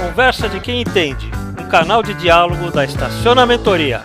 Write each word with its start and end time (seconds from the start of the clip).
Conversa 0.00 0.48
de 0.48 0.58
quem 0.62 0.80
entende, 0.80 1.26
um 1.62 1.68
canal 1.68 2.02
de 2.02 2.14
diálogo 2.14 2.70
da 2.70 2.86
Estacionamentoria. 2.86 4.00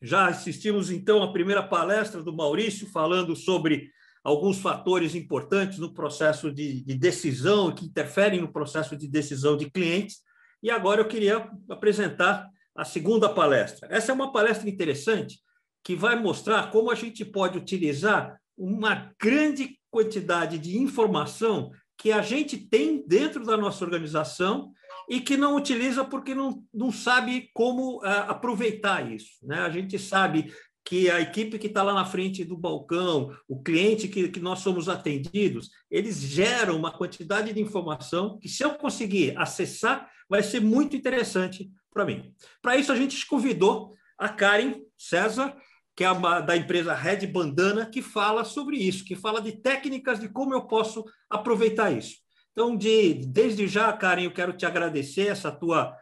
Já 0.00 0.28
assistimos 0.28 0.92
então 0.92 1.24
à 1.24 1.32
primeira 1.32 1.60
palestra 1.60 2.22
do 2.22 2.32
Maurício 2.32 2.88
falando 2.88 3.34
sobre 3.34 3.90
alguns 4.22 4.60
fatores 4.60 5.16
importantes 5.16 5.80
no 5.80 5.92
processo 5.92 6.52
de, 6.52 6.84
de 6.84 6.94
decisão 6.94 7.74
que 7.74 7.86
interferem 7.86 8.40
no 8.40 8.52
processo 8.52 8.96
de 8.96 9.08
decisão 9.08 9.56
de 9.56 9.68
clientes. 9.68 10.20
E 10.62 10.70
agora 10.70 11.00
eu 11.00 11.08
queria 11.08 11.50
apresentar 11.68 12.48
a 12.76 12.84
segunda 12.84 13.28
palestra. 13.28 13.88
Essa 13.90 14.12
é 14.12 14.14
uma 14.14 14.32
palestra 14.32 14.70
interessante 14.70 15.40
que 15.82 15.96
vai 15.96 16.14
mostrar 16.14 16.70
como 16.70 16.92
a 16.92 16.94
gente 16.94 17.24
pode 17.24 17.58
utilizar 17.58 18.40
uma 18.56 19.12
grande 19.20 19.81
quantidade 19.92 20.58
de 20.58 20.78
informação 20.78 21.70
que 21.98 22.10
a 22.10 22.22
gente 22.22 22.56
tem 22.56 23.06
dentro 23.06 23.44
da 23.44 23.56
nossa 23.56 23.84
organização 23.84 24.72
e 25.08 25.20
que 25.20 25.36
não 25.36 25.54
utiliza 25.54 26.04
porque 26.04 26.34
não, 26.34 26.64
não 26.72 26.90
sabe 26.90 27.50
como 27.52 27.98
uh, 27.98 28.24
aproveitar 28.28 29.12
isso. 29.12 29.34
Né? 29.42 29.58
A 29.60 29.68
gente 29.68 29.98
sabe 29.98 30.52
que 30.84 31.10
a 31.10 31.20
equipe 31.20 31.58
que 31.58 31.66
está 31.68 31.82
lá 31.82 31.92
na 31.94 32.04
frente 32.04 32.44
do 32.44 32.56
balcão, 32.56 33.30
o 33.46 33.62
cliente 33.62 34.08
que, 34.08 34.28
que 34.28 34.40
nós 34.40 34.60
somos 34.60 34.88
atendidos, 34.88 35.70
eles 35.90 36.20
geram 36.20 36.76
uma 36.76 36.90
quantidade 36.90 37.52
de 37.52 37.60
informação 37.60 38.38
que, 38.38 38.48
se 38.48 38.64
eu 38.64 38.70
conseguir 38.74 39.36
acessar, 39.36 40.10
vai 40.28 40.42
ser 40.42 40.60
muito 40.60 40.96
interessante 40.96 41.70
para 41.92 42.04
mim. 42.06 42.34
Para 42.60 42.76
isso, 42.76 42.90
a 42.90 42.96
gente 42.96 43.24
convidou 43.26 43.92
a 44.18 44.28
Karen 44.28 44.80
César, 44.96 45.54
que 45.96 46.04
é 46.04 46.10
uma, 46.10 46.40
da 46.40 46.56
empresa 46.56 46.94
Red 46.94 47.26
Bandana, 47.26 47.86
que 47.86 48.00
fala 48.00 48.44
sobre 48.44 48.76
isso, 48.76 49.04
que 49.04 49.14
fala 49.14 49.40
de 49.40 49.52
técnicas 49.52 50.18
de 50.18 50.28
como 50.28 50.54
eu 50.54 50.66
posso 50.66 51.04
aproveitar 51.28 51.90
isso. 51.90 52.16
Então, 52.52 52.76
de, 52.76 53.14
desde 53.26 53.66
já, 53.66 53.92
Karen, 53.92 54.24
eu 54.24 54.32
quero 54.32 54.52
te 54.52 54.66
agradecer 54.66 55.28
essa 55.28 55.50
tua 55.50 55.96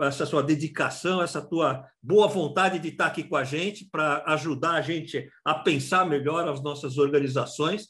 essa 0.00 0.26
sua 0.26 0.42
dedicação, 0.42 1.22
essa 1.22 1.40
tua 1.40 1.86
boa 2.02 2.26
vontade 2.26 2.78
de 2.78 2.88
estar 2.88 3.06
aqui 3.06 3.22
com 3.22 3.36
a 3.36 3.44
gente 3.44 3.84
para 3.84 4.24
ajudar 4.26 4.72
a 4.72 4.80
gente 4.80 5.30
a 5.44 5.54
pensar 5.54 6.04
melhor 6.04 6.48
as 6.48 6.62
nossas 6.62 6.98
organizações. 6.98 7.88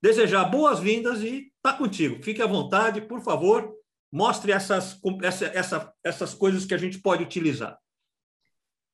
Desejar 0.00 0.44
boas-vindas 0.44 1.22
e 1.22 1.50
tá 1.60 1.72
contigo. 1.72 2.22
Fique 2.22 2.42
à 2.42 2.46
vontade, 2.46 3.00
por 3.00 3.20
favor, 3.20 3.72
mostre 4.12 4.52
essas, 4.52 4.98
essa, 5.22 5.46
essa, 5.46 5.92
essas 6.04 6.34
coisas 6.34 6.64
que 6.64 6.74
a 6.74 6.78
gente 6.78 6.98
pode 7.00 7.22
utilizar. 7.22 7.76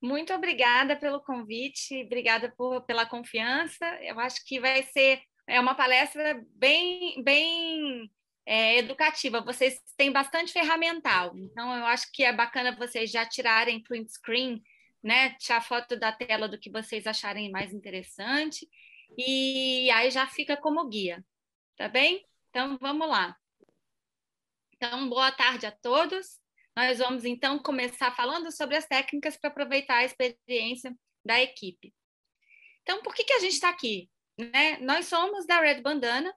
Muito 0.01 0.33
obrigada 0.33 0.95
pelo 0.95 1.21
convite, 1.21 2.03
obrigada 2.03 2.53
por, 2.55 2.81
pela 2.85 3.05
confiança. 3.05 3.85
Eu 4.01 4.19
acho 4.19 4.45
que 4.45 4.59
vai 4.59 4.83
ser 4.83 5.21
é 5.49 5.59
uma 5.59 5.73
palestra 5.73 6.45
bem, 6.55 7.21
bem 7.23 8.09
é, 8.45 8.77
educativa. 8.77 9.41
Vocês 9.41 9.81
têm 9.97 10.11
bastante 10.11 10.53
ferramental, 10.53 11.35
então 11.35 11.75
eu 11.75 11.85
acho 11.87 12.11
que 12.11 12.23
é 12.23 12.31
bacana 12.31 12.75
vocês 12.75 13.09
já 13.11 13.25
tirarem 13.25 13.81
print 13.81 14.11
screen, 14.11 14.61
né? 15.03 15.31
Tirar 15.39 15.61
foto 15.61 15.97
da 15.97 16.11
tela 16.11 16.47
do 16.47 16.59
que 16.59 16.69
vocês 16.69 17.07
acharem 17.07 17.51
mais 17.51 17.73
interessante 17.73 18.69
e 19.17 19.89
aí 19.91 20.11
já 20.11 20.27
fica 20.27 20.55
como 20.55 20.87
guia, 20.87 21.25
tá 21.75 21.89
bem? 21.89 22.23
Então 22.49 22.77
vamos 22.79 23.09
lá. 23.09 23.35
Então 24.75 25.09
boa 25.09 25.31
tarde 25.31 25.65
a 25.65 25.71
todos. 25.71 26.39
Nós 26.75 26.99
vamos 26.99 27.25
então 27.25 27.59
começar 27.59 28.15
falando 28.15 28.51
sobre 28.51 28.75
as 28.75 28.85
técnicas 28.85 29.37
para 29.37 29.49
aproveitar 29.49 29.97
a 29.97 30.05
experiência 30.05 30.95
da 31.25 31.41
equipe. 31.41 31.93
Então, 32.83 33.01
por 33.01 33.13
que, 33.13 33.23
que 33.23 33.33
a 33.33 33.39
gente 33.39 33.53
está 33.53 33.69
aqui? 33.69 34.09
Né? 34.37 34.77
Nós 34.79 35.05
somos 35.07 35.45
da 35.45 35.59
Red 35.59 35.81
Bandana, 35.81 36.33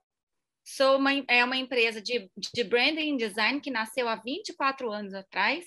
sou 0.64 0.98
uma, 0.98 1.12
é 1.28 1.44
uma 1.44 1.56
empresa 1.56 2.02
de, 2.02 2.30
de 2.36 2.64
branding 2.64 3.16
design 3.16 3.60
que 3.60 3.70
nasceu 3.70 4.08
há 4.08 4.16
24 4.16 4.90
anos 4.90 5.14
atrás, 5.14 5.64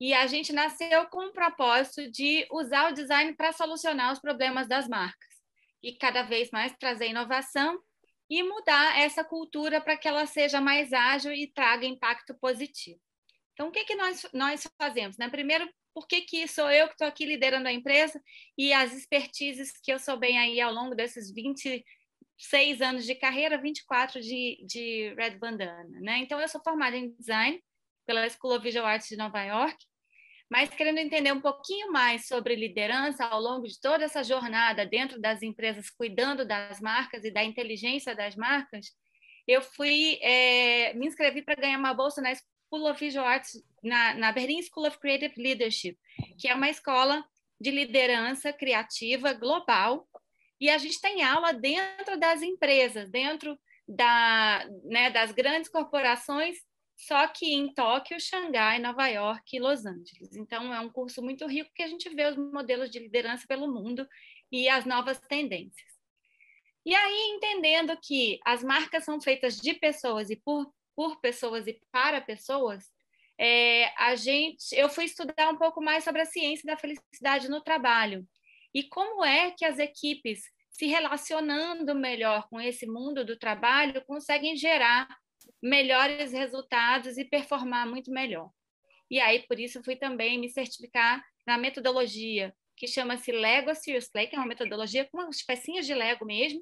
e 0.00 0.14
a 0.14 0.26
gente 0.26 0.52
nasceu 0.52 1.06
com 1.08 1.26
o 1.26 1.32
propósito 1.32 2.10
de 2.10 2.46
usar 2.52 2.90
o 2.90 2.94
design 2.94 3.34
para 3.34 3.52
solucionar 3.52 4.12
os 4.12 4.20
problemas 4.20 4.68
das 4.68 4.88
marcas 4.88 5.28
e 5.82 5.92
cada 5.92 6.22
vez 6.22 6.50
mais 6.50 6.72
trazer 6.78 7.08
inovação 7.08 7.80
e 8.30 8.42
mudar 8.42 8.98
essa 8.98 9.24
cultura 9.24 9.80
para 9.80 9.96
que 9.96 10.06
ela 10.06 10.26
seja 10.26 10.60
mais 10.60 10.92
ágil 10.92 11.32
e 11.32 11.50
traga 11.52 11.86
impacto 11.86 12.34
positivo. 12.38 13.00
Então, 13.58 13.70
o 13.70 13.72
que, 13.72 13.84
que 13.84 13.96
nós, 13.96 14.24
nós 14.32 14.68
fazemos? 14.80 15.18
Né? 15.18 15.28
Primeiro, 15.28 15.68
por 15.92 16.06
que, 16.06 16.20
que 16.20 16.46
sou 16.46 16.70
eu 16.70 16.86
que 16.86 16.92
estou 16.92 17.08
aqui 17.08 17.26
liderando 17.26 17.66
a 17.66 17.72
empresa 17.72 18.22
e 18.56 18.72
as 18.72 18.92
expertises 18.92 19.72
que 19.82 19.92
eu 19.92 19.98
sou 19.98 20.16
bem 20.16 20.38
aí 20.38 20.60
ao 20.60 20.72
longo 20.72 20.94
desses 20.94 21.34
26 21.34 22.80
anos 22.80 23.04
de 23.04 23.16
carreira, 23.16 23.60
24 23.60 24.20
de, 24.20 24.64
de 24.64 25.12
Red 25.18 25.38
Bandana. 25.38 26.00
Né? 26.00 26.18
Então, 26.18 26.40
eu 26.40 26.46
sou 26.46 26.62
formada 26.62 26.96
em 26.96 27.10
design 27.16 27.60
pela 28.06 28.28
School 28.28 28.54
of 28.54 28.62
Visual 28.62 28.86
Arts 28.86 29.08
de 29.08 29.16
Nova 29.16 29.42
York, 29.42 29.76
mas 30.48 30.70
querendo 30.70 30.98
entender 30.98 31.32
um 31.32 31.40
pouquinho 31.40 31.90
mais 31.90 32.28
sobre 32.28 32.54
liderança 32.54 33.24
ao 33.24 33.40
longo 33.40 33.66
de 33.66 33.80
toda 33.80 34.04
essa 34.04 34.22
jornada 34.22 34.86
dentro 34.86 35.20
das 35.20 35.42
empresas, 35.42 35.90
cuidando 35.90 36.46
das 36.46 36.80
marcas 36.80 37.24
e 37.24 37.30
da 37.32 37.42
inteligência 37.42 38.14
das 38.14 38.36
marcas, 38.36 38.86
eu 39.48 39.60
fui 39.60 40.16
é, 40.22 40.94
me 40.94 41.08
inscrevi 41.08 41.42
para 41.42 41.56
ganhar 41.56 41.78
uma 41.78 41.92
bolsa 41.92 42.22
na 42.22 42.30
School 42.68 42.90
of 42.90 43.00
Visual 43.00 43.26
Arts, 43.26 43.62
na, 43.82 44.14
na 44.14 44.32
Berlin 44.32 44.62
School 44.62 44.86
of 44.86 44.98
Creative 44.98 45.34
Leadership, 45.36 45.98
que 46.38 46.48
é 46.48 46.54
uma 46.54 46.68
escola 46.68 47.24
de 47.60 47.70
liderança 47.70 48.52
criativa 48.52 49.32
global. 49.32 50.06
E 50.60 50.68
a 50.68 50.78
gente 50.78 51.00
tem 51.00 51.22
aula 51.22 51.52
dentro 51.52 52.18
das 52.18 52.42
empresas, 52.42 53.08
dentro 53.10 53.58
da, 53.86 54.68
né, 54.84 55.10
das 55.10 55.32
grandes 55.32 55.70
corporações, 55.70 56.58
só 56.96 57.28
que 57.28 57.54
em 57.54 57.72
Tóquio, 57.72 58.20
Xangai, 58.20 58.80
Nova 58.80 59.06
York 59.06 59.56
e 59.56 59.60
Los 59.60 59.86
Angeles. 59.86 60.34
Então, 60.34 60.74
é 60.74 60.80
um 60.80 60.90
curso 60.90 61.22
muito 61.22 61.46
rico 61.46 61.70
que 61.72 61.82
a 61.82 61.86
gente 61.86 62.08
vê 62.10 62.26
os 62.26 62.36
modelos 62.36 62.90
de 62.90 62.98
liderança 62.98 63.46
pelo 63.46 63.72
mundo 63.72 64.06
e 64.50 64.68
as 64.68 64.84
novas 64.84 65.18
tendências. 65.20 65.88
E 66.84 66.94
aí, 66.94 67.34
entendendo 67.36 67.96
que 68.02 68.40
as 68.44 68.64
marcas 68.64 69.04
são 69.04 69.20
feitas 69.20 69.56
de 69.58 69.74
pessoas 69.74 70.28
e 70.28 70.36
por 70.36 70.72
por 70.98 71.20
pessoas 71.20 71.68
e 71.68 71.80
para 71.92 72.20
pessoas, 72.20 72.92
é, 73.38 73.84
a 73.96 74.16
gente, 74.16 74.74
eu 74.74 74.88
fui 74.88 75.04
estudar 75.04 75.48
um 75.48 75.56
pouco 75.56 75.80
mais 75.80 76.02
sobre 76.02 76.22
a 76.22 76.26
ciência 76.26 76.66
da 76.66 76.76
felicidade 76.76 77.48
no 77.48 77.60
trabalho 77.60 78.26
e 78.74 78.82
como 78.82 79.24
é 79.24 79.52
que 79.52 79.64
as 79.64 79.78
equipes 79.78 80.42
se 80.72 80.86
relacionando 80.86 81.94
melhor 81.94 82.48
com 82.48 82.60
esse 82.60 82.84
mundo 82.84 83.24
do 83.24 83.38
trabalho 83.38 84.04
conseguem 84.06 84.56
gerar 84.56 85.06
melhores 85.62 86.32
resultados 86.32 87.16
e 87.16 87.24
performar 87.24 87.86
muito 87.86 88.10
melhor. 88.10 88.50
E 89.08 89.20
aí 89.20 89.46
por 89.46 89.60
isso 89.60 89.84
fui 89.84 89.94
também 89.94 90.36
me 90.36 90.48
certificar 90.48 91.24
na 91.46 91.56
metodologia 91.56 92.52
que 92.76 92.88
chama-se 92.88 93.30
Lego 93.30 93.72
Serious 93.72 94.10
Play, 94.10 94.26
que 94.26 94.34
é 94.34 94.38
uma 94.40 94.48
metodologia 94.48 95.04
com 95.04 95.18
umas 95.18 95.44
pecinhas 95.44 95.86
de 95.86 95.94
Lego 95.94 96.24
mesmo, 96.24 96.60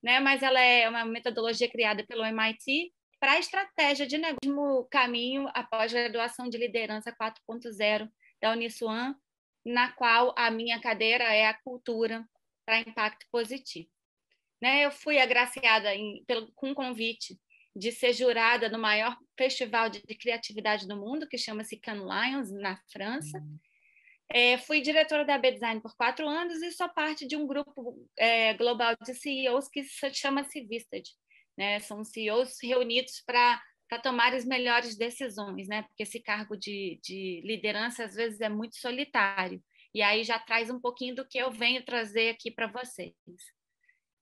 né? 0.00 0.20
Mas 0.20 0.40
ela 0.40 0.60
é 0.60 0.88
uma 0.88 1.04
metodologia 1.04 1.68
criada 1.68 2.06
pelo 2.06 2.24
MIT 2.24 2.92
para 3.22 3.34
a 3.34 3.38
estratégia 3.38 4.04
de 4.04 4.18
negócio 4.18 4.84
caminho 4.90 5.48
após 5.54 5.92
graduação 5.92 6.48
de 6.48 6.58
liderança 6.58 7.12
4.0 7.12 8.10
da 8.40 8.50
Uniswan, 8.50 9.14
na 9.64 9.92
qual 9.92 10.34
a 10.36 10.50
minha 10.50 10.80
cadeira 10.80 11.22
é 11.32 11.46
a 11.46 11.54
cultura 11.54 12.28
para 12.66 12.80
impacto 12.80 13.24
positivo. 13.30 13.88
Né? 14.60 14.84
Eu 14.84 14.90
fui 14.90 15.20
agraciada 15.20 15.94
em, 15.94 16.24
pelo, 16.26 16.50
com 16.56 16.70
um 16.70 16.74
convite 16.74 17.38
de 17.76 17.92
ser 17.92 18.12
jurada 18.12 18.68
no 18.68 18.76
maior 18.80 19.16
festival 19.38 19.88
de, 19.88 20.02
de 20.02 20.16
criatividade 20.16 20.88
do 20.88 20.96
mundo, 20.96 21.28
que 21.28 21.38
chama-se 21.38 21.76
Cannes 21.76 22.02
Lions, 22.02 22.50
na 22.50 22.76
França. 22.92 23.38
Uhum. 23.38 23.58
É, 24.30 24.58
fui 24.58 24.80
diretora 24.80 25.24
da 25.24 25.38
B-Design 25.38 25.80
por 25.80 25.94
quatro 25.96 26.28
anos 26.28 26.60
e 26.60 26.72
sou 26.72 26.88
parte 26.88 27.24
de 27.28 27.36
um 27.36 27.46
grupo 27.46 28.04
é, 28.18 28.54
global 28.54 28.96
de 29.00 29.14
CEOs 29.14 29.68
que 29.68 29.84
se 29.84 30.12
chama-se 30.12 30.60
Visted, 30.62 31.08
né? 31.62 31.78
São 31.78 32.02
CEOs 32.02 32.58
reunidos 32.60 33.22
para 33.24 33.62
para 33.88 34.00
tomar 34.00 34.32
as 34.32 34.46
melhores 34.46 34.96
decisões, 34.96 35.68
né? 35.68 35.82
Porque 35.82 36.04
esse 36.04 36.18
cargo 36.18 36.56
de, 36.56 36.98
de 37.02 37.42
liderança 37.44 38.04
às 38.04 38.14
vezes 38.14 38.40
é 38.40 38.48
muito 38.48 38.74
solitário. 38.76 39.62
E 39.94 40.00
aí 40.00 40.24
já 40.24 40.38
traz 40.38 40.70
um 40.70 40.80
pouquinho 40.80 41.14
do 41.14 41.28
que 41.28 41.36
eu 41.36 41.50
venho 41.50 41.84
trazer 41.84 42.30
aqui 42.30 42.50
para 42.50 42.66
vocês. 42.68 43.12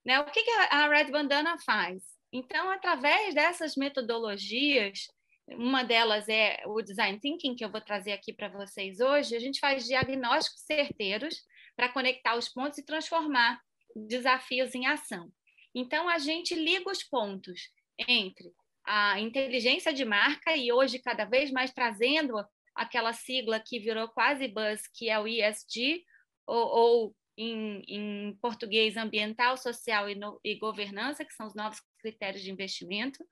Né? 0.05 0.19
O 0.19 0.25
que, 0.25 0.43
que 0.43 0.51
a 0.51 0.89
Red 0.89 1.13
Bandana 1.13 1.57
faz? 1.65 2.03
Então, 2.33 2.69
através 2.69 3.33
dessas 3.33 3.77
metodologias, 3.77 5.07
uma 5.47 5.85
delas 5.85 6.29
é 6.29 6.61
o 6.67 6.83
Design 6.83 7.21
Thinking, 7.21 7.55
que 7.55 7.65
eu 7.65 7.71
vou 7.71 7.81
trazer 7.81 8.11
aqui 8.11 8.33
para 8.33 8.49
vocês 8.49 8.99
hoje, 8.99 9.37
a 9.37 9.41
gente 9.41 9.61
faz 9.61 9.85
diagnósticos 9.87 10.63
certeiros 10.63 11.37
para 11.77 11.89
conectar 11.89 12.37
os 12.37 12.49
pontos 12.49 12.79
e 12.79 12.85
transformar 12.85 13.61
desafios 13.95 14.75
em 14.75 14.89
ação. 14.89 15.31
Então, 15.75 16.09
a 16.09 16.19
gente 16.19 16.55
liga 16.55 16.91
os 16.91 17.03
pontos 17.03 17.71
entre 18.09 18.53
a 18.85 19.21
inteligência 19.21 19.93
de 19.93 20.05
marca 20.05 20.57
e 20.57 20.73
hoje 20.73 20.99
cada 20.99 21.25
vez 21.25 21.51
mais 21.51 21.73
trazendo 21.73 22.35
aquela 22.75 23.13
sigla 23.13 23.61
que 23.61 23.79
virou 23.79 24.09
quase 24.09 24.49
buzz, 24.49 24.83
que 24.95 25.09
é 25.09 25.19
o 25.19 25.29
ESG, 25.29 26.05
ou, 26.47 26.67
ou 26.67 27.17
em, 27.37 27.83
em, 27.87 28.39
português 28.41 28.97
ambiental, 28.97 29.57
social 29.57 30.09
e, 30.09 30.15
no, 30.15 30.41
e, 30.45 30.57
governança, 30.57 31.25
que 31.25 31.35
são 31.35 31.47
os 31.47 31.55
novos 31.55 31.81
critérios 32.01 32.43
de 32.43 32.51
investimento. 32.51 33.25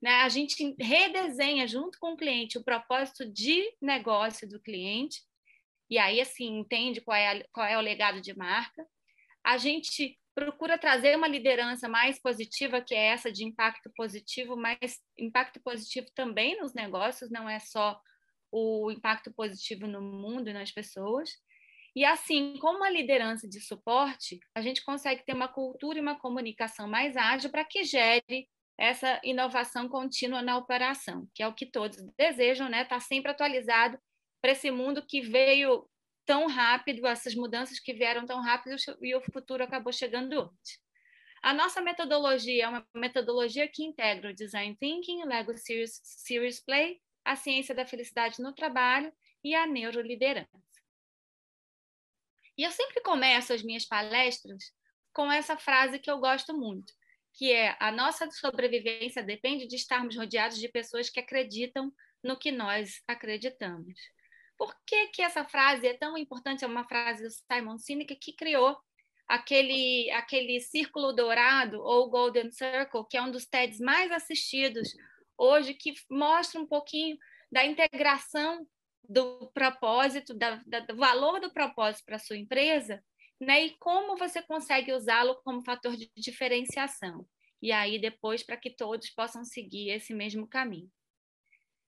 Né? 0.00 0.10
A 0.22 0.28
gente 0.28 0.74
redesenha 0.78 1.66
junto 1.66 1.98
com 1.98 2.12
o 2.12 2.16
cliente 2.16 2.58
o 2.58 2.64
propósito 2.64 3.30
de 3.30 3.64
negócio 3.80 4.48
do 4.48 4.60
cliente, 4.60 5.20
e 5.88 5.98
aí 5.98 6.20
assim 6.20 6.58
entende 6.58 7.00
qual 7.00 7.16
é, 7.16 7.38
a, 7.38 7.44
qual 7.52 7.66
é 7.66 7.76
o 7.76 7.82
legado 7.82 8.20
de 8.20 8.36
marca. 8.36 8.86
A 9.44 9.56
gente 9.56 10.18
procura 10.36 10.76
trazer 10.76 11.16
uma 11.16 11.26
liderança 11.26 11.88
mais 11.88 12.20
positiva, 12.20 12.82
que 12.82 12.94
é 12.94 13.06
essa 13.06 13.32
de 13.32 13.42
impacto 13.42 13.90
positivo, 13.96 14.54
mas 14.54 15.00
impacto 15.18 15.58
positivo 15.60 16.08
também 16.14 16.60
nos 16.60 16.74
negócios, 16.74 17.30
não 17.30 17.48
é 17.48 17.58
só 17.58 17.98
o 18.52 18.90
impacto 18.90 19.32
positivo 19.32 19.86
no 19.86 20.02
mundo 20.02 20.50
e 20.50 20.52
nas 20.52 20.70
pessoas. 20.70 21.30
E 21.96 22.04
assim, 22.04 22.58
como 22.58 22.76
uma 22.76 22.90
liderança 22.90 23.48
de 23.48 23.62
suporte, 23.62 24.38
a 24.54 24.60
gente 24.60 24.84
consegue 24.84 25.24
ter 25.24 25.32
uma 25.32 25.48
cultura 25.48 25.96
e 25.96 26.02
uma 26.02 26.20
comunicação 26.20 26.86
mais 26.86 27.16
ágil 27.16 27.48
para 27.48 27.64
que 27.64 27.82
gere 27.82 28.46
essa 28.78 29.18
inovação 29.24 29.88
contínua 29.88 30.42
na 30.42 30.58
operação, 30.58 31.26
que 31.34 31.42
é 31.42 31.48
o 31.48 31.54
que 31.54 31.64
todos 31.64 31.96
desejam, 32.18 32.68
né? 32.68 32.82
Estar 32.82 32.96
tá 32.96 33.00
sempre 33.00 33.30
atualizado 33.30 33.98
para 34.42 34.52
esse 34.52 34.70
mundo 34.70 35.02
que 35.06 35.22
veio 35.22 35.88
tão 36.26 36.46
rápido, 36.48 37.06
essas 37.06 37.34
mudanças 37.34 37.78
que 37.78 37.94
vieram 37.94 38.26
tão 38.26 38.42
rápido 38.42 38.76
e 39.00 39.14
o 39.14 39.22
futuro 39.22 39.62
acabou 39.62 39.92
chegando 39.92 40.40
antes. 40.40 40.84
A 41.42 41.54
nossa 41.54 41.80
metodologia 41.80 42.64
é 42.64 42.68
uma 42.68 42.86
metodologia 42.94 43.68
que 43.68 43.84
integra 43.84 44.30
o 44.30 44.34
Design 44.34 44.76
Thinking, 44.76 45.22
o 45.22 45.26
Lego 45.26 45.56
Series, 45.56 46.00
Series 46.02 46.60
Play, 46.60 47.00
a 47.24 47.36
ciência 47.36 47.74
da 47.74 47.86
felicidade 47.86 48.42
no 48.42 48.52
trabalho 48.52 49.12
e 49.44 49.54
a 49.54 49.66
neuroliderança. 49.66 50.50
E 52.58 52.64
eu 52.64 52.70
sempre 52.70 53.00
começo 53.00 53.52
as 53.52 53.62
minhas 53.62 53.84
palestras 53.84 54.72
com 55.12 55.30
essa 55.30 55.56
frase 55.56 55.98
que 55.98 56.10
eu 56.10 56.18
gosto 56.18 56.56
muito, 56.56 56.92
que 57.34 57.52
é 57.52 57.76
a 57.78 57.92
nossa 57.92 58.30
sobrevivência 58.30 59.22
depende 59.22 59.66
de 59.66 59.76
estarmos 59.76 60.16
rodeados 60.16 60.58
de 60.58 60.68
pessoas 60.68 61.08
que 61.08 61.20
acreditam 61.20 61.92
no 62.24 62.38
que 62.38 62.50
nós 62.50 63.02
acreditamos. 63.06 63.94
Por 64.56 64.74
que, 64.86 65.08
que 65.08 65.22
essa 65.22 65.44
frase 65.44 65.86
é 65.86 65.94
tão 65.94 66.16
importante? 66.16 66.64
É 66.64 66.66
uma 66.66 66.86
frase 66.86 67.22
do 67.22 67.30
Simon 67.30 67.78
Sinek 67.78 68.16
que 68.16 68.32
criou 68.32 68.76
aquele, 69.28 70.10
aquele 70.12 70.60
círculo 70.60 71.12
dourado 71.12 71.80
ou 71.80 72.08
Golden 72.08 72.50
Circle, 72.50 73.06
que 73.08 73.16
é 73.16 73.22
um 73.22 73.30
dos 73.30 73.46
TEDs 73.46 73.80
mais 73.80 74.10
assistidos 74.10 74.88
hoje, 75.36 75.74
que 75.74 75.94
mostra 76.10 76.60
um 76.60 76.66
pouquinho 76.66 77.18
da 77.50 77.64
integração 77.64 78.66
do 79.08 79.50
propósito, 79.52 80.34
da, 80.34 80.62
da, 80.66 80.80
do 80.80 80.96
valor 80.96 81.40
do 81.40 81.52
propósito 81.52 82.04
para 82.04 82.16
a 82.16 82.20
sua 82.20 82.36
empresa, 82.36 83.02
né? 83.40 83.66
E 83.66 83.76
como 83.78 84.16
você 84.16 84.42
consegue 84.42 84.92
usá-lo 84.92 85.40
como 85.44 85.64
fator 85.64 85.96
de 85.96 86.10
diferenciação. 86.16 87.26
E 87.62 87.72
aí 87.72 87.98
depois 87.98 88.42
para 88.42 88.56
que 88.56 88.70
todos 88.70 89.10
possam 89.10 89.44
seguir 89.44 89.90
esse 89.90 90.14
mesmo 90.14 90.46
caminho. 90.46 90.90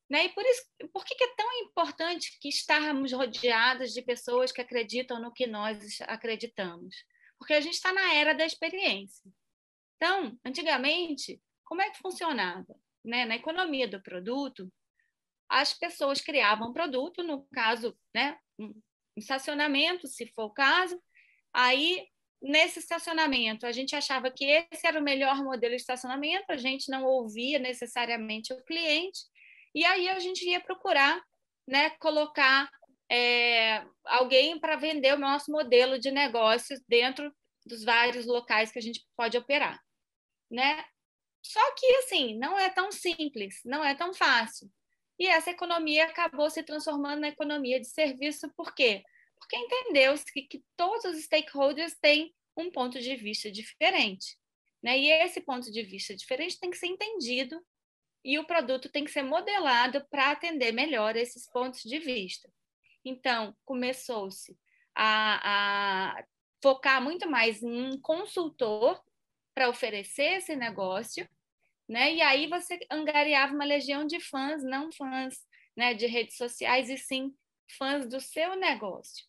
Né? 0.09 0.27
E 0.27 0.29
por 0.31 0.45
isso, 0.45 0.63
por 0.93 1.05
que 1.05 1.23
é 1.23 1.35
tão 1.37 1.53
importante 1.65 2.39
que 2.41 2.49
estarmos 2.49 3.13
rodeados 3.13 3.93
de 3.93 4.01
pessoas 4.03 4.51
que 4.51 4.61
acreditam 4.61 5.21
no 5.21 5.33
que 5.33 5.47
nós 5.47 6.01
acreditamos? 6.03 7.05
Porque 7.39 7.53
a 7.53 7.61
gente 7.61 7.75
está 7.75 7.93
na 7.93 8.15
era 8.15 8.33
da 8.33 8.47
experiência. 8.47 9.31
Então, 9.97 10.39
antigamente, 10.45 11.41
como 11.65 11.83
é 11.83 11.91
que 11.91 11.99
funcionava? 11.99 12.75
Né? 13.05 13.27
Na 13.27 13.37
economia 13.37 13.87
do 13.87 14.03
produto, 14.03 14.73
as 15.49 15.73
pessoas 15.73 16.21
criavam 16.21 16.73
produto, 16.73 17.23
no 17.23 17.47
caso, 17.53 17.97
né, 18.15 18.39
um 18.59 18.75
estacionamento, 19.17 20.07
se 20.07 20.27
for 20.27 20.45
o 20.45 20.51
caso, 20.51 21.01
aí 21.53 22.07
nesse 22.41 22.79
estacionamento 22.79 23.67
a 23.67 23.73
gente 23.73 23.97
achava 23.97 24.31
que 24.31 24.45
esse 24.45 24.87
era 24.87 25.01
o 25.01 25.03
melhor 25.03 25.43
modelo 25.43 25.75
de 25.75 25.81
estacionamento, 25.81 26.45
a 26.51 26.57
gente 26.57 26.91
não 26.91 27.05
ouvia 27.05 27.59
necessariamente 27.59 28.53
o 28.53 28.63
cliente, 28.65 29.21
e 29.75 29.85
aí 29.85 30.09
a 30.09 30.19
gente 30.19 30.45
ia 30.49 30.61
procurar 30.61 31.23
né, 31.69 31.91
colocar 32.01 32.71
é, 33.11 33.85
alguém 34.05 34.59
para 34.59 34.77
vender 34.77 35.15
o 35.15 35.19
nosso 35.19 35.53
modelo 35.53 35.99
de 35.99 36.11
negócios 36.11 36.81
dentro 36.89 37.31
dos 37.65 37.85
vários 37.85 38.25
locais 38.25 38.73
que 38.73 38.79
a 38.79 38.83
gente 38.83 39.05
pode 39.15 39.37
operar. 39.37 39.79
Né? 40.51 40.83
Só 41.43 41.61
que, 41.75 41.87
assim, 41.97 42.39
não 42.39 42.59
é 42.59 42.71
tão 42.71 42.91
simples, 42.91 43.61
não 43.65 43.85
é 43.85 43.95
tão 43.95 44.15
fácil. 44.15 44.71
E 45.19 45.27
essa 45.27 45.51
economia 45.51 46.05
acabou 46.05 46.49
se 46.49 46.63
transformando 46.63 47.21
na 47.21 47.29
economia 47.29 47.79
de 47.79 47.89
serviço, 47.89 48.51
por 48.57 48.75
quê? 48.75 49.03
Porque 49.39 49.57
entendeu-se 49.57 50.25
que, 50.33 50.43
que 50.43 50.65
todos 50.77 51.05
os 51.05 51.25
stakeholders 51.25 51.95
têm 52.01 52.35
um 52.57 52.71
ponto 52.71 52.99
de 52.99 53.15
vista 53.17 53.51
diferente. 53.51 54.39
Né? 54.83 54.99
E 54.99 55.11
esse 55.11 55.41
ponto 55.41 55.71
de 55.71 55.83
vista 55.83 56.15
diferente 56.15 56.59
tem 56.59 56.71
que 56.71 56.79
ser 56.79 56.87
entendido 56.87 57.61
e 58.29 58.39
o 58.39 58.45
produto 58.45 58.91
tem 58.91 59.07
que 59.07 59.11
ser 59.11 59.23
modelado 59.23 60.07
para 60.11 60.33
atender 60.33 60.71
melhor 60.71 61.17
esses 61.17 61.51
pontos 61.51 61.81
de 61.81 61.99
vista. 61.99 62.47
Então, 63.03 63.57
começou-se 63.65 64.55
a, 64.95 66.19
a, 66.19 66.25
focar 66.63 67.03
muito 67.03 67.27
mais 67.27 67.63
em 67.63 67.89
um 67.89 67.99
consultor 67.99 69.03
para 69.55 69.71
oferecer 69.71 70.37
esse 70.37 70.55
negócio, 70.55 71.27
né? 71.89 72.13
E 72.13 72.21
aí 72.21 72.47
você 72.49 72.79
angariava 72.91 73.55
uma 73.55 73.65
legião 73.65 74.07
de 74.07 74.21
fãs, 74.21 74.63
não 74.63 74.93
fãs 74.93 75.39
né, 75.75 75.95
de 75.95 76.05
redes 76.05 76.37
sociais, 76.37 76.91
e 76.91 76.99
sim 76.99 77.35
fãs 77.79 78.07
do 78.07 78.21
seu 78.21 78.55
negócio. 78.57 79.25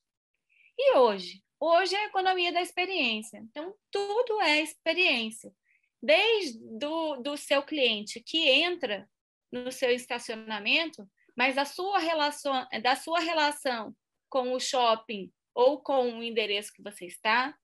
E 0.77 0.97
hoje? 0.97 1.41
Hoje 1.57 1.95
é 1.95 2.03
a 2.03 2.07
economia 2.07 2.51
da 2.51 2.61
experiência. 2.61 3.37
Então, 3.37 3.73
tudo 3.89 4.41
é 4.41 4.61
experiência 4.61 5.53
desde 6.01 6.59
do, 6.77 7.17
do 7.17 7.37
seu 7.37 7.61
cliente 7.63 8.21
que 8.21 8.49
entra 8.49 9.09
no 9.51 9.71
seu 9.71 9.91
estacionamento, 9.91 11.07
mas 11.35 11.57
a 11.57 11.65
sua 11.65 11.99
relação, 11.99 12.67
da 12.81 12.95
sua 12.95 13.19
relação 13.19 13.95
com 14.29 14.53
o 14.53 14.59
shopping 14.59 15.31
ou 15.53 15.81
com 15.81 16.19
o 16.19 16.23
endereço 16.23 16.71
que 16.73 16.83
você 16.83 17.05
está, 17.05 17.55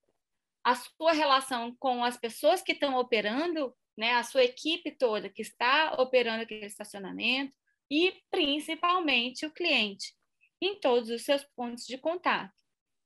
a 0.64 0.74
sua 0.74 1.12
relação 1.12 1.74
com 1.78 2.02
as 2.02 2.16
pessoas 2.16 2.60
que 2.60 2.72
estão 2.72 2.96
operando, 2.96 3.74
né, 3.96 4.14
a 4.14 4.24
sua 4.24 4.44
equipe 4.44 4.90
toda 4.90 5.30
que 5.30 5.42
está 5.42 5.94
operando 5.98 6.42
aquele 6.42 6.66
estacionamento 6.66 7.54
e 7.90 8.20
principalmente 8.30 9.46
o 9.46 9.52
cliente 9.52 10.12
em 10.60 10.78
todos 10.80 11.08
os 11.08 11.22
seus 11.22 11.44
pontos 11.54 11.86
de 11.86 11.98
contato. 11.98 12.54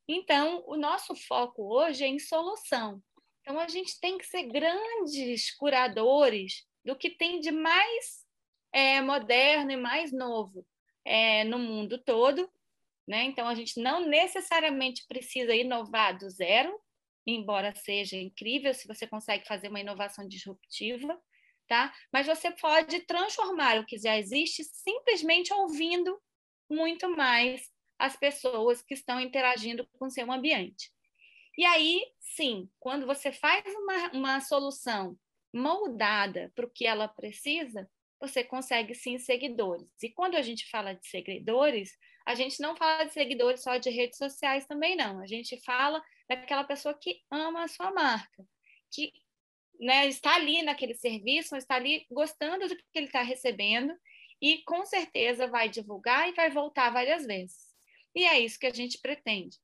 Então, 0.09 0.65
o 0.67 0.77
nosso 0.77 1.15
foco 1.15 1.63
hoje 1.73 2.05
é 2.05 2.09
em 2.09 2.19
solução. 2.19 3.03
Então, 3.51 3.59
a 3.61 3.67
gente 3.67 3.99
tem 3.99 4.17
que 4.17 4.25
ser 4.25 4.45
grandes 4.45 5.53
curadores 5.57 6.65
do 6.85 6.95
que 6.95 7.11
tem 7.11 7.41
de 7.41 7.51
mais 7.51 8.25
é, 8.73 9.01
moderno 9.01 9.73
e 9.73 9.77
mais 9.77 10.13
novo 10.13 10.65
é, 11.05 11.43
no 11.43 11.59
mundo 11.59 11.99
todo. 11.99 12.49
Né? 13.09 13.25
Então, 13.25 13.49
a 13.49 13.55
gente 13.57 13.81
não 13.81 14.07
necessariamente 14.07 15.05
precisa 15.09 15.53
inovar 15.53 16.17
do 16.17 16.31
zero, 16.31 16.73
embora 17.27 17.75
seja 17.75 18.17
incrível 18.17 18.73
se 18.73 18.87
você 18.87 19.05
consegue 19.05 19.45
fazer 19.45 19.67
uma 19.67 19.81
inovação 19.81 20.29
disruptiva, 20.29 21.21
tá? 21.67 21.93
mas 22.13 22.29
você 22.29 22.53
pode 22.53 23.01
transformar 23.01 23.81
o 23.81 23.85
que 23.85 23.99
já 23.99 24.17
existe 24.17 24.63
simplesmente 24.63 25.53
ouvindo 25.53 26.17
muito 26.71 27.11
mais 27.17 27.69
as 27.99 28.17
pessoas 28.17 28.81
que 28.81 28.95
estão 28.95 29.19
interagindo 29.19 29.85
com 29.99 30.07
o 30.07 30.11
seu 30.11 30.31
ambiente. 30.31 30.93
E 31.61 31.65
aí, 31.67 32.03
sim, 32.19 32.71
quando 32.79 33.05
você 33.05 33.31
faz 33.31 33.63
uma, 33.67 34.13
uma 34.13 34.41
solução 34.41 35.15
moldada 35.53 36.51
para 36.55 36.65
o 36.65 36.71
que 36.71 36.87
ela 36.87 37.07
precisa, 37.07 37.87
você 38.19 38.43
consegue 38.43 38.95
sim 38.95 39.19
seguidores. 39.19 39.87
E 40.03 40.09
quando 40.09 40.37
a 40.37 40.41
gente 40.41 40.67
fala 40.71 40.95
de 40.95 41.07
seguidores, 41.07 41.91
a 42.25 42.35
gente 42.35 42.63
não 42.63 42.75
fala 42.75 43.05
de 43.05 43.13
seguidores 43.13 43.63
só 43.63 43.77
de 43.77 43.91
redes 43.91 44.17
sociais 44.17 44.65
também, 44.67 44.97
não. 44.97 45.21
A 45.21 45.27
gente 45.27 45.61
fala 45.61 46.03
daquela 46.27 46.65
pessoa 46.65 46.99
que 46.99 47.21
ama 47.31 47.65
a 47.65 47.69
sua 47.69 47.93
marca, 47.93 48.43
que 48.91 49.13
né, 49.79 50.07
está 50.07 50.37
ali 50.37 50.63
naquele 50.63 50.95
serviço, 50.95 51.55
está 51.57 51.75
ali 51.75 52.07
gostando 52.11 52.69
do 52.69 52.75
que 52.75 52.85
ele 52.95 53.05
está 53.05 53.21
recebendo 53.21 53.95
e 54.41 54.63
com 54.63 54.87
certeza 54.87 55.47
vai 55.47 55.69
divulgar 55.69 56.27
e 56.27 56.33
vai 56.33 56.49
voltar 56.49 56.89
várias 56.89 57.27
vezes. 57.27 57.75
E 58.15 58.25
é 58.25 58.41
isso 58.41 58.59
que 58.59 58.67
a 58.67 58.73
gente 58.73 58.99
pretende 58.99 59.59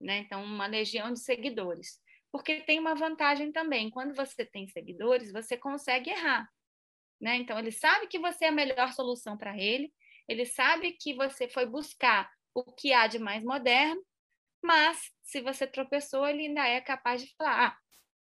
né? 0.00 0.18
Então, 0.18 0.42
uma 0.44 0.66
legião 0.66 1.12
de 1.12 1.20
seguidores. 1.20 2.00
Porque 2.30 2.60
tem 2.60 2.78
uma 2.78 2.94
vantagem 2.94 3.52
também, 3.52 3.90
quando 3.90 4.14
você 4.14 4.44
tem 4.44 4.66
seguidores, 4.68 5.32
você 5.32 5.56
consegue 5.56 6.10
errar, 6.10 6.48
né? 7.20 7.36
Então, 7.36 7.58
ele 7.58 7.72
sabe 7.72 8.06
que 8.08 8.18
você 8.18 8.46
é 8.46 8.48
a 8.48 8.52
melhor 8.52 8.92
solução 8.92 9.36
para 9.36 9.56
ele, 9.56 9.92
ele 10.28 10.44
sabe 10.44 10.92
que 10.92 11.14
você 11.14 11.48
foi 11.48 11.66
buscar 11.66 12.30
o 12.54 12.64
que 12.64 12.92
há 12.92 13.06
de 13.06 13.18
mais 13.18 13.42
moderno, 13.44 14.02
mas 14.62 15.10
se 15.22 15.40
você 15.40 15.66
tropeçou, 15.66 16.26
ele 16.26 16.46
ainda 16.46 16.66
é 16.66 16.80
capaz 16.80 17.22
de 17.22 17.34
falar: 17.36 17.68
ah, 17.68 17.78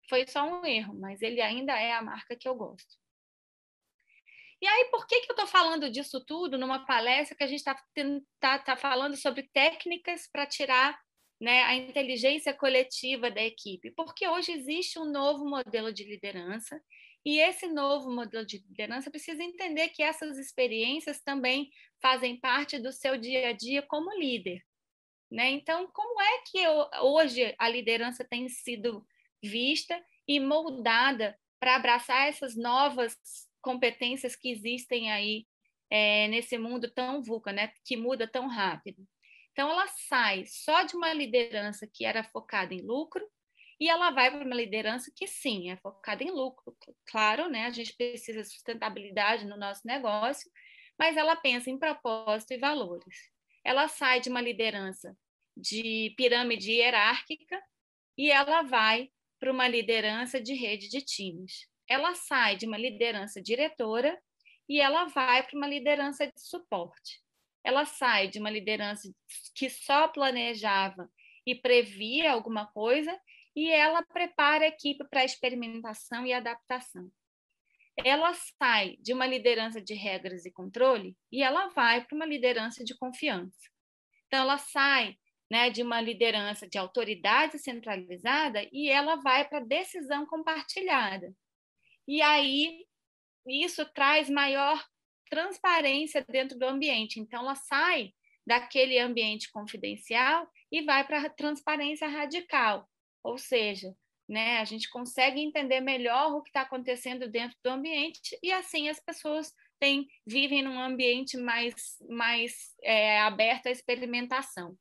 foi 0.09 0.27
só 0.27 0.43
um 0.43 0.65
erro, 0.65 0.93
mas 0.99 1.21
ele 1.21 1.41
ainda 1.41 1.73
é 1.73 1.93
a 1.93 2.01
marca 2.01 2.35
que 2.35 2.47
eu 2.47 2.55
gosto. 2.55 2.95
E 4.61 4.67
aí, 4.67 4.85
por 4.85 5.05
que, 5.05 5.21
que 5.21 5.31
eu 5.31 5.35
estou 5.35 5.47
falando 5.47 5.89
disso 5.89 6.23
tudo 6.25 6.57
numa 6.57 6.85
palestra 6.85 7.35
que 7.35 7.43
a 7.43 7.47
gente 7.47 7.59
está 7.59 7.75
tá, 8.39 8.59
tá 8.59 8.75
falando 8.77 9.15
sobre 9.17 9.49
técnicas 9.51 10.27
para 10.31 10.45
tirar 10.45 10.97
né, 11.39 11.63
a 11.63 11.75
inteligência 11.75 12.53
coletiva 12.53 13.29
da 13.29 13.43
equipe, 13.43 13.91
porque 13.91 14.27
hoje 14.27 14.51
existe 14.53 14.97
um 14.97 15.05
novo 15.05 15.45
modelo 15.45 15.91
de 15.91 16.03
liderança 16.03 16.81
E 17.25 17.39
esse 17.39 17.67
novo 17.67 18.11
modelo 18.11 18.45
de 18.45 18.59
liderança 18.59 19.09
precisa 19.09 19.43
entender 19.43 19.89
que 19.89 20.03
essas 20.03 20.37
experiências 20.37 21.21
também 21.21 21.71
fazem 21.99 22.39
parte 22.39 22.77
do 22.77 22.91
seu 22.91 23.17
dia 23.17 23.49
a 23.49 23.51
dia 23.51 23.81
como 23.81 24.11
líder. 24.11 24.61
Né? 25.31 25.49
Então, 25.51 25.89
como 25.91 26.21
é 26.21 26.41
que 26.43 26.59
eu, 26.59 26.87
hoje 27.01 27.55
a 27.57 27.67
liderança 27.67 28.23
tem 28.23 28.47
sido 28.47 29.05
vista 29.43 29.99
e 30.27 30.39
moldada 30.39 31.37
para 31.59 31.75
abraçar 31.75 32.29
essas 32.29 32.55
novas 32.55 33.17
competências 33.59 34.35
que 34.35 34.51
existem 34.51 35.11
aí 35.11 35.47
é, 35.89 36.27
nesse 36.27 36.59
mundo 36.59 36.91
tão 36.91 37.23
VUCA, 37.23 37.51
né? 37.51 37.73
que 37.83 37.97
muda 37.97 38.27
tão 38.27 38.47
rápido? 38.47 39.03
Então, 39.55 39.71
ela 39.71 39.87
sai 39.87 40.43
só 40.45 40.83
de 40.83 40.97
uma 40.97 41.13
liderança 41.13 41.87
que 41.87 42.03
era 42.03 42.25
focada 42.25 42.73
em 42.73 42.81
lucro 42.81 43.25
e 43.79 43.89
ela 43.89 44.11
vai 44.11 44.29
para 44.29 44.43
uma 44.43 44.53
liderança 44.55 45.09
que 45.15 45.25
sim, 45.25 45.71
é 45.71 45.77
focada 45.77 46.21
em 46.21 46.29
lucro. 46.29 46.75
Claro, 47.05 47.47
né? 47.49 47.65
A 47.65 47.69
gente 47.69 47.95
precisa 47.95 48.41
de 48.41 48.49
sustentabilidade 48.49 49.45
no 49.45 49.55
nosso 49.55 49.87
negócio, 49.87 50.51
mas 50.99 51.15
ela 51.15 51.37
pensa 51.37 51.69
em 51.69 51.79
propósito 51.79 52.51
e 52.51 52.57
valores. 52.57 53.31
Ela 53.63 53.87
sai 53.87 54.19
de 54.19 54.29
uma 54.29 54.41
liderança 54.41 55.17
de 55.55 56.13
pirâmide 56.17 56.73
hierárquica 56.73 57.57
e 58.17 58.29
ela 58.29 58.61
vai 58.63 59.09
para 59.39 59.53
uma 59.53 59.69
liderança 59.69 60.41
de 60.41 60.53
rede 60.53 60.89
de 60.89 60.99
times. 60.99 61.69
Ela 61.87 62.13
sai 62.13 62.57
de 62.57 62.67
uma 62.67 62.77
liderança 62.77 63.41
diretora 63.41 64.21
e 64.67 64.81
ela 64.81 65.05
vai 65.05 65.43
para 65.43 65.57
uma 65.57 65.67
liderança 65.67 66.27
de 66.27 66.41
suporte. 66.41 67.24
Ela 67.65 67.83
sai 67.83 68.27
de 68.27 68.39
uma 68.39 68.51
liderança 68.51 69.11
que 69.55 69.71
só 69.71 70.07
planejava 70.07 71.09
e 71.47 71.55
previa 71.55 72.31
alguma 72.31 72.67
coisa 72.67 73.19
e 73.55 73.71
ela 73.71 74.03
prepara 74.03 74.65
a 74.65 74.67
equipe 74.67 75.03
para 75.09 75.25
experimentação 75.25 76.27
e 76.27 76.31
adaptação. 76.31 77.09
Ela 77.97 78.33
sai 78.33 78.97
de 78.99 79.13
uma 79.13 79.25
liderança 79.25 79.81
de 79.81 79.95
regras 79.95 80.45
e 80.45 80.51
controle 80.51 81.17
e 81.31 81.41
ela 81.41 81.69
vai 81.69 82.05
para 82.05 82.15
uma 82.15 82.25
liderança 82.25 82.83
de 82.83 82.95
confiança. 82.95 83.57
Então, 84.27 84.41
ela 84.41 84.59
sai 84.59 85.17
né, 85.49 85.71
de 85.71 85.81
uma 85.81 85.99
liderança 85.99 86.67
de 86.67 86.77
autoridade 86.77 87.57
centralizada 87.57 88.67
e 88.71 88.89
ela 88.89 89.15
vai 89.15 89.47
para 89.47 89.59
decisão 89.59 90.25
compartilhada. 90.27 91.33
E 92.07 92.21
aí, 92.21 92.85
isso 93.47 93.85
traz 93.93 94.29
maior 94.29 94.83
transparência 95.29 96.25
dentro 96.27 96.57
do 96.57 96.65
ambiente. 96.65 97.19
Então, 97.19 97.41
ela 97.41 97.55
sai 97.55 98.13
daquele 98.45 98.99
ambiente 98.99 99.51
confidencial 99.51 100.47
e 100.71 100.83
vai 100.83 101.05
para 101.05 101.21
a 101.21 101.29
transparência 101.29 102.07
radical, 102.07 102.87
ou 103.23 103.37
seja, 103.37 103.95
né, 104.27 104.57
a 104.59 104.65
gente 104.65 104.89
consegue 104.89 105.39
entender 105.39 105.81
melhor 105.81 106.33
o 106.33 106.41
que 106.41 106.49
está 106.49 106.61
acontecendo 106.61 107.29
dentro 107.29 107.57
do 107.63 107.69
ambiente 107.69 108.37
e 108.41 108.51
assim 108.51 108.89
as 108.89 108.99
pessoas 108.99 109.53
têm, 109.79 110.07
vivem 110.25 110.63
num 110.63 110.79
ambiente 110.79 111.37
mais, 111.37 111.97
mais 112.09 112.75
é, 112.81 113.19
aberto 113.21 113.67
à 113.67 113.71
experimentação. 113.71 114.75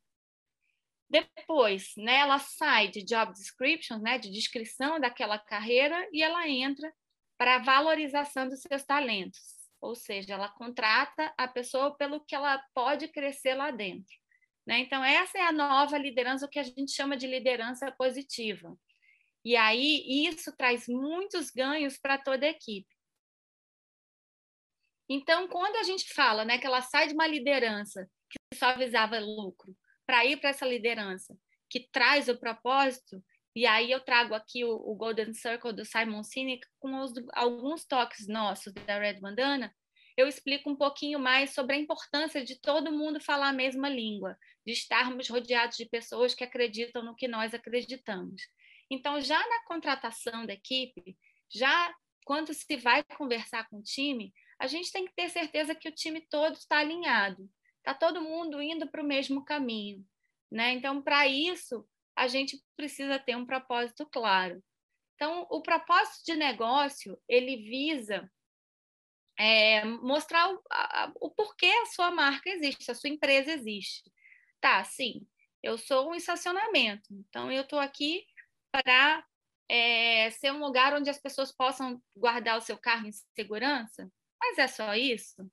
Depois, 1.09 1.93
né, 1.97 2.17
ela 2.17 2.39
sai 2.39 2.89
de 2.89 3.05
job 3.05 3.33
description, 3.33 3.99
né, 3.99 4.19
de 4.19 4.31
descrição 4.31 4.99
daquela 4.99 5.39
carreira, 5.39 6.09
e 6.13 6.23
ela 6.23 6.49
entra 6.49 6.93
para 7.37 7.57
a 7.57 7.63
valorização 7.63 8.49
dos 8.49 8.61
seus 8.63 8.83
talentos. 8.85 9.54
Ou 9.85 9.95
seja, 9.95 10.33
ela 10.33 10.49
contrata 10.49 11.35
a 11.37 11.47
pessoa 11.47 11.95
pelo 11.95 12.25
que 12.25 12.35
ela 12.35 12.59
pode 12.75 13.07
crescer 13.09 13.55
lá 13.55 13.71
dentro. 13.71 14.17
Né? 14.67 14.79
Então, 14.79 15.05
essa 15.05 15.37
é 15.37 15.43
a 15.43 15.53
nova 15.53 15.99
liderança, 15.99 16.47
o 16.47 16.49
que 16.49 16.59
a 16.59 16.63
gente 16.63 16.91
chama 16.91 17.19
de 17.19 17.27
liderança 17.27 17.93
positiva. 17.93 18.75
E 19.45 19.55
aí, 19.57 20.03
isso 20.27 20.57
traz 20.57 20.89
muitos 20.89 21.51
ganhos 21.51 21.99
para 21.99 22.17
toda 22.17 22.47
a 22.47 22.49
equipe. 22.49 22.89
Então, 25.07 25.47
quando 25.49 25.77
a 25.77 25.83
gente 25.83 26.15
fala 26.15 26.47
né, 26.47 26.57
que 26.57 26.67
ela 26.67 26.81
sai 26.81 27.09
de 27.09 27.13
uma 27.13 27.27
liderança 27.27 28.09
que 28.31 28.57
só 28.57 28.75
visava 28.79 29.19
lucro 29.19 29.77
para 30.07 30.25
ir 30.25 30.39
para 30.39 30.49
essa 30.49 30.65
liderança 30.65 31.37
que 31.69 31.89
traz 31.93 32.27
o 32.27 32.39
propósito, 32.39 33.23
e 33.55 33.67
aí 33.67 33.91
eu 33.91 34.01
trago 34.01 34.35
aqui 34.35 34.65
o, 34.65 34.75
o 34.75 34.95
Golden 34.95 35.33
Circle 35.33 35.73
do 35.73 35.85
Simon 35.85 36.23
Sinek 36.23 36.67
com 36.79 37.01
os, 37.01 37.13
alguns 37.33 37.85
toques 37.85 38.27
nossos 38.27 38.73
da 38.73 38.99
Red 38.99 39.21
Bandana, 39.21 39.75
eu 40.17 40.29
explico 40.29 40.71
um 40.71 40.77
pouquinho 40.77 41.19
mais 41.19 41.51
sobre 41.51 41.75
a 41.75 41.79
importância 41.79 42.45
de 42.45 42.61
todo 42.61 42.93
mundo 42.93 43.21
falar 43.21 43.49
a 43.49 43.53
mesma 43.53 43.89
língua, 43.89 44.39
de 44.65 44.73
estarmos 44.73 45.29
rodeados 45.29 45.77
de 45.77 45.87
pessoas 45.87 46.35
que 46.35 46.45
acreditam 46.45 47.03
no 47.03 47.17
que 47.17 47.27
nós 47.27 47.53
acreditamos. 47.53 48.43
Então, 48.91 49.21
já 49.21 49.39
na 49.39 49.65
contratação 49.65 50.47
da 50.47 50.53
equipe, 50.53 51.17
já 51.53 51.95
quando 52.25 52.55
se 52.55 52.77
vai 52.77 53.03
conversar 53.03 53.69
com 53.69 53.79
o 53.79 53.83
time, 53.83 54.33
a 54.59 54.67
gente 54.67 54.93
tem 54.93 55.05
que 55.05 55.15
ter 55.15 55.29
certeza 55.29 55.75
que 55.75 55.89
o 55.89 55.95
time 55.95 56.21
todo 56.31 56.55
está 56.55 56.79
alinhado, 56.79 57.51
está 57.79 57.93
todo 57.93 58.23
mundo 58.23 58.63
indo 58.63 58.89
para 58.89 59.03
o 59.03 59.07
mesmo 59.07 59.45
caminho. 59.45 60.05
Né? 60.51 60.73
Então, 60.73 61.03
para 61.03 61.27
isso, 61.27 61.85
a 62.17 62.27
gente 62.29 62.63
precisa 62.77 63.19
ter 63.19 63.37
um 63.37 63.47
propósito 63.47 64.07
claro. 64.07 64.63
Então, 65.15 65.47
o 65.51 65.63
propósito 65.63 66.25
de 66.25 66.35
negócio, 66.35 67.19
ele 67.29 67.57
visa 67.57 68.31
é, 69.39 69.85
mostrar 69.85 70.53
o, 70.53 70.63
a, 70.71 71.13
o 71.21 71.31
porquê 71.31 71.67
a 71.67 71.87
sua 71.87 72.11
marca 72.11 72.51
existe, 72.51 72.91
a 72.91 72.95
sua 72.95 73.11
empresa 73.11 73.53
existe. 73.53 74.03
Tá, 74.61 74.83
sim, 74.85 75.27
eu 75.63 75.77
sou 75.77 76.11
um 76.11 76.15
estacionamento, 76.15 77.09
então 77.13 77.51
eu 77.51 77.63
estou 77.63 77.79
aqui 77.79 78.25
para 78.71 79.25
é, 79.69 80.31
ser 80.31 80.53
um 80.53 80.61
lugar 80.61 80.95
onde 80.95 81.11
as 81.11 81.21
pessoas 81.21 81.53
possam 81.53 82.03
guardar 82.17 82.59
o 82.59 82.63
seu 82.63 82.79
carro 82.79 83.07
em 83.07 83.13
segurança, 83.35 84.11
mas 84.41 84.59
é 84.59 84.69
só 84.69 84.95
isso? 84.95 85.51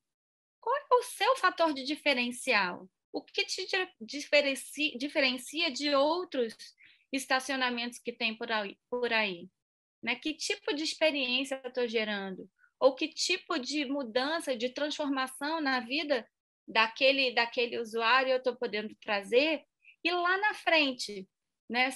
Qual 0.59 0.75
é 0.75 0.95
o 0.95 1.03
seu 1.03 1.35
fator 1.37 1.73
de 1.73 1.83
diferencial? 1.83 2.87
O 3.11 3.21
que 3.21 3.43
te 3.45 3.67
diferencia, 4.01 5.71
de 5.71 5.93
outros 5.93 6.55
estacionamentos 7.11 7.99
que 7.99 8.11
tem 8.11 8.37
por 8.37 8.51
aí? 8.51 8.77
Por 8.89 9.11
aí? 9.11 9.49
Né? 10.01 10.15
Que 10.15 10.33
tipo 10.33 10.73
de 10.73 10.83
experiência 10.83 11.61
estou 11.65 11.87
gerando? 11.87 12.49
ou 12.81 12.95
que 12.95 13.07
tipo 13.07 13.59
de 13.59 13.85
mudança, 13.85 14.57
de 14.57 14.69
transformação 14.69 15.61
na 15.61 15.79
vida 15.79 16.27
daquele, 16.67 17.31
daquele 17.31 17.77
usuário 17.77 18.31
eu 18.31 18.37
estou 18.37 18.55
podendo 18.55 18.95
trazer, 18.95 19.63
e 20.03 20.11
lá 20.11 20.35
na 20.39 20.55
frente, 20.55 21.29
né, 21.69 21.89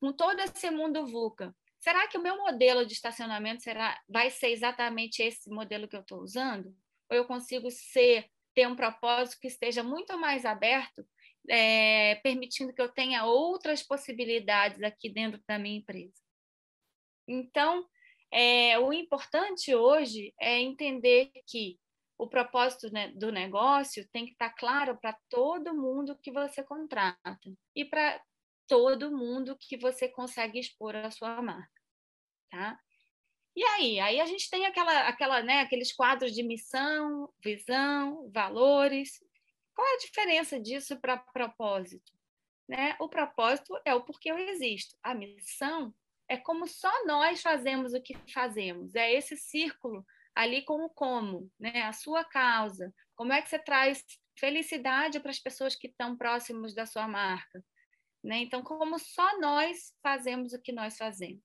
com 0.00 0.12
todo 0.12 0.40
esse 0.40 0.68
mundo 0.68 1.06
VUCA, 1.06 1.54
será 1.78 2.08
que 2.08 2.18
o 2.18 2.22
meu 2.22 2.36
modelo 2.38 2.84
de 2.84 2.92
estacionamento 2.92 3.62
será, 3.62 3.96
vai 4.08 4.28
ser 4.28 4.48
exatamente 4.48 5.22
esse 5.22 5.48
modelo 5.48 5.86
que 5.86 5.94
eu 5.94 6.00
estou 6.00 6.20
usando? 6.20 6.76
Ou 7.08 7.16
eu 7.16 7.24
consigo 7.24 7.70
ser, 7.70 8.28
ter 8.56 8.66
um 8.66 8.74
propósito 8.74 9.38
que 9.38 9.48
esteja 9.48 9.82
muito 9.82 10.18
mais 10.18 10.46
aberto, 10.46 11.06
é, 11.48 12.16
permitindo 12.16 12.72
que 12.72 12.80
eu 12.80 12.88
tenha 12.88 13.26
outras 13.26 13.82
possibilidades 13.82 14.82
aqui 14.82 15.10
dentro 15.10 15.40
da 15.46 15.58
minha 15.58 15.78
empresa? 15.78 16.20
Então, 17.28 17.86
é, 18.32 18.78
o 18.78 18.92
importante 18.92 19.74
hoje 19.74 20.34
é 20.40 20.58
entender 20.58 21.30
que 21.46 21.78
o 22.18 22.26
propósito 22.26 22.90
né, 22.90 23.08
do 23.08 23.30
negócio 23.30 24.08
tem 24.10 24.24
que 24.24 24.32
estar 24.32 24.50
claro 24.54 24.98
para 24.98 25.16
todo 25.28 25.74
mundo 25.74 26.18
que 26.22 26.32
você 26.32 26.62
contrata 26.62 27.38
e 27.74 27.84
para 27.84 28.20
todo 28.66 29.14
mundo 29.14 29.56
que 29.60 29.76
você 29.76 30.08
consegue 30.08 30.58
expor 30.58 30.96
a 30.96 31.10
sua 31.10 31.42
marca, 31.42 31.82
tá? 32.50 32.80
E 33.56 33.64
aí, 33.64 33.98
aí 33.98 34.20
a 34.20 34.26
gente 34.26 34.50
tem 34.50 34.66
aquela, 34.66 35.08
aquela, 35.08 35.42
né, 35.42 35.60
aqueles 35.60 35.90
quadros 35.90 36.32
de 36.32 36.42
missão, 36.42 37.32
visão, 37.42 38.30
valores. 38.30 39.18
Qual 39.74 39.86
é 39.88 39.94
a 39.94 39.98
diferença 39.98 40.60
disso 40.60 41.00
para 41.00 41.16
propósito? 41.16 42.12
Né? 42.68 42.94
O 43.00 43.08
propósito 43.08 43.74
é 43.82 43.94
o 43.94 44.04
porquê 44.04 44.30
eu 44.30 44.38
existo. 44.38 44.94
A 45.02 45.14
missão 45.14 45.94
é 46.28 46.36
como 46.36 46.66
só 46.66 47.06
nós 47.06 47.40
fazemos 47.40 47.94
o 47.94 48.02
que 48.02 48.14
fazemos. 48.30 48.94
É 48.94 49.10
esse 49.10 49.38
círculo 49.38 50.04
ali 50.34 50.62
com 50.62 50.84
o 50.84 50.90
como, 50.90 51.50
né? 51.58 51.82
A 51.84 51.94
sua 51.94 52.22
causa. 52.24 52.92
Como 53.14 53.32
é 53.32 53.40
que 53.40 53.48
você 53.48 53.58
traz 53.58 54.04
felicidade 54.38 55.18
para 55.18 55.30
as 55.30 55.38
pessoas 55.38 55.74
que 55.74 55.86
estão 55.86 56.14
próximos 56.14 56.74
da 56.74 56.84
sua 56.84 57.08
marca, 57.08 57.64
né? 58.22 58.38
Então, 58.38 58.62
como 58.62 58.98
só 58.98 59.40
nós 59.40 59.94
fazemos 60.02 60.52
o 60.52 60.60
que 60.60 60.72
nós 60.72 60.98
fazemos. 60.98 61.42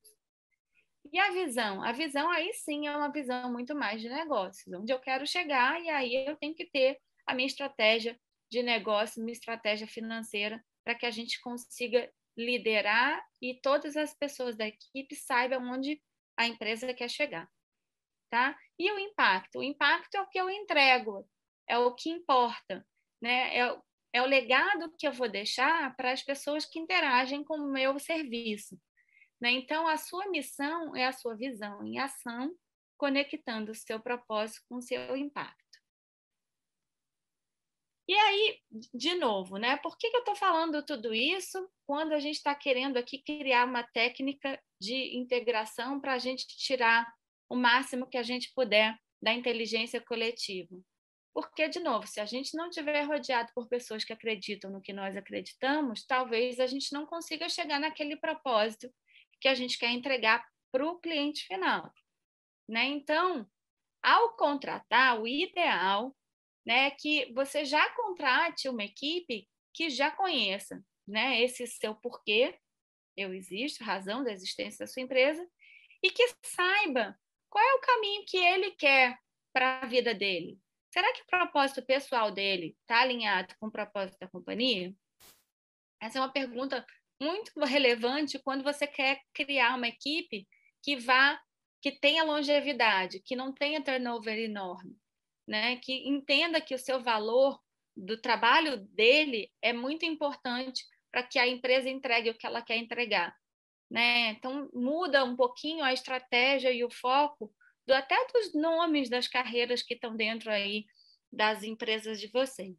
E 1.12 1.20
a 1.20 1.32
visão? 1.32 1.84
A 1.84 1.92
visão 1.92 2.30
aí 2.30 2.54
sim 2.54 2.88
é 2.88 2.96
uma 2.96 3.12
visão 3.12 3.52
muito 3.52 3.76
mais 3.76 4.02
de 4.02 4.08
negócios, 4.08 4.74
onde 4.74 4.94
eu 4.94 5.00
quero 5.00 5.28
chegar 5.28 5.82
e 5.82 5.90
aí 5.90 6.26
eu 6.26 6.38
tenho 6.38 6.56
que 6.56 6.66
ter 6.66 6.98
a 7.26 7.36
minha 7.36 7.48
estratégia 7.48 8.18
de 8.50 8.64
negócio, 8.64 9.22
minha 9.22 9.34
estratégia 9.34 9.88
financeira 9.88 10.64
para 10.84 10.96
que 10.96 11.06
a 11.06 11.12
gente 11.12 11.40
consiga 11.42 12.12
liderar 12.38 13.22
e 13.42 13.60
todas 13.62 13.96
as 13.98 14.14
pessoas 14.14 14.56
da 14.56 14.68
equipe 14.68 15.16
saibam 15.16 15.62
onde 15.72 16.02
a 16.38 16.48
empresa 16.48 16.94
quer 16.94 17.10
chegar. 17.10 17.48
Tá? 18.30 18.58
E 18.80 18.90
o 18.92 18.98
impacto? 18.98 19.60
O 19.60 19.64
impacto 19.64 20.16
é 20.16 20.22
o 20.22 20.28
que 20.28 20.40
eu 20.40 20.50
entrego, 20.50 21.28
é 21.68 21.78
o 21.78 21.94
que 21.94 22.10
importa, 22.10 22.86
né? 23.22 23.58
É, 23.58 23.78
é 24.14 24.22
o 24.22 24.26
legado 24.26 24.94
que 24.98 25.06
eu 25.06 25.12
vou 25.12 25.30
deixar 25.30 25.94
para 25.98 26.14
as 26.14 26.24
pessoas 26.24 26.66
que 26.66 26.80
interagem 26.80 27.44
com 27.44 27.56
o 27.56 27.72
meu 27.72 28.00
serviço. 28.00 28.80
Né? 29.42 29.52
Então, 29.52 29.88
a 29.88 29.98
sua 29.98 30.30
missão 30.30 30.96
é 30.96 31.08
a 31.08 31.12
sua 31.12 31.36
visão 31.36 31.84
em 31.84 31.98
ação 31.98 32.56
conectando 32.96 33.72
o 33.72 33.76
seu 33.76 34.00
propósito 34.00 34.62
com 34.70 34.76
o 34.76 34.82
seu 34.82 35.18
impacto. 35.18 35.58
E 38.08 38.14
aí, 38.14 38.60
de 38.94 39.16
novo, 39.16 39.58
né? 39.58 39.78
Por 39.78 39.98
que, 39.98 40.10
que 40.10 40.18
eu 40.18 40.20
estou 40.20 40.36
falando 40.36 40.86
tudo 40.86 41.14
isso 41.14 41.68
quando 41.88 42.12
a 42.12 42.20
gente 42.20 42.36
está 42.36 42.54
querendo 42.54 42.98
aqui 42.98 43.24
criar 43.24 43.66
uma 43.66 43.84
técnica 43.84 44.62
de 44.80 45.18
integração 45.18 46.00
para 46.00 46.14
a 46.14 46.20
gente 46.20 46.46
tirar 46.46 47.12
o 47.50 47.56
máximo 47.56 48.08
que 48.08 48.18
a 48.18 48.24
gente 48.24 48.52
puder 48.54 48.96
da 49.22 49.34
inteligência 49.34 50.02
coletiva? 50.02 50.76
Porque, 51.34 51.70
de 51.70 51.80
novo, 51.80 52.06
se 52.06 52.20
a 52.20 52.26
gente 52.26 52.56
não 52.56 52.68
estiver 52.68 53.04
rodeado 53.04 53.50
por 53.56 53.70
pessoas 53.70 54.04
que 54.04 54.12
acreditam 54.12 54.70
no 54.70 54.82
que 54.82 54.92
nós 54.92 55.16
acreditamos, 55.16 56.06
talvez 56.06 56.60
a 56.60 56.68
gente 56.68 56.92
não 56.92 57.06
consiga 57.06 57.48
chegar 57.48 57.80
naquele 57.80 58.18
propósito 58.18 58.94
que 59.42 59.48
a 59.48 59.56
gente 59.56 59.78
quer 59.78 59.90
entregar 59.90 60.46
para 60.72 60.86
o 60.86 61.00
cliente 61.00 61.46
final. 61.48 61.92
Né? 62.70 62.86
Então, 62.86 63.50
ao 64.02 64.36
contratar, 64.38 65.20
o 65.20 65.28
ideal 65.28 66.16
né, 66.66 66.92
que 66.92 67.34
você 67.34 67.66
já 67.66 67.90
contrate 67.96 68.70
uma 68.70 68.84
equipe 68.84 69.50
que 69.74 69.90
já 69.90 70.12
conheça 70.12 70.84
né, 71.08 71.42
esse 71.42 71.66
seu 71.68 71.96
porquê, 71.96 72.58
eu 73.18 73.34
existo, 73.34 73.84
razão 73.84 74.24
da 74.24 74.32
existência 74.32 74.86
da 74.86 74.88
sua 74.88 75.02
empresa, 75.02 75.46
e 76.04 76.10
que 76.10 76.24
saiba 76.44 77.18
qual 77.50 77.64
é 77.64 77.74
o 77.76 77.82
caminho 77.82 78.24
que 78.26 78.38
ele 78.38 78.72
quer 78.72 79.18
para 79.54 79.82
a 79.82 79.86
vida 79.86 80.14
dele. 80.14 80.58
Será 80.94 81.12
que 81.14 81.22
o 81.22 81.28
propósito 81.28 81.82
pessoal 81.86 82.32
dele 82.32 82.78
está 82.82 83.02
alinhado 83.02 83.56
com 83.60 83.68
o 83.68 83.72
propósito 83.72 84.20
da 84.20 84.28
companhia? 84.28 84.94
Essa 86.02 86.20
é 86.20 86.22
uma 86.22 86.32
pergunta 86.32 86.86
muito 87.22 87.52
relevante 87.64 88.40
quando 88.40 88.64
você 88.64 88.88
quer 88.88 89.22
criar 89.34 89.76
uma 89.76 89.88
equipe 89.88 90.48
que 90.82 90.98
vá, 90.98 91.40
que 91.82 91.92
tenha 91.92 92.24
longevidade, 92.24 93.22
que 93.22 93.36
não 93.36 93.54
tenha 93.54 93.84
turnover 93.84 94.38
enorme 94.38 95.00
né, 95.48 95.76
que 95.78 96.08
entenda 96.08 96.62
que 96.62 96.74
o 96.74 96.80
seu 96.80 97.02
valor 97.02 97.60
do 97.94 98.20
trabalho 98.20 98.78
dele 98.78 99.52
é 99.62 99.74
muito 99.74 100.06
importante 100.06 100.82
para 101.12 101.24
que 101.24 101.38
a 101.38 101.46
empresa 101.46 101.90
entregue 101.90 102.30
o 102.30 102.38
que 102.38 102.48
ela 102.48 102.62
quer 102.62 102.78
entregar. 102.78 103.36
Né? 103.90 104.30
Então, 104.30 104.70
muda 104.74 105.26
um 105.26 105.36
pouquinho 105.36 105.84
a 105.84 105.92
estratégia 105.92 106.72
e 106.72 106.86
o 106.86 106.90
foco 106.90 107.54
do, 107.86 107.94
até 107.94 108.16
dos 108.28 108.54
nomes 108.54 109.10
das 109.10 109.28
carreiras 109.28 109.84
que 109.84 109.94
estão 109.94 110.16
dentro 110.16 110.50
aí 110.50 110.86
das 111.30 111.64
empresas 111.64 112.20
de 112.20 112.28
vocês. 112.28 112.78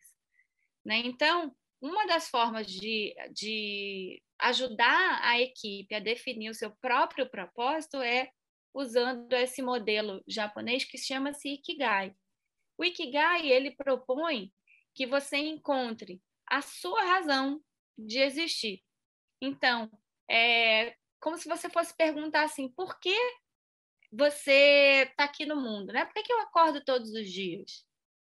Né? 0.82 1.02
Então, 1.04 1.54
uma 1.78 2.06
das 2.06 2.30
formas 2.30 2.66
de, 2.66 3.14
de 3.32 4.22
ajudar 4.42 5.20
a 5.22 5.40
equipe 5.40 5.94
a 5.94 6.00
definir 6.00 6.50
o 6.50 6.54
seu 6.54 6.70
próprio 6.76 7.28
propósito 7.28 7.98
é 7.98 8.30
usando 8.74 9.32
esse 9.32 9.62
modelo 9.62 10.22
japonês 10.26 10.84
que 10.84 10.98
chama-se 10.98 11.50
Ikigai. 11.50 12.14
O 12.76 12.84
Ikigai, 12.84 13.48
ele 13.48 13.70
propõe 13.70 14.52
que 14.94 15.06
você 15.06 15.36
encontre 15.36 16.20
a 16.46 16.60
sua 16.60 17.02
razão 17.04 17.62
de 17.96 18.18
existir. 18.18 18.82
Então, 19.40 19.90
é 20.28 20.96
como 21.20 21.38
se 21.38 21.48
você 21.48 21.70
fosse 21.70 21.96
perguntar 21.96 22.42
assim, 22.42 22.68
por 22.68 22.98
que 22.98 23.16
você 24.10 25.06
está 25.08 25.24
aqui 25.24 25.46
no 25.46 25.56
mundo? 25.56 25.92
Né? 25.92 26.04
Por 26.04 26.14
que, 26.14 26.24
que 26.24 26.32
eu 26.32 26.40
acordo 26.40 26.84
todos 26.84 27.12
os 27.12 27.30
dias? 27.30 27.86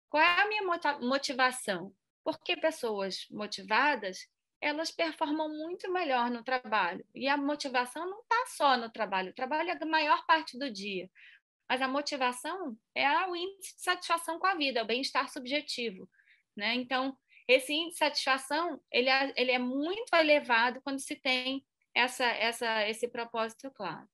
Qual 0.10 0.24
é 0.24 0.42
a 0.42 0.48
minha 0.48 0.64
motivação? 1.02 1.94
Porque 2.24 2.56
pessoas 2.56 3.28
motivadas, 3.30 4.28
elas 4.66 4.90
performam 4.90 5.48
muito 5.48 5.94
melhor 5.94 6.32
no 6.32 6.44
trabalho. 6.44 7.06
E 7.14 7.28
a 7.28 7.38
motivação 7.38 8.10
não 8.10 8.22
está 8.22 8.46
só 8.48 8.76
no 8.76 8.90
trabalho, 8.90 9.30
o 9.30 9.36
trabalho 9.36 9.70
é 9.70 9.78
a 9.80 9.86
maior 9.86 10.26
parte 10.26 10.58
do 10.58 10.72
dia. 10.72 11.08
Mas 11.70 11.84
a 11.84 11.88
motivação 11.88 12.76
é 12.96 13.08
o 13.28 13.36
índice 13.36 13.76
de 13.76 13.84
satisfação 13.84 14.40
com 14.40 14.48
a 14.48 14.56
vida, 14.56 14.80
é 14.80 14.84
o 14.84 14.88
bem-estar 14.88 15.30
subjetivo. 15.30 16.10
Né? 16.58 16.74
Então, 16.74 17.16
esse 17.48 17.74
índice 17.74 17.92
de 17.92 17.98
satisfação 18.00 18.82
ele 18.92 19.08
é, 19.08 19.34
ele 19.36 19.52
é 19.52 19.60
muito 19.60 20.16
elevado 20.16 20.82
quando 20.82 21.00
se 21.00 21.16
tem 21.16 21.64
essa, 21.94 22.26
essa, 22.26 22.90
esse 22.90 23.08
propósito 23.08 23.70
claro. 23.70 24.08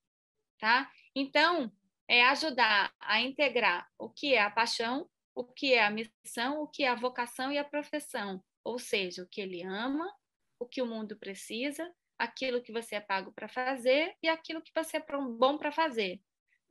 Tá? 0.60 0.92
Então, 1.16 1.72
é 2.10 2.26
ajudar 2.26 2.94
a 3.00 3.22
integrar 3.22 3.90
o 3.98 4.10
que 4.10 4.34
é 4.34 4.42
a 4.42 4.52
paixão, 4.52 5.10
o 5.34 5.46
que 5.46 5.74
é 5.74 5.86
a 5.86 5.90
missão, 5.90 6.62
o 6.62 6.68
que 6.68 6.84
é 6.84 6.90
a 6.90 6.96
vocação 6.96 7.54
e 7.54 7.58
a 7.58 7.64
profissão, 7.64 8.44
ou 8.66 8.78
seja, 8.78 9.24
o 9.24 9.28
que 9.28 9.40
ele 9.40 9.64
ama, 9.64 10.14
o 10.62 10.66
que 10.66 10.82
o 10.82 10.86
mundo 10.86 11.18
precisa, 11.18 11.92
aquilo 12.18 12.62
que 12.62 12.72
você 12.72 12.96
é 12.96 13.02
pago 13.02 13.32
para 13.34 13.48
fazer 13.48 14.14
e 14.22 14.30
aquilo 14.30 14.62
que 14.62 14.72
você 14.76 14.98
é 14.98 15.06
bom 15.38 15.58
para 15.58 15.72
fazer 15.72 16.22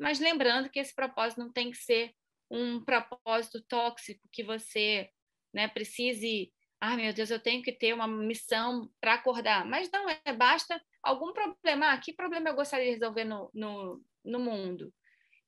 mas 0.01 0.19
lembrando 0.19 0.71
que 0.71 0.79
esse 0.79 0.95
propósito 0.95 1.41
não 1.41 1.53
tem 1.53 1.71
que 1.71 1.77
ser 1.77 2.15
um 2.51 2.83
propósito 2.83 3.63
tóxico 3.63 4.27
que 4.33 4.43
você 4.43 5.11
né, 5.53 5.69
precise, 5.69 6.51
ah, 6.81 6.97
meu 6.97 7.13
Deus, 7.13 7.31
eu 7.31 7.39
tenho 7.39 7.63
que 7.63 7.71
ter 7.71 7.93
uma 7.93 8.09
missão 8.09 8.91
para 8.99 9.15
acordar. 9.15 9.67
Mas 9.67 9.91
não 9.91 10.09
é, 10.09 10.33
basta 10.33 10.83
algum 11.03 11.35
problema. 11.35 11.93
Ah, 11.93 11.99
que 11.99 12.15
problema 12.15 12.49
eu 12.49 12.55
gostaria 12.55 12.87
de 12.87 12.93
resolver 12.93 13.25
no, 13.25 13.51
no, 13.53 14.03
no 14.25 14.39
mundo? 14.41 14.93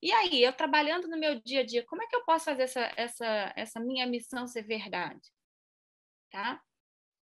E 0.02 0.12
aí, 0.12 0.42
eu 0.42 0.52
trabalhando 0.52 1.08
no 1.08 1.18
meu 1.18 1.40
dia 1.40 1.60
a 1.60 1.64
dia, 1.64 1.86
como 1.86 2.02
é 2.02 2.06
que 2.06 2.14
eu 2.14 2.24
posso 2.24 2.44
fazer 2.44 2.64
essa, 2.64 2.92
essa, 2.96 3.52
essa 3.56 3.80
minha 3.80 4.06
missão 4.06 4.46
ser 4.46 4.62
verdade? 4.62 5.30
Tá? 6.30 6.60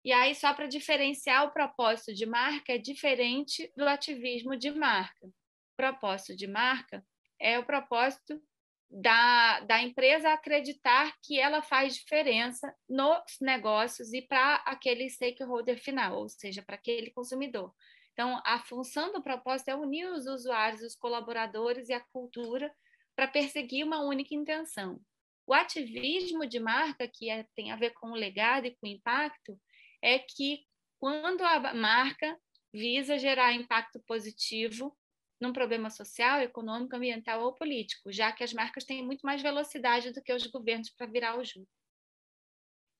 E 0.07 0.13
aí, 0.13 0.37
só 0.37 0.55
para 0.55 0.69
diferenciar 0.69 1.45
o 1.45 1.51
propósito 1.51 2.15
de 2.15 2.25
marca, 2.25 2.73
é 2.73 2.79
diferente 2.79 3.69
do 3.77 3.89
ativismo 3.89 4.57
de 4.57 4.71
marca. 4.71 5.27
O 5.27 5.33
propósito 5.77 6.37
de 6.37 6.47
marca 6.47 7.05
é 7.41 7.59
o 7.59 7.67
propósito 7.67 8.41
da, 8.89 9.59
da 9.63 9.83
empresa 9.83 10.33
acreditar 10.33 11.13
que 11.21 11.41
ela 11.41 11.61
faz 11.61 11.97
diferença 11.97 12.73
nos 12.89 13.19
negócios 13.41 14.13
e 14.13 14.23
para 14.23 14.63
aquele 14.65 15.11
stakeholder 15.11 15.83
final, 15.83 16.19
ou 16.19 16.29
seja, 16.29 16.63
para 16.63 16.77
aquele 16.77 17.11
consumidor. 17.11 17.75
Então, 18.13 18.41
a 18.47 18.61
função 18.61 19.13
do 19.13 19.21
propósito 19.21 19.71
é 19.71 19.75
unir 19.75 20.07
os 20.07 20.27
usuários, 20.27 20.83
os 20.83 20.95
colaboradores 20.95 21.89
e 21.89 21.93
a 21.93 22.05
cultura 22.13 22.73
para 23.17 23.27
perseguir 23.27 23.85
uma 23.85 24.05
única 24.05 24.37
intenção. 24.37 25.01
O 25.45 25.53
ativismo 25.53 26.47
de 26.47 26.61
marca, 26.61 27.09
que 27.09 27.29
é, 27.29 27.45
tem 27.57 27.73
a 27.73 27.77
ver 27.77 27.91
com 27.91 28.13
o 28.13 28.15
legado 28.15 28.67
e 28.67 28.77
com 28.77 28.87
o 28.87 28.89
impacto, 28.89 29.59
é 30.03 30.19
que 30.19 30.67
quando 30.99 31.43
a 31.43 31.75
marca 31.75 32.39
visa 32.73 33.19
gerar 33.19 33.53
impacto 33.53 34.01
positivo 34.01 34.97
num 35.41 35.53
problema 35.53 35.91
social, 35.91 36.41
econômico, 36.41 36.97
ambiental 36.97 37.43
ou 37.43 37.55
político, 37.55 38.11
já 38.11 38.33
que 38.33 38.43
as 38.43 38.53
marcas 38.53 38.85
têm 38.85 39.05
muito 39.05 39.23
mais 39.23 39.43
velocidade 39.43 40.13
do 40.13 40.23
que 40.23 40.33
os 40.33 40.47
governos 40.47 40.91
para 40.91 41.07
virar 41.07 41.39
o 41.39 41.45
jogo. 41.45 41.69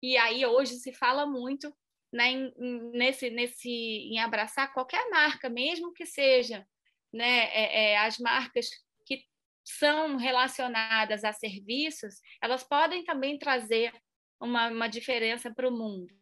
E 0.03 0.17
aí 0.17 0.45
hoje 0.45 0.75
se 0.75 0.93
fala 0.93 1.27
muito 1.27 1.75
né, 2.13 2.31
em, 2.31 2.53
nesse, 2.93 3.31
nesse, 3.31 3.71
em 3.71 4.19
abraçar 4.19 4.73
qualquer 4.73 5.09
marca, 5.11 5.49
mesmo 5.49 5.93
que 5.93 6.05
seja 6.05 6.67
né, 7.13 7.45
é, 7.53 7.93
é, 7.93 7.99
as 7.99 8.19
marcas 8.19 8.69
que 9.05 9.25
são 9.65 10.17
relacionadas 10.17 11.25
a 11.25 11.33
serviços, 11.33 12.21
elas 12.43 12.63
podem 12.63 13.05
também 13.05 13.39
trazer 13.39 13.93
uma, 14.41 14.69
uma 14.69 14.89
diferença 14.89 15.53
para 15.53 15.69
o 15.69 15.73
mundo. 15.73 16.15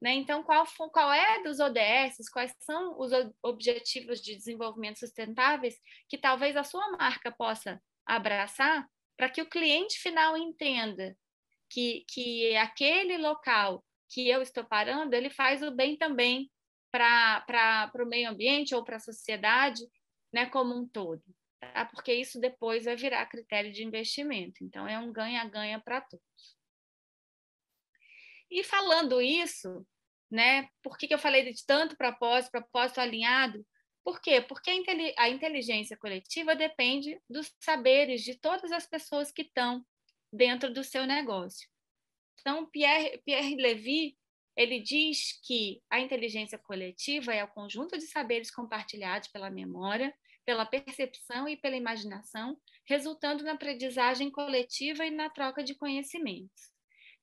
Né? 0.00 0.14
Então, 0.14 0.42
qual, 0.42 0.66
qual 0.92 1.12
é 1.12 1.42
dos 1.42 1.58
ODS, 1.58 2.28
quais 2.30 2.54
são 2.60 2.98
os 3.00 3.10
objetivos 3.42 4.20
de 4.20 4.36
desenvolvimento 4.36 4.98
sustentáveis 4.98 5.74
que 6.08 6.18
talvez 6.18 6.56
a 6.56 6.64
sua 6.64 6.90
marca 6.92 7.32
possa 7.32 7.80
abraçar 8.04 8.86
para 9.16 9.30
que 9.30 9.40
o 9.40 9.48
cliente 9.48 9.98
final 9.98 10.36
entenda 10.36 11.16
que, 11.70 12.04
que 12.08 12.54
aquele 12.56 13.16
local 13.16 13.82
que 14.08 14.28
eu 14.28 14.42
estou 14.42 14.64
parando, 14.64 15.14
ele 15.14 15.30
faz 15.30 15.62
o 15.62 15.70
bem 15.70 15.96
também 15.96 16.50
para 16.92 17.90
o 17.98 18.06
meio 18.06 18.30
ambiente 18.30 18.74
ou 18.74 18.84
para 18.84 18.96
a 18.96 19.00
sociedade 19.00 19.82
né, 20.32 20.46
como 20.46 20.74
um 20.74 20.86
todo. 20.86 21.22
Tá? 21.58 21.86
Porque 21.86 22.12
isso 22.12 22.40
depois 22.40 22.84
vai 22.84 22.96
virar 22.96 23.26
critério 23.26 23.72
de 23.72 23.82
investimento. 23.82 24.62
Então, 24.62 24.86
é 24.86 24.98
um 24.98 25.12
ganha-ganha 25.12 25.80
para 25.80 26.00
todos. 26.00 26.55
E 28.50 28.62
falando 28.62 29.20
isso, 29.20 29.86
né? 30.30 30.68
Por 30.82 30.96
que, 30.96 31.08
que 31.08 31.14
eu 31.14 31.18
falei 31.18 31.52
de 31.52 31.64
tanto 31.64 31.96
propósito, 31.96 32.52
propósito 32.52 33.00
alinhado? 33.00 33.64
Por 34.04 34.20
quê? 34.20 34.40
Porque 34.40 34.70
a 35.16 35.28
inteligência 35.28 35.96
coletiva 35.96 36.54
depende 36.54 37.20
dos 37.28 37.52
saberes 37.60 38.22
de 38.22 38.38
todas 38.38 38.70
as 38.70 38.86
pessoas 38.86 39.32
que 39.32 39.42
estão 39.42 39.84
dentro 40.32 40.72
do 40.72 40.84
seu 40.84 41.06
negócio. 41.06 41.68
Então, 42.40 42.66
Pierre, 42.66 43.20
Pierre 43.24 43.56
Levy, 43.56 44.16
ele 44.56 44.80
diz 44.80 45.40
que 45.44 45.82
a 45.90 45.98
inteligência 45.98 46.56
coletiva 46.56 47.34
é 47.34 47.42
o 47.42 47.48
conjunto 47.48 47.98
de 47.98 48.06
saberes 48.06 48.50
compartilhados 48.50 49.28
pela 49.28 49.50
memória, 49.50 50.14
pela 50.44 50.64
percepção 50.64 51.48
e 51.48 51.56
pela 51.56 51.74
imaginação, 51.74 52.56
resultando 52.84 53.42
na 53.42 53.52
aprendizagem 53.52 54.30
coletiva 54.30 55.04
e 55.04 55.10
na 55.10 55.28
troca 55.28 55.64
de 55.64 55.74
conhecimentos. 55.74 56.75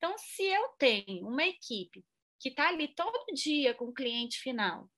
Então, 0.03 0.17
se 0.17 0.43
eu 0.43 0.67
tenho 0.77 1.25
uma 1.25 1.45
equipe 1.45 2.05
que 2.37 2.49
está 2.49 2.67
ali 2.67 2.89
todo 2.89 3.33
dia 3.33 3.73
com 3.73 3.85
o 3.85 3.93
cliente 3.93 4.37
final, 4.37 4.91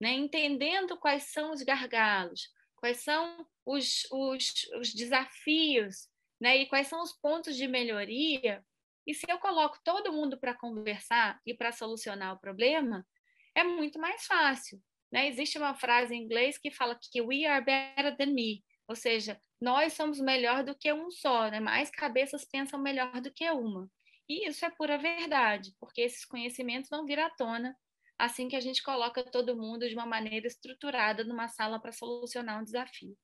né? 0.00 0.10
entendendo 0.14 0.96
quais 0.96 1.30
são 1.30 1.52
os 1.52 1.62
gargalos, 1.62 2.50
quais 2.74 2.96
são 2.96 3.46
os, 3.64 4.04
os, 4.10 4.68
os 4.80 4.92
desafios, 4.92 6.08
né? 6.40 6.56
E 6.56 6.66
quais 6.66 6.88
são 6.88 7.00
os 7.00 7.12
pontos 7.12 7.56
de 7.56 7.68
melhoria. 7.68 8.66
E 9.06 9.14
se 9.14 9.30
eu 9.30 9.38
coloco 9.38 9.78
todo 9.84 10.12
mundo 10.12 10.36
para 10.36 10.54
conversar 10.54 11.40
e 11.46 11.54
para 11.54 11.70
solucionar 11.70 12.34
o 12.34 12.40
problema, 12.40 13.06
é 13.54 13.62
muito 13.62 14.00
mais 14.00 14.26
fácil. 14.26 14.82
Né? 15.12 15.28
Existe 15.28 15.56
uma 15.56 15.76
frase 15.76 16.16
em 16.16 16.24
inglês 16.24 16.58
que 16.58 16.72
fala 16.72 16.98
que 17.00 17.22
we 17.22 17.46
are 17.46 17.64
better 17.64 18.16
than 18.16 18.32
me, 18.34 18.64
ou 18.88 18.96
seja, 18.96 19.40
nós 19.60 19.92
somos 19.92 20.18
melhor 20.18 20.64
do 20.64 20.74
que 20.74 20.92
um 20.92 21.12
só, 21.12 21.48
né? 21.48 21.60
mais 21.60 21.90
cabeças 21.90 22.44
pensam 22.44 22.80
melhor 22.80 23.20
do 23.20 23.32
que 23.32 23.48
uma. 23.52 23.88
E 24.28 24.46
isso 24.46 24.64
é 24.64 24.70
pura 24.70 24.98
verdade, 24.98 25.74
porque 25.80 26.02
esses 26.02 26.24
conhecimentos 26.24 26.90
vão 26.90 27.06
vir 27.06 27.18
à 27.18 27.30
tona 27.30 27.76
assim 28.18 28.48
que 28.48 28.56
a 28.56 28.60
gente 28.60 28.82
coloca 28.82 29.22
todo 29.22 29.56
mundo 29.56 29.88
de 29.88 29.94
uma 29.94 30.04
maneira 30.04 30.46
estruturada 30.46 31.22
numa 31.22 31.48
sala 31.48 31.80
para 31.80 31.92
solucionar 31.92 32.60
um 32.60 32.64
desafio. 32.64 33.16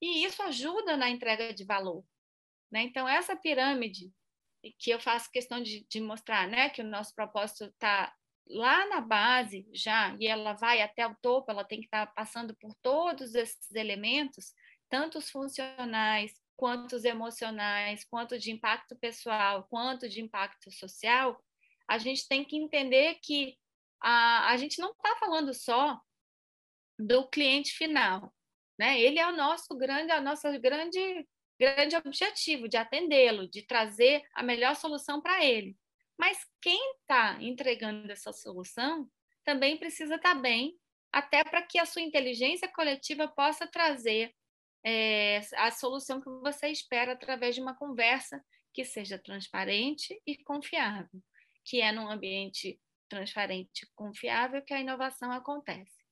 E 0.00 0.24
isso 0.24 0.42
ajuda 0.42 0.96
na 0.96 1.10
entrega 1.10 1.52
de 1.52 1.64
valor. 1.64 2.04
Né? 2.70 2.82
Então, 2.82 3.08
essa 3.08 3.36
pirâmide 3.36 4.12
que 4.78 4.90
eu 4.90 5.00
faço 5.00 5.30
questão 5.30 5.62
de, 5.62 5.86
de 5.88 6.00
mostrar 6.00 6.46
né, 6.46 6.70
que 6.70 6.80
o 6.80 6.86
nosso 6.86 7.14
propósito 7.14 7.64
está 7.64 8.14
lá 8.46 8.86
na 8.88 9.00
base 9.00 9.66
já, 9.72 10.14
e 10.18 10.26
ela 10.26 10.52
vai 10.52 10.82
até 10.82 11.06
o 11.06 11.16
topo, 11.16 11.50
ela 11.50 11.64
tem 11.64 11.80
que 11.80 11.86
estar 11.86 12.06
tá 12.06 12.12
passando 12.12 12.54
por 12.56 12.74
todos 12.82 13.34
esses 13.34 13.70
elementos, 13.72 14.52
tanto 14.88 15.18
os 15.18 15.30
funcionais, 15.30 16.32
quanto 16.60 16.94
emocionais, 17.06 18.04
quanto 18.04 18.38
de 18.38 18.50
impacto 18.50 18.94
pessoal, 18.94 19.66
quanto 19.70 20.06
de 20.06 20.20
impacto 20.20 20.70
social, 20.70 21.42
a 21.88 21.96
gente 21.96 22.28
tem 22.28 22.44
que 22.44 22.54
entender 22.54 23.14
que 23.22 23.56
a, 23.98 24.50
a 24.50 24.56
gente 24.58 24.78
não 24.78 24.90
está 24.90 25.16
falando 25.16 25.54
só 25.54 25.98
do 26.98 27.26
cliente 27.28 27.72
final, 27.72 28.30
né? 28.78 29.00
Ele 29.00 29.18
é 29.18 29.26
o 29.26 29.34
nosso 29.34 29.74
grande, 29.74 30.12
a 30.12 30.20
nossa 30.20 30.58
grande, 30.58 31.26
grande 31.58 31.96
objetivo 31.96 32.68
de 32.68 32.76
atendê-lo, 32.76 33.48
de 33.48 33.62
trazer 33.62 34.22
a 34.34 34.42
melhor 34.42 34.76
solução 34.76 35.18
para 35.18 35.42
ele. 35.42 35.74
Mas 36.18 36.46
quem 36.60 36.78
está 37.00 37.38
entregando 37.40 38.12
essa 38.12 38.34
solução 38.34 39.10
também 39.46 39.78
precisa 39.78 40.16
estar 40.16 40.34
tá 40.34 40.38
bem, 40.38 40.78
até 41.10 41.42
para 41.42 41.62
que 41.62 41.78
a 41.78 41.86
sua 41.86 42.02
inteligência 42.02 42.68
coletiva 42.68 43.26
possa 43.26 43.66
trazer 43.66 44.34
é, 44.84 45.40
a 45.56 45.70
solução 45.70 46.20
que 46.20 46.28
você 46.28 46.68
espera 46.68 47.12
através 47.12 47.54
de 47.54 47.60
uma 47.60 47.74
conversa 47.74 48.42
que 48.72 48.84
seja 48.84 49.18
transparente 49.18 50.20
e 50.26 50.36
confiável, 50.42 51.22
que 51.64 51.80
é 51.80 51.92
num 51.92 52.08
ambiente 52.08 52.80
transparente 53.08 53.84
e 53.84 53.88
confiável 53.94 54.62
que 54.62 54.72
a 54.72 54.80
inovação 54.80 55.32
acontece. 55.32 56.04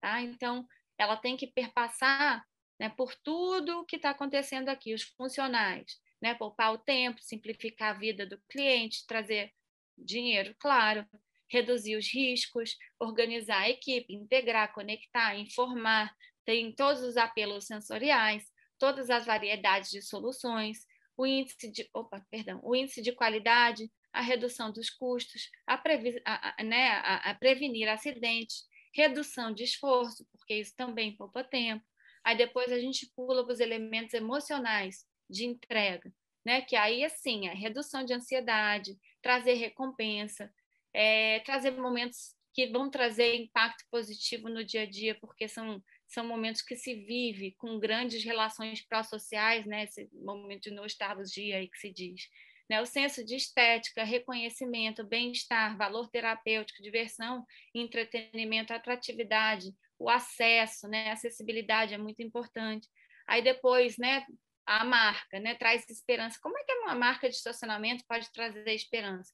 Tá? 0.00 0.22
Então, 0.22 0.66
ela 0.96 1.16
tem 1.16 1.36
que 1.36 1.48
perpassar 1.48 2.44
né, 2.78 2.88
por 2.88 3.14
tudo 3.16 3.80
o 3.80 3.84
que 3.84 3.96
está 3.96 4.10
acontecendo 4.10 4.68
aqui, 4.68 4.94
os 4.94 5.02
funcionais, 5.02 6.00
né, 6.22 6.34
poupar 6.34 6.72
o 6.72 6.78
tempo, 6.78 7.20
simplificar 7.22 7.94
a 7.94 7.98
vida 7.98 8.26
do 8.26 8.40
cliente, 8.48 9.06
trazer 9.06 9.52
dinheiro, 9.96 10.54
claro, 10.58 11.06
reduzir 11.48 11.96
os 11.96 12.12
riscos, 12.12 12.76
organizar 12.98 13.62
a 13.62 13.70
equipe, 13.70 14.14
integrar, 14.14 14.72
conectar, 14.72 15.36
informar, 15.36 16.14
tem 16.44 16.72
todos 16.72 17.02
os 17.02 17.16
apelos 17.16 17.66
sensoriais, 17.66 18.44
todas 18.78 19.10
as 19.10 19.24
variedades 19.24 19.90
de 19.90 20.02
soluções, 20.02 20.78
o 21.16 21.26
índice 21.26 21.70
de, 21.70 21.88
opa, 21.94 22.24
perdão, 22.30 22.60
o 22.62 22.74
índice 22.74 23.00
de 23.00 23.12
qualidade, 23.12 23.90
a 24.12 24.20
redução 24.20 24.70
dos 24.72 24.90
custos, 24.90 25.50
a, 25.66 25.76
previ, 25.76 26.20
a, 26.24 26.60
a, 26.60 26.64
né, 26.64 26.88
a 27.02 27.34
prevenir 27.34 27.88
acidentes, 27.88 28.64
redução 28.94 29.52
de 29.52 29.64
esforço, 29.64 30.26
porque 30.32 30.54
isso 30.54 30.74
também 30.76 31.16
poupa 31.16 31.42
tempo. 31.42 31.84
Aí 32.22 32.36
depois 32.36 32.72
a 32.72 32.78
gente 32.78 33.10
pula 33.14 33.44
para 33.44 33.52
os 33.52 33.60
elementos 33.60 34.14
emocionais 34.14 35.04
de 35.28 35.44
entrega, 35.44 36.12
né? 36.44 36.62
Que 36.62 36.76
aí 36.76 37.04
assim, 37.04 37.48
a 37.48 37.54
redução 37.54 38.04
de 38.04 38.14
ansiedade, 38.14 38.96
trazer 39.20 39.54
recompensa, 39.54 40.52
é, 40.92 41.40
trazer 41.40 41.72
momentos 41.72 42.34
que 42.54 42.68
vão 42.68 42.88
trazer 42.88 43.34
impacto 43.34 43.84
positivo 43.90 44.48
no 44.48 44.64
dia 44.64 44.82
a 44.82 44.86
dia, 44.86 45.14
porque 45.20 45.48
são 45.48 45.82
são 46.06 46.24
momentos 46.26 46.62
que 46.62 46.76
se 46.76 46.94
vive 46.94 47.56
com 47.58 47.78
grandes 47.78 48.22
relações 48.24 48.80
pró-sociais, 48.86 49.66
né? 49.66 49.84
Esse 49.84 50.08
momento 50.12 50.64
de 50.64 50.70
nostalgia 50.70 51.56
aí 51.56 51.68
que 51.68 51.78
se 51.78 51.92
diz. 51.92 52.28
Né? 52.70 52.80
O 52.80 52.86
senso 52.86 53.24
de 53.24 53.34
estética, 53.34 54.04
reconhecimento, 54.04 55.04
bem-estar, 55.04 55.76
valor 55.76 56.08
terapêutico, 56.08 56.82
diversão, 56.82 57.44
entretenimento, 57.74 58.72
atratividade, 58.72 59.74
o 59.98 60.08
acesso, 60.08 60.86
né? 60.88 61.10
acessibilidade 61.10 61.94
é 61.94 61.98
muito 61.98 62.22
importante. 62.22 62.88
Aí 63.26 63.42
depois, 63.42 63.98
né, 63.98 64.24
a 64.66 64.84
marca, 64.84 65.38
né, 65.40 65.54
traz 65.54 65.88
esperança. 65.88 66.38
Como 66.40 66.58
é 66.58 66.64
que 66.64 66.72
uma 66.74 66.94
marca 66.94 67.28
de 67.28 67.34
estacionamento 67.34 68.04
pode 68.06 68.30
trazer 68.32 68.72
esperança? 68.72 69.32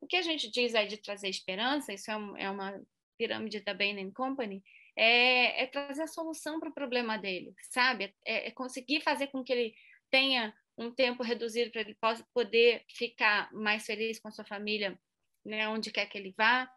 O 0.00 0.06
que 0.06 0.16
a 0.16 0.22
gente 0.22 0.50
diz 0.50 0.74
aí 0.74 0.86
de 0.86 0.96
trazer 0.96 1.28
esperança, 1.28 1.92
isso 1.92 2.10
é, 2.10 2.16
um, 2.16 2.36
é 2.36 2.50
uma 2.50 2.80
pirâmide 3.18 3.60
da 3.60 3.74
Bain 3.74 4.10
Company, 4.12 4.62
é, 4.96 5.62
é, 5.62 5.66
trazer 5.66 6.02
a 6.02 6.08
solução 6.08 6.58
para 6.58 6.70
o 6.70 6.74
problema 6.74 7.16
dele, 7.16 7.54
sabe? 7.70 8.14
É, 8.24 8.48
é, 8.48 8.50
conseguir 8.50 9.00
fazer 9.00 9.28
com 9.28 9.44
que 9.44 9.52
ele 9.52 9.74
tenha 10.10 10.54
um 10.76 10.92
tempo 10.92 11.22
reduzido 11.22 11.70
para 11.70 11.80
ele 11.80 11.94
possa 11.94 12.26
poder 12.32 12.84
ficar 12.88 13.52
mais 13.52 13.84
feliz 13.84 14.18
com 14.18 14.28
a 14.28 14.30
sua 14.30 14.44
família, 14.44 14.98
né, 15.44 15.68
onde 15.68 15.90
quer 15.90 16.06
que 16.06 16.16
ele 16.16 16.34
vá, 16.36 16.70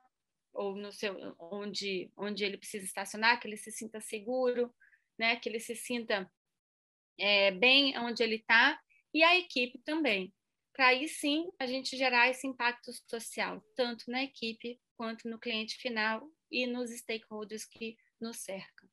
ou 0.54 0.76
no 0.76 0.92
seu 0.92 1.36
onde 1.40 2.12
onde 2.18 2.44
ele 2.44 2.58
precisa 2.58 2.86
estacionar, 2.86 3.40
que 3.40 3.48
ele 3.48 3.58
se 3.58 3.72
sinta 3.72 4.02
seguro, 4.02 4.74
né, 5.18 5.36
que 5.36 5.48
ele 5.48 5.60
se 5.60 5.76
sinta 5.76 6.30
é, 7.20 7.52
bem 7.52 7.98
onde 8.00 8.24
ele 8.24 8.36
está 8.36 8.80
e 9.14 9.24
a 9.24 9.38
equipe 9.38 9.80
também, 9.80 10.34
para 10.74 10.88
aí 10.88 11.08
sim 11.08 11.50
a 11.60 11.66
gente 11.66 11.98
gerar 11.98 12.30
esse 12.30 12.48
impacto 12.48 12.92
social 13.10 13.62
tanto 13.76 14.10
na 14.10 14.24
equipe 14.24 14.80
quanto 14.96 15.30
no 15.30 15.40
cliente 15.40 15.76
final 15.78 16.30
e 16.50 16.66
nos 16.68 16.92
stakeholders 16.92 17.66
que 17.66 17.98
nos 18.20 18.38
cercam. 18.38 18.90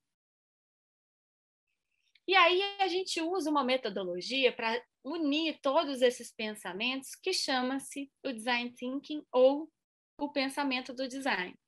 E 2.26 2.34
aí 2.34 2.60
a 2.78 2.88
gente 2.88 3.22
usa 3.22 3.50
uma 3.50 3.64
metodologia 3.64 4.52
para 4.52 4.84
unir 5.02 5.58
todos 5.62 6.02
esses 6.02 6.30
pensamentos 6.30 7.14
que 7.14 7.32
chama-se 7.32 8.12
o 8.22 8.32
design 8.32 8.70
thinking 8.74 9.24
ou 9.32 9.72
o 10.18 10.30
pensamento 10.30 10.92
do 10.92 11.08
design, 11.08 11.58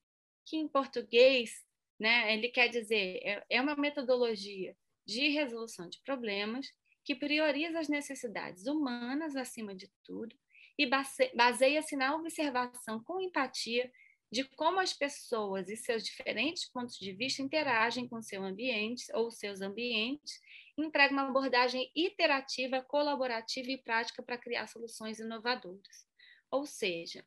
que 0.44 0.58
em 0.58 0.68
português, 0.68 1.64
né, 1.98 2.34
ele 2.34 2.50
quer 2.50 2.68
dizer 2.68 3.20
é, 3.22 3.44
é 3.48 3.60
uma 3.62 3.74
metodologia 3.74 4.76
de 5.06 5.28
resolução 5.28 5.88
de 5.88 5.98
problemas 6.02 6.66
que 7.04 7.14
prioriza 7.14 7.78
as 7.80 7.88
necessidades 7.88 8.66
humanas 8.66 9.36
acima 9.36 9.74
de 9.74 9.90
tudo 10.04 10.36
e 10.78 10.88
baseia-se 11.34 11.96
na 11.96 12.14
observação 12.14 13.02
com 13.02 13.20
empatia 13.20 13.90
de 14.32 14.44
como 14.44 14.78
as 14.78 14.92
pessoas 14.92 15.68
e 15.68 15.76
seus 15.76 16.04
diferentes 16.04 16.64
pontos 16.70 16.96
de 16.98 17.12
vista 17.12 17.42
interagem 17.42 18.08
com 18.08 18.22
seu 18.22 18.44
ambiente 18.44 19.04
ou 19.12 19.30
seus 19.30 19.60
ambientes 19.60 20.40
entrega 20.78 21.12
uma 21.12 21.28
abordagem 21.28 21.90
iterativa, 21.94 22.80
colaborativa 22.82 23.70
e 23.70 23.78
prática 23.78 24.22
para 24.22 24.38
criar 24.38 24.66
soluções 24.66 25.18
inovadoras. 25.18 26.06
Ou 26.50 26.64
seja, 26.64 27.24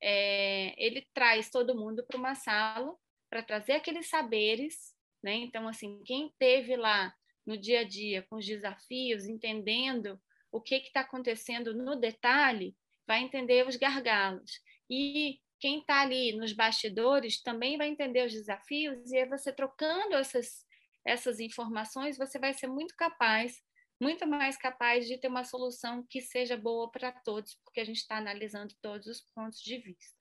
é, 0.00 0.74
ele 0.76 1.06
traz 1.14 1.48
todo 1.48 1.78
mundo 1.78 2.04
para 2.04 2.18
uma 2.18 2.34
sala 2.34 2.94
para 3.30 3.42
trazer 3.42 3.72
aqueles 3.72 4.08
saberes, 4.08 4.94
né? 5.22 5.34
Então, 5.34 5.66
assim, 5.66 6.02
quem 6.04 6.30
teve 6.38 6.76
lá 6.76 7.14
no 7.46 7.56
dia 7.56 7.80
a 7.80 7.84
dia 7.84 8.22
com 8.22 8.36
os 8.36 8.46
desafios, 8.46 9.26
entendendo 9.26 10.20
o 10.50 10.60
que 10.60 10.76
está 10.76 11.00
acontecendo 11.00 11.74
no 11.74 11.96
detalhe, 11.96 12.76
vai 13.06 13.22
entender 13.22 13.66
os 13.66 13.76
gargalos. 13.76 14.60
E 14.88 15.40
quem 15.58 15.80
está 15.80 16.02
ali 16.02 16.36
nos 16.36 16.52
bastidores 16.52 17.40
também 17.40 17.76
vai 17.78 17.88
entender 17.88 18.26
os 18.26 18.32
desafios, 18.32 19.10
e 19.10 19.16
é 19.16 19.26
você 19.26 19.52
trocando 19.52 20.14
essas 20.14 20.64
essas 21.04 21.40
informações, 21.40 22.16
você 22.16 22.38
vai 22.38 22.54
ser 22.54 22.68
muito 22.68 22.94
capaz, 22.96 23.60
muito 24.00 24.26
mais 24.26 24.56
capaz 24.56 25.06
de 25.06 25.18
ter 25.18 25.28
uma 25.28 25.44
solução 25.44 26.06
que 26.08 26.20
seja 26.20 26.56
boa 26.56 26.90
para 26.90 27.12
todos, 27.12 27.56
porque 27.64 27.80
a 27.80 27.84
gente 27.84 27.98
está 27.98 28.16
analisando 28.16 28.74
todos 28.80 29.06
os 29.06 29.20
pontos 29.34 29.60
de 29.60 29.78
vista. 29.78 30.16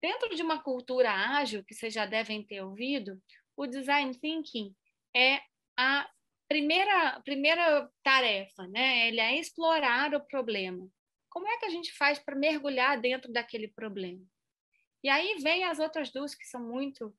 Dentro 0.00 0.34
de 0.34 0.42
uma 0.42 0.62
cultura 0.62 1.10
ágil, 1.10 1.64
que 1.64 1.74
vocês 1.74 1.92
já 1.92 2.06
devem 2.06 2.46
ter 2.46 2.62
ouvido, 2.62 3.20
o 3.56 3.66
design 3.66 4.16
thinking 4.16 4.74
é 5.18 5.40
a 5.76 6.08
primeira, 6.48 7.20
primeira 7.24 7.90
tarefa, 8.02 8.66
né? 8.68 9.08
Ele 9.08 9.20
é 9.20 9.38
explorar 9.38 10.14
o 10.14 10.20
problema. 10.20 10.88
Como 11.28 11.48
é 11.48 11.58
que 11.58 11.66
a 11.66 11.70
gente 11.70 11.92
faz 11.92 12.18
para 12.18 12.36
mergulhar 12.36 13.00
dentro 13.00 13.32
daquele 13.32 13.68
problema? 13.68 14.24
E 15.02 15.08
aí 15.08 15.38
vem 15.42 15.64
as 15.64 15.78
outras 15.78 16.10
duas 16.10 16.34
que 16.34 16.46
são 16.46 16.62
muito 16.62 17.14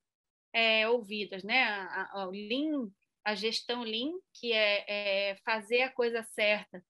é, 0.54 0.88
ouvidas, 0.88 1.44
né? 1.44 1.64
A, 1.64 2.22
a, 2.22 2.26
lean, 2.26 2.90
a 3.24 3.36
gestão 3.36 3.84
Lean, 3.84 4.14
que 4.34 4.52
é, 4.52 4.86
é, 4.88 5.36
fazer 5.46 5.82
a 5.82 5.92
coisa 5.92 6.24
certa, 6.24 6.84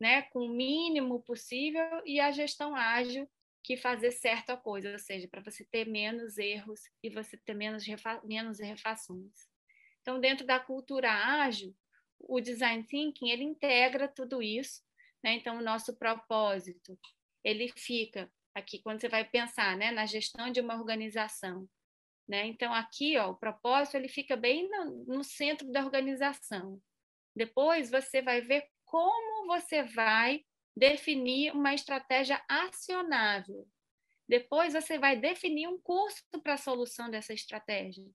né? 0.00 0.22
Com 0.22 0.46
o 0.46 0.54
mínimo 0.54 1.22
possível, 1.22 2.02
e 2.04 2.20
a 2.20 2.30
gestão 2.30 2.74
ágil, 2.74 3.28
que 3.62 3.76
fazer 3.76 4.12
certo 4.12 4.50
a 4.50 4.56
coisa, 4.56 4.92
ou 4.92 4.98
seja, 4.98 5.26
para 5.28 5.42
você 5.42 5.64
ter 5.64 5.88
menos 5.88 6.38
erros 6.38 6.80
e 7.02 7.10
você 7.10 7.36
ter 7.36 7.54
menos, 7.54 7.84
refa 7.84 8.20
menos 8.24 8.60
refações. 8.60 9.48
Então, 10.06 10.20
dentro 10.20 10.46
da 10.46 10.60
cultura 10.60 11.10
ágil, 11.10 11.74
o 12.20 12.40
design 12.40 12.84
thinking 12.84 13.28
ele 13.28 13.42
integra 13.42 14.06
tudo 14.06 14.40
isso, 14.40 14.80
né? 15.20 15.32
Então, 15.32 15.58
o 15.58 15.62
nosso 15.62 15.96
propósito 15.96 16.96
ele 17.42 17.68
fica 17.76 18.30
aqui 18.54 18.78
quando 18.78 19.00
você 19.00 19.08
vai 19.08 19.24
pensar, 19.24 19.76
né, 19.76 19.90
na 19.90 20.06
gestão 20.06 20.48
de 20.48 20.60
uma 20.60 20.76
organização, 20.76 21.68
né? 22.28 22.46
Então, 22.46 22.72
aqui, 22.72 23.18
ó, 23.18 23.32
o 23.32 23.36
propósito 23.36 23.96
ele 23.96 24.06
fica 24.06 24.36
bem 24.36 24.70
no, 24.70 25.04
no 25.06 25.24
centro 25.24 25.72
da 25.72 25.84
organização. 25.84 26.80
Depois 27.34 27.90
você 27.90 28.22
vai 28.22 28.40
ver 28.40 28.64
como 28.84 29.48
você 29.48 29.82
vai 29.82 30.44
definir 30.76 31.50
uma 31.50 31.74
estratégia 31.74 32.40
acionável. 32.48 33.66
Depois 34.28 34.72
você 34.72 35.00
vai 35.00 35.16
definir 35.16 35.66
um 35.66 35.80
curso 35.80 36.22
para 36.44 36.54
a 36.54 36.58
solução 36.58 37.10
dessa 37.10 37.34
estratégia. 37.34 38.08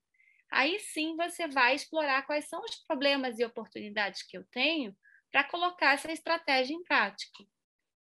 Aí 0.52 0.80
sim 0.80 1.16
você 1.16 1.48
vai 1.48 1.76
explorar 1.76 2.24
quais 2.24 2.46
são 2.50 2.62
os 2.62 2.76
problemas 2.86 3.40
e 3.40 3.46
oportunidades 3.46 4.22
que 4.24 4.38
eu 4.38 4.44
tenho 4.52 4.96
para 5.32 5.46
colocar 5.46 5.94
essa 5.94 6.12
estratégia 6.12 6.74
em 6.76 6.84
prática. 6.84 7.44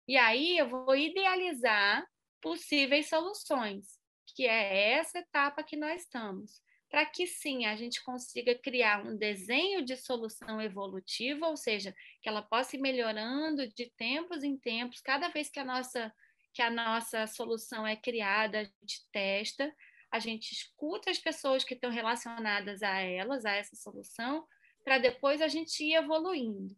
E 0.07 0.17
aí 0.17 0.57
eu 0.57 0.67
vou 0.67 0.95
idealizar 0.95 2.05
possíveis 2.41 3.07
soluções, 3.07 3.97
que 4.35 4.45
é 4.45 4.93
essa 4.93 5.19
etapa 5.19 5.63
que 5.63 5.77
nós 5.77 6.01
estamos, 6.01 6.61
para 6.89 7.05
que 7.05 7.25
sim 7.25 7.65
a 7.65 7.75
gente 7.77 8.03
consiga 8.03 8.53
criar 8.55 9.05
um 9.05 9.15
desenho 9.15 9.85
de 9.85 9.95
solução 9.95 10.61
evolutiva, 10.61 11.47
ou 11.47 11.55
seja, 11.55 11.95
que 12.21 12.27
ela 12.27 12.41
possa 12.41 12.75
ir 12.75 12.79
melhorando 12.79 13.65
de 13.69 13.89
tempos 13.95 14.43
em 14.43 14.57
tempos, 14.57 14.99
cada 14.99 15.29
vez 15.29 15.49
que 15.49 15.59
a 15.59 15.65
nossa 15.65 16.13
que 16.53 16.61
a 16.61 16.69
nossa 16.69 17.25
solução 17.27 17.87
é 17.87 17.95
criada, 17.95 18.59
a 18.59 18.63
gente 18.65 19.07
testa, 19.09 19.73
a 20.12 20.19
gente 20.19 20.52
escuta 20.52 21.10
as 21.10 21.17
pessoas 21.17 21.63
que 21.63 21.74
estão 21.74 21.89
relacionadas 21.89 22.84
a 22.84 23.00
elas, 23.00 23.45
a 23.45 23.52
essa 23.52 23.76
solução, 23.76 24.45
para 24.84 24.97
depois 24.97 25.41
a 25.41 25.47
gente 25.47 25.84
ir 25.84 25.93
evoluindo. 25.93 26.76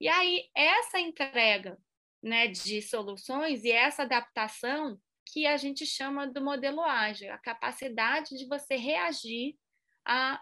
E 0.00 0.06
aí, 0.06 0.48
essa 0.54 1.00
entrega 1.00 1.76
né, 2.22 2.46
de 2.46 2.80
soluções 2.82 3.64
e 3.64 3.72
essa 3.72 4.02
adaptação 4.02 5.00
que 5.26 5.46
a 5.46 5.56
gente 5.56 5.84
chama 5.84 6.26
do 6.26 6.40
modelo 6.40 6.82
ágil, 6.82 7.32
a 7.32 7.38
capacidade 7.38 8.36
de 8.36 8.46
você 8.46 8.76
reagir 8.76 9.56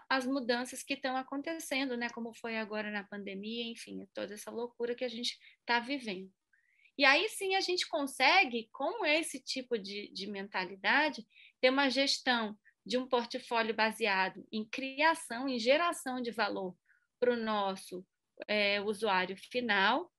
às 0.09 0.25
mudanças 0.25 0.81
que 0.81 0.93
estão 0.93 1.17
acontecendo, 1.17 1.97
né, 1.97 2.07
como 2.09 2.33
foi 2.33 2.57
agora 2.57 2.89
na 2.89 3.03
pandemia, 3.03 3.69
enfim, 3.69 4.07
toda 4.13 4.33
essa 4.33 4.49
loucura 4.49 4.95
que 4.95 5.03
a 5.03 5.09
gente 5.09 5.37
está 5.59 5.79
vivendo. 5.79 6.31
E 6.97 7.05
aí 7.05 7.27
sim 7.29 7.53
a 7.55 7.61
gente 7.61 7.87
consegue, 7.87 8.69
com 8.71 9.05
esse 9.05 9.39
tipo 9.39 9.77
de, 9.77 10.11
de 10.13 10.25
mentalidade, 10.27 11.25
ter 11.61 11.69
uma 11.69 11.89
gestão 11.89 12.57
de 12.85 12.97
um 12.97 13.07
portfólio 13.07 13.75
baseado 13.75 14.45
em 14.51 14.65
criação, 14.65 15.47
em 15.47 15.59
geração 15.59 16.21
de 16.21 16.31
valor 16.31 16.75
para 17.19 17.33
o 17.33 17.37
nosso 17.37 18.05
é, 18.47 18.81
usuário 18.81 19.35
final, 19.35 20.11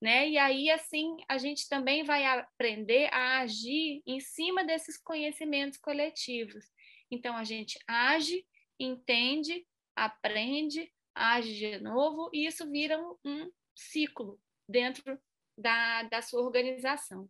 né? 0.00 0.28
E 0.28 0.38
aí 0.38 0.70
assim 0.70 1.16
a 1.28 1.38
gente 1.38 1.68
também 1.68 2.02
vai 2.02 2.24
aprender 2.26 3.08
a 3.12 3.40
agir 3.40 4.02
em 4.06 4.20
cima 4.20 4.64
desses 4.64 4.98
conhecimentos 4.98 5.78
coletivos. 5.78 6.64
Então 7.10 7.36
a 7.36 7.44
gente 7.44 7.78
age, 7.86 8.44
entende, 8.78 9.66
aprende, 9.94 10.92
age 11.14 11.54
de 11.54 11.78
novo 11.80 12.28
e 12.32 12.46
isso 12.46 12.68
vira 12.70 12.98
um, 12.98 13.16
um 13.24 13.50
ciclo 13.74 14.40
dentro 14.68 15.18
da, 15.56 16.02
da 16.04 16.20
sua 16.20 16.42
organização. 16.42 17.28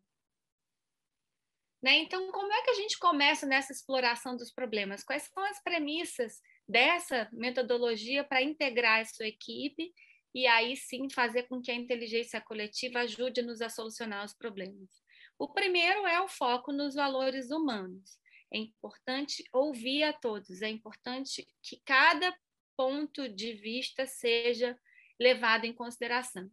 Né? 1.87 1.99
Então, 1.99 2.33
como 2.33 2.53
é 2.53 2.63
que 2.63 2.71
a 2.71 2.75
gente 2.75 2.99
começa 2.99 3.47
nessa 3.47 3.73
exploração 3.73 4.37
dos 4.37 4.51
problemas? 4.51 5.05
Quais 5.05 5.23
são 5.33 5.45
as 5.45 5.63
premissas 5.63 6.43
dessa 6.69 7.29
metodologia 7.33 8.25
para 8.25 8.43
integrar 8.43 9.03
a 9.03 9.05
sua 9.05 9.29
equipe 9.29 9.95
e 10.35 10.49
aí 10.49 10.77
sim 10.77 11.09
fazer 11.09 11.45
com 11.45 11.63
que 11.63 11.71
a 11.71 11.77
inteligência 11.77 12.41
coletiva 12.41 12.99
ajude-nos 13.03 13.63
a 13.63 13.69
solucionar 13.69 14.25
os 14.25 14.35
problemas? 14.35 14.91
O 15.39 15.47
primeiro 15.47 16.05
é 16.09 16.21
o 16.21 16.27
foco 16.27 16.73
nos 16.73 16.97
valores 16.97 17.53
humanos. 17.53 18.19
É 18.53 18.59
importante 18.59 19.45
ouvir 19.53 20.03
a 20.03 20.13
todos, 20.13 20.63
é 20.63 20.69
importante 20.69 21.47
que 21.63 21.81
cada 21.85 22.37
ponto 22.77 23.29
de 23.29 23.53
vista 23.53 24.07
seja 24.07 24.77
levado 25.21 25.67
em 25.67 25.73
consideração 25.73 26.51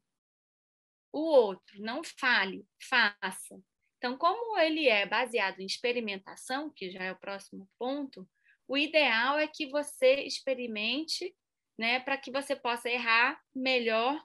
o 1.11 1.21
outro, 1.21 1.79
não 1.79 2.03
fale, 2.03 2.67
faça. 2.79 3.61
Então, 4.03 4.17
como 4.17 4.59
ele 4.59 4.89
é 4.89 5.05
baseado 5.05 5.61
em 5.61 5.65
experimentação, 5.65 6.69
que 6.69 6.91
já 6.91 7.05
é 7.05 7.13
o 7.13 7.19
próximo 7.19 7.69
ponto, 7.79 8.29
o 8.67 8.77
ideal 8.77 9.39
é 9.39 9.47
que 9.47 9.67
você 9.67 10.15
experimente, 10.25 11.33
né, 11.79 12.01
para 12.01 12.17
que 12.17 12.29
você 12.29 12.53
possa 12.53 12.89
errar 12.89 13.41
melhor, 13.55 14.21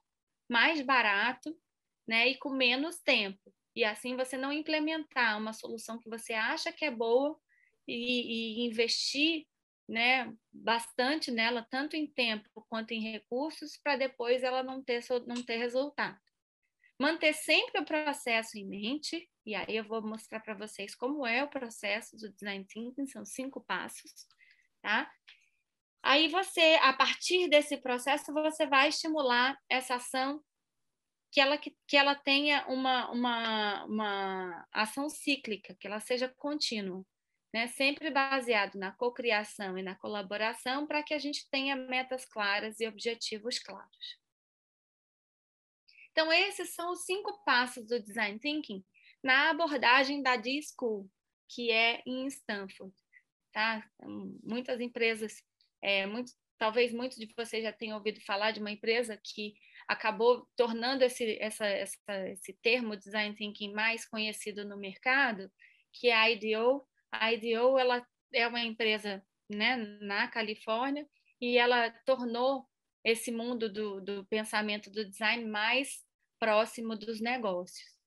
mais 0.48 0.80
barato, 0.80 1.56
né, 2.08 2.26
e 2.26 2.36
com 2.38 2.50
menos 2.50 2.98
tempo. 2.98 3.54
E 3.72 3.84
assim 3.84 4.16
você 4.16 4.36
não 4.36 4.52
implementar 4.52 5.38
uma 5.38 5.52
solução 5.52 5.96
que 5.96 6.10
você 6.10 6.32
acha 6.32 6.72
que 6.72 6.84
é 6.84 6.90
boa 6.90 7.38
e, 7.86 8.64
e 8.64 8.66
investir 8.66 9.46
né, 9.88 10.34
bastante 10.52 11.30
nela, 11.30 11.64
tanto 11.70 11.94
em 11.94 12.04
tempo 12.04 12.66
quanto 12.68 12.90
em 12.90 13.12
recursos, 13.12 13.76
para 13.76 13.94
depois 13.94 14.42
ela 14.42 14.60
não 14.60 14.82
ter, 14.82 15.04
não 15.24 15.40
ter 15.40 15.58
resultado. 15.58 16.18
Manter 16.98 17.32
sempre 17.32 17.80
o 17.80 17.84
processo 17.84 18.58
em 18.58 18.66
mente, 18.66 19.30
e 19.46 19.54
aí 19.54 19.76
eu 19.76 19.84
vou 19.84 20.02
mostrar 20.02 20.40
para 20.40 20.54
vocês 20.54 20.94
como 20.94 21.24
é 21.24 21.44
o 21.44 21.48
processo 21.48 22.16
do 22.16 22.32
design 22.32 22.64
thinking, 22.64 23.06
são 23.06 23.24
cinco 23.24 23.60
passos, 23.60 24.26
tá? 24.82 25.08
Aí 26.02 26.28
você, 26.28 26.78
a 26.82 26.92
partir 26.92 27.48
desse 27.48 27.76
processo, 27.76 28.32
você 28.32 28.66
vai 28.66 28.88
estimular 28.88 29.56
essa 29.68 29.96
ação 29.96 30.42
que 31.30 31.40
ela, 31.40 31.58
que, 31.58 31.76
ela 31.92 32.14
tenha 32.14 32.66
uma, 32.66 33.10
uma, 33.10 33.84
uma 33.84 34.66
ação 34.72 35.08
cíclica, 35.08 35.76
que 35.78 35.86
ela 35.86 36.00
seja 36.00 36.28
contínua, 36.28 37.04
né? 37.52 37.66
sempre 37.68 38.10
baseado 38.10 38.76
na 38.76 38.92
cocriação 38.92 39.76
e 39.76 39.82
na 39.82 39.94
colaboração, 39.94 40.86
para 40.86 41.02
que 41.02 41.14
a 41.14 41.18
gente 41.18 41.48
tenha 41.50 41.76
metas 41.76 42.24
claras 42.24 42.80
e 42.80 42.88
objetivos 42.88 43.58
claros. 43.58 44.18
Então, 46.18 46.32
esses 46.32 46.74
são 46.74 46.90
os 46.90 47.04
cinco 47.04 47.44
passos 47.44 47.86
do 47.86 48.02
Design 48.02 48.40
Thinking 48.40 48.84
na 49.22 49.50
abordagem 49.50 50.20
da 50.20 50.34
D-School, 50.34 51.08
que 51.48 51.70
é 51.70 52.02
em 52.04 52.26
Stanford. 52.26 52.92
Tá? 53.52 53.88
Então, 53.94 54.36
muitas 54.42 54.80
empresas, 54.80 55.40
é, 55.80 56.06
muito, 56.06 56.32
talvez 56.58 56.92
muitos 56.92 57.18
de 57.18 57.32
vocês 57.36 57.62
já 57.62 57.72
tenham 57.72 57.96
ouvido 57.96 58.20
falar 58.22 58.50
de 58.50 58.58
uma 58.58 58.72
empresa 58.72 59.16
que 59.22 59.54
acabou 59.86 60.44
tornando 60.56 61.04
esse, 61.04 61.38
essa, 61.40 61.64
essa, 61.66 62.28
esse 62.30 62.52
termo 62.54 62.96
Design 62.96 63.36
Thinking 63.36 63.72
mais 63.72 64.04
conhecido 64.04 64.64
no 64.64 64.76
mercado, 64.76 65.48
que 65.92 66.08
é 66.08 66.16
a 66.16 66.28
IDEO. 66.28 66.84
A 67.12 67.32
IDEO 67.32 67.78
ela 67.78 68.04
é 68.34 68.44
uma 68.48 68.60
empresa 68.60 69.24
né, 69.48 69.76
na 70.00 70.26
Califórnia 70.26 71.08
e 71.40 71.56
ela 71.56 71.92
tornou 72.04 72.66
esse 73.04 73.30
mundo 73.30 73.72
do, 73.72 74.00
do 74.00 74.26
pensamento 74.26 74.90
do 74.90 75.08
design 75.08 75.44
mais 75.44 76.07
próximo 76.38 76.96
dos 76.96 77.20
negócios. 77.20 77.98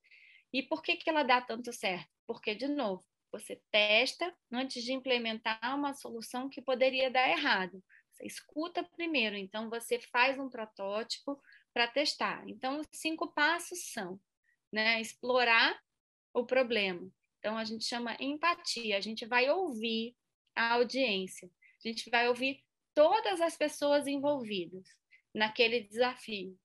E 0.52 0.62
por 0.62 0.82
que, 0.82 0.96
que 0.96 1.08
ela 1.08 1.22
dá 1.22 1.40
tanto 1.40 1.72
certo? 1.72 2.08
Porque, 2.26 2.54
de 2.54 2.68
novo, 2.68 3.04
você 3.30 3.60
testa 3.70 4.34
antes 4.52 4.84
de 4.84 4.92
implementar 4.92 5.74
uma 5.74 5.94
solução 5.94 6.50
que 6.50 6.60
poderia 6.60 7.10
dar 7.10 7.28
errado. 7.30 7.82
Você 8.10 8.26
escuta 8.26 8.84
primeiro, 8.84 9.36
então 9.36 9.70
você 9.70 9.98
faz 9.98 10.38
um 10.38 10.50
protótipo 10.50 11.40
para 11.72 11.88
testar. 11.88 12.46
Então, 12.46 12.80
os 12.80 12.86
cinco 12.92 13.32
passos 13.32 13.90
são 13.90 14.20
né, 14.70 15.00
explorar 15.00 15.80
o 16.34 16.44
problema. 16.44 17.10
Então, 17.38 17.56
a 17.56 17.64
gente 17.64 17.84
chama 17.84 18.16
empatia, 18.20 18.96
a 18.96 19.00
gente 19.00 19.24
vai 19.24 19.50
ouvir 19.50 20.14
a 20.54 20.74
audiência, 20.74 21.50
a 21.82 21.88
gente 21.88 22.10
vai 22.10 22.28
ouvir 22.28 22.62
todas 22.94 23.40
as 23.40 23.56
pessoas 23.56 24.06
envolvidas 24.06 24.86
naquele 25.34 25.80
desafio. 25.80 26.58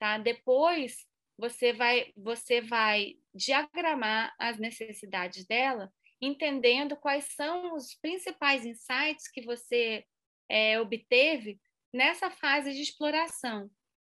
Tá? 0.00 0.16
Depois 0.16 1.06
você 1.36 1.74
vai 1.74 2.10
você 2.16 2.62
vai 2.62 3.16
diagramar 3.34 4.34
as 4.38 4.58
necessidades 4.58 5.44
dela, 5.46 5.92
entendendo 6.20 6.96
quais 6.96 7.24
são 7.34 7.74
os 7.74 7.94
principais 7.96 8.64
insights 8.64 9.30
que 9.30 9.42
você 9.42 10.06
é, 10.48 10.80
obteve 10.80 11.60
nessa 11.92 12.30
fase 12.30 12.72
de 12.72 12.80
exploração. 12.80 13.70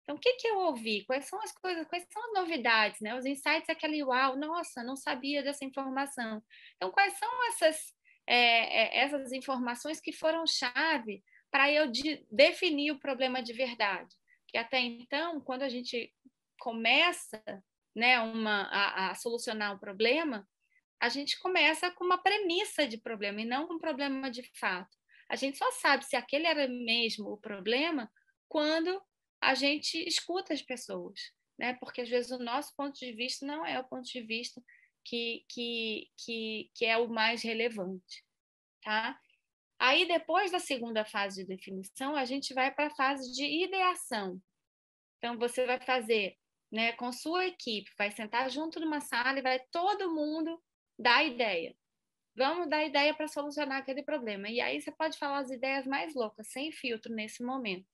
Então, 0.03 0.15
o 0.15 0.19
que, 0.19 0.33
que 0.35 0.47
eu 0.47 0.57
ouvi? 0.59 1.03
Quais 1.05 1.25
são 1.25 1.41
as 1.41 1.51
coisas, 1.51 1.85
quais 1.87 2.05
são 2.11 2.23
as 2.27 2.33
novidades? 2.33 3.01
Né? 3.01 3.15
Os 3.15 3.25
insights 3.25 3.67
é 3.67 3.73
aquele 3.73 4.01
uau, 4.03 4.37
nossa, 4.37 4.83
não 4.83 4.95
sabia 4.95 5.43
dessa 5.43 5.65
informação. 5.65 6.41
Então, 6.77 6.91
quais 6.91 7.17
são 7.17 7.47
essas, 7.49 7.93
é, 8.25 8.99
é, 8.99 9.03
essas 9.03 9.33
informações 9.33 9.99
que 9.99 10.13
foram 10.13 10.45
chave 10.47 11.23
para 11.51 11.69
eu 11.71 11.91
de, 11.91 12.25
definir 12.31 12.91
o 12.91 12.99
problema 12.99 13.43
de 13.43 13.53
verdade? 13.53 14.13
Que 14.53 14.57
até 14.59 14.79
então, 14.79 15.41
quando 15.41 15.63
a 15.63 15.69
gente 15.69 16.13
começa 16.59 17.43
né, 17.95 18.19
uma, 18.19 18.61
a, 18.69 19.09
a 19.09 19.15
solucionar 19.15 19.73
um 19.73 19.79
problema, 19.79 20.47
a 21.01 21.09
gente 21.09 21.39
começa 21.39 21.89
com 21.89 22.05
uma 22.05 22.19
premissa 22.21 22.87
de 22.87 22.99
problema 22.99 23.41
e 23.41 23.45
não 23.45 23.67
com 23.67 23.73
um 23.73 23.79
problema 23.79 24.29
de 24.29 24.43
fato. 24.59 24.95
A 25.27 25.35
gente 25.35 25.57
só 25.57 25.71
sabe 25.71 26.05
se 26.05 26.15
aquele 26.15 26.45
era 26.45 26.67
mesmo 26.67 27.31
o 27.31 27.37
problema 27.37 28.11
quando 28.47 29.01
a 29.41 29.55
gente 29.55 29.97
escuta 30.07 30.53
as 30.53 30.61
pessoas, 30.61 31.19
né? 31.57 31.73
Porque 31.79 32.01
às 32.01 32.09
vezes 32.09 32.29
o 32.29 32.37
nosso 32.37 32.75
ponto 32.75 32.99
de 32.99 33.11
vista 33.11 33.47
não 33.47 33.65
é 33.65 33.79
o 33.79 33.83
ponto 33.83 34.03
de 34.03 34.21
vista 34.21 34.61
que, 35.03 35.43
que, 35.49 36.11
que, 36.15 36.71
que 36.75 36.85
é 36.85 36.95
o 36.95 37.09
mais 37.09 37.41
relevante, 37.41 38.23
tá? 38.83 39.19
Aí, 39.85 40.07
depois 40.07 40.49
da 40.49 40.59
segunda 40.59 41.03
fase 41.03 41.41
de 41.41 41.47
definição, 41.57 42.15
a 42.15 42.23
gente 42.23 42.53
vai 42.53 42.73
para 42.73 42.87
a 42.87 42.95
fase 42.95 43.29
de 43.33 43.43
ideação. 43.65 44.41
Então, 45.17 45.37
você 45.37 45.65
vai 45.65 45.77
fazer 45.77 46.37
né, 46.71 46.93
com 46.93 47.11
sua 47.11 47.47
equipe, 47.47 47.91
vai 47.97 48.09
sentar 48.09 48.49
junto 48.49 48.79
numa 48.79 49.01
sala 49.01 49.37
e 49.37 49.41
vai 49.41 49.59
todo 49.73 50.15
mundo 50.15 50.57
dar 50.97 51.25
ideia. 51.25 51.75
Vamos 52.33 52.69
dar 52.69 52.85
ideia 52.85 53.13
para 53.13 53.27
solucionar 53.27 53.79
aquele 53.79 54.01
problema. 54.03 54.47
E 54.49 54.61
aí 54.61 54.79
você 54.79 54.89
pode 54.89 55.17
falar 55.17 55.39
as 55.39 55.51
ideias 55.51 55.85
mais 55.85 56.15
loucas, 56.15 56.47
sem 56.47 56.71
filtro 56.71 57.13
nesse 57.13 57.43
momento. 57.43 57.85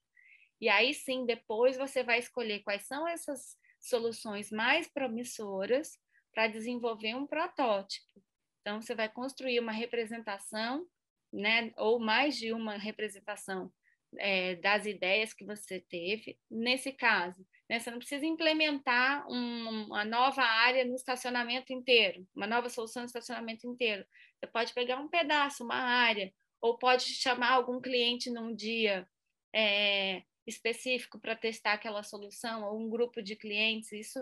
E 0.60 0.68
aí 0.68 0.94
sim, 0.94 1.26
depois 1.26 1.76
você 1.76 2.04
vai 2.04 2.20
escolher 2.20 2.60
quais 2.60 2.86
são 2.86 3.08
essas 3.08 3.58
soluções 3.80 4.52
mais 4.52 4.86
promissoras 4.86 5.98
para 6.32 6.46
desenvolver 6.46 7.16
um 7.16 7.26
protótipo. 7.26 8.22
Então, 8.60 8.80
você 8.80 8.94
vai 8.94 9.08
construir 9.08 9.58
uma 9.58 9.72
representação, 9.72 10.86
né, 11.32 11.72
ou 11.76 11.98
mais 11.98 12.36
de 12.36 12.52
uma 12.52 12.76
representação 12.76 13.72
é, 14.18 14.56
das 14.56 14.86
ideias 14.86 15.32
que 15.32 15.44
você 15.44 15.80
teve. 15.80 16.38
Nesse 16.50 16.92
caso, 16.92 17.46
né, 17.68 17.78
você 17.78 17.90
não 17.90 17.98
precisa 17.98 18.26
implementar 18.26 19.26
um, 19.30 19.86
uma 19.86 20.04
nova 20.04 20.42
área 20.42 20.84
no 20.84 20.94
estacionamento 20.94 21.72
inteiro, 21.72 22.26
uma 22.34 22.46
nova 22.46 22.68
solução 22.68 23.02
no 23.02 23.06
estacionamento 23.06 23.66
inteiro. 23.66 24.04
Você 24.38 24.46
pode 24.50 24.72
pegar 24.74 24.98
um 24.98 25.08
pedaço, 25.08 25.64
uma 25.64 25.76
área, 25.76 26.32
ou 26.60 26.78
pode 26.78 27.04
chamar 27.04 27.52
algum 27.52 27.80
cliente 27.80 28.30
num 28.30 28.54
dia 28.54 29.08
é, 29.54 30.22
específico 30.46 31.18
para 31.18 31.36
testar 31.36 31.74
aquela 31.74 32.02
solução, 32.02 32.64
ou 32.64 32.80
um 32.80 32.90
grupo 32.90 33.22
de 33.22 33.36
clientes. 33.36 33.92
Isso 33.92 34.18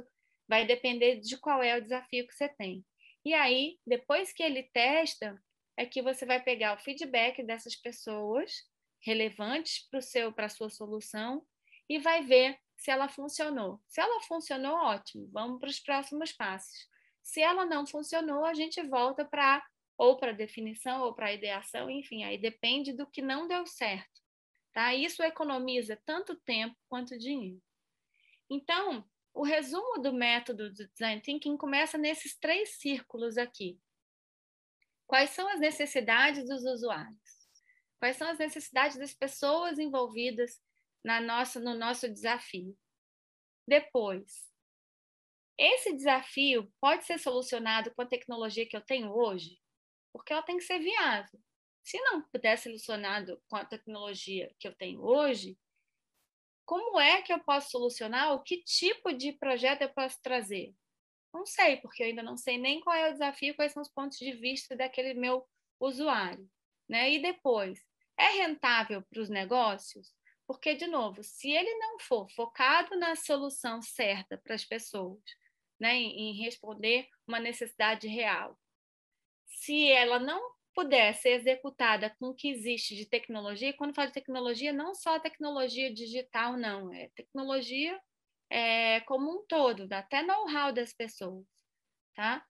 vai 0.48 0.66
depender 0.66 1.16
de 1.16 1.36
qual 1.38 1.62
é 1.62 1.76
o 1.76 1.82
desafio 1.82 2.26
que 2.26 2.34
você 2.34 2.48
tem. 2.48 2.84
E 3.24 3.34
aí, 3.34 3.78
depois 3.86 4.32
que 4.32 4.42
ele 4.42 4.62
testa, 4.62 5.40
é 5.78 5.86
que 5.86 6.02
você 6.02 6.26
vai 6.26 6.42
pegar 6.42 6.74
o 6.74 6.82
feedback 6.82 7.40
dessas 7.44 7.76
pessoas 7.76 8.68
relevantes 9.00 9.88
para 10.34 10.46
a 10.46 10.48
sua 10.48 10.68
solução 10.68 11.46
e 11.88 12.00
vai 12.00 12.24
ver 12.24 12.58
se 12.76 12.90
ela 12.90 13.08
funcionou. 13.08 13.80
Se 13.86 14.00
ela 14.00 14.20
funcionou, 14.22 14.74
ótimo, 14.74 15.30
vamos 15.32 15.60
para 15.60 15.70
os 15.70 15.78
próximos 15.78 16.32
passos. 16.32 16.88
Se 17.22 17.40
ela 17.40 17.64
não 17.64 17.86
funcionou, 17.86 18.44
a 18.44 18.54
gente 18.54 18.82
volta 18.82 19.24
para 19.24 19.64
ou 19.96 20.16
para 20.16 20.32
definição 20.32 21.02
ou 21.02 21.14
para 21.14 21.32
ideação, 21.32 21.88
enfim, 21.88 22.24
aí 22.24 22.38
depende 22.38 22.92
do 22.92 23.06
que 23.06 23.22
não 23.22 23.46
deu 23.46 23.64
certo. 23.64 24.20
Tá? 24.72 24.92
Isso 24.96 25.22
economiza 25.22 26.00
tanto 26.04 26.34
tempo 26.40 26.76
quanto 26.88 27.16
dinheiro. 27.16 27.62
Então, 28.50 29.04
o 29.32 29.44
resumo 29.44 30.02
do 30.02 30.12
método 30.12 30.72
do 30.72 30.88
design 30.88 31.20
thinking 31.20 31.56
começa 31.56 31.96
nesses 31.96 32.36
três 32.36 32.80
círculos 32.80 33.38
aqui. 33.38 33.78
Quais 35.08 35.30
são 35.30 35.48
as 35.48 35.58
necessidades 35.58 36.46
dos 36.46 36.62
usuários? 36.64 37.18
Quais 37.98 38.16
são 38.16 38.28
as 38.28 38.38
necessidades 38.38 38.98
das 38.98 39.14
pessoas 39.14 39.78
envolvidas 39.78 40.60
na 41.02 41.18
nossa, 41.18 41.58
no 41.58 41.74
nosso 41.74 42.12
desafio? 42.12 42.78
Depois, 43.66 44.46
esse 45.56 45.96
desafio 45.96 46.70
pode 46.78 47.06
ser 47.06 47.18
solucionado 47.18 47.92
com 47.94 48.02
a 48.02 48.06
tecnologia 48.06 48.68
que 48.68 48.76
eu 48.76 48.82
tenho 48.82 49.10
hoje? 49.10 49.58
Porque 50.12 50.32
ela 50.32 50.42
tem 50.42 50.58
que 50.58 50.64
ser 50.64 50.78
viável. 50.78 51.40
Se 51.82 51.98
não 52.02 52.22
puder 52.28 52.58
ser 52.58 52.68
solucionado 52.68 53.42
com 53.48 53.56
a 53.56 53.64
tecnologia 53.64 54.54
que 54.60 54.68
eu 54.68 54.76
tenho 54.76 55.02
hoje, 55.02 55.58
como 56.66 57.00
é 57.00 57.22
que 57.22 57.32
eu 57.32 57.42
posso 57.42 57.70
solucionar? 57.70 58.34
O 58.34 58.42
que 58.42 58.62
tipo 58.62 59.10
de 59.14 59.32
projeto 59.32 59.80
eu 59.80 59.88
posso 59.88 60.20
trazer? 60.20 60.74
Não 61.32 61.44
sei, 61.46 61.76
porque 61.78 62.02
eu 62.02 62.06
ainda 62.06 62.22
não 62.22 62.36
sei 62.36 62.58
nem 62.58 62.80
qual 62.80 62.96
é 62.96 63.08
o 63.10 63.12
desafio, 63.12 63.54
quais 63.54 63.72
são 63.72 63.82
os 63.82 63.90
pontos 63.90 64.18
de 64.18 64.32
vista 64.32 64.76
daquele 64.76 65.14
meu 65.14 65.46
usuário. 65.80 66.48
Né? 66.88 67.12
E 67.12 67.22
depois, 67.22 67.84
é 68.18 68.28
rentável 68.42 69.02
para 69.02 69.20
os 69.20 69.28
negócios? 69.28 70.12
Porque, 70.46 70.74
de 70.74 70.86
novo, 70.86 71.22
se 71.22 71.50
ele 71.50 71.74
não 71.74 71.98
for 71.98 72.28
focado 72.30 72.96
na 72.96 73.14
solução 73.14 73.82
certa 73.82 74.38
para 74.38 74.54
as 74.54 74.64
pessoas, 74.64 75.20
né, 75.78 75.94
em 75.94 76.42
responder 76.42 77.06
uma 77.26 77.38
necessidade 77.38 78.08
real, 78.08 78.58
se 79.46 79.90
ela 79.90 80.18
não 80.18 80.40
puder 80.74 81.14
ser 81.14 81.30
executada 81.30 82.14
com 82.18 82.28
o 82.28 82.34
que 82.34 82.48
existe 82.48 82.96
de 82.96 83.04
tecnologia, 83.04 83.74
quando 83.74 83.94
falo 83.94 84.08
de 84.08 84.14
tecnologia, 84.14 84.72
não 84.72 84.94
só 84.94 85.18
tecnologia 85.18 85.92
digital, 85.92 86.56
não, 86.56 86.92
é 86.94 87.08
tecnologia 87.14 88.00
é, 88.50 89.00
como 89.00 89.30
um 89.30 89.46
todo, 89.46 89.90
até 89.92 90.22
know-how 90.22 90.72
das 90.72 90.92
pessoas, 90.92 91.46
tá? 92.14 92.44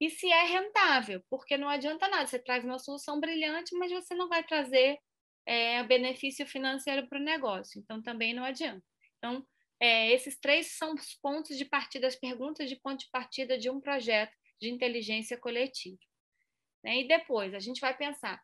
E 0.00 0.10
se 0.10 0.30
é 0.30 0.44
rentável, 0.44 1.22
porque 1.30 1.56
não 1.56 1.68
adianta 1.68 2.08
nada, 2.08 2.26
você 2.26 2.38
traz 2.38 2.64
uma 2.64 2.78
solução 2.78 3.20
brilhante, 3.20 3.74
mas 3.76 3.92
você 3.92 4.14
não 4.14 4.28
vai 4.28 4.44
trazer 4.44 4.98
é, 5.46 5.82
benefício 5.84 6.46
financeiro 6.46 7.06
para 7.08 7.18
o 7.18 7.22
negócio, 7.22 7.80
então 7.80 8.02
também 8.02 8.34
não 8.34 8.44
adianta. 8.44 8.84
Então, 9.18 9.46
é, 9.80 10.10
esses 10.12 10.38
três 10.38 10.76
são 10.76 10.94
os 10.94 11.14
pontos 11.14 11.56
de 11.56 11.64
partida, 11.64 12.06
as 12.06 12.16
perguntas 12.16 12.68
de 12.68 12.76
ponto 12.76 13.00
de 13.00 13.10
partida 13.10 13.58
de 13.58 13.70
um 13.70 13.80
projeto 13.80 14.32
de 14.60 14.70
inteligência 14.70 15.38
coletiva. 15.38 15.98
Né? 16.82 17.00
E 17.00 17.08
depois 17.08 17.54
a 17.54 17.58
gente 17.58 17.80
vai 17.80 17.96
pensar, 17.96 18.42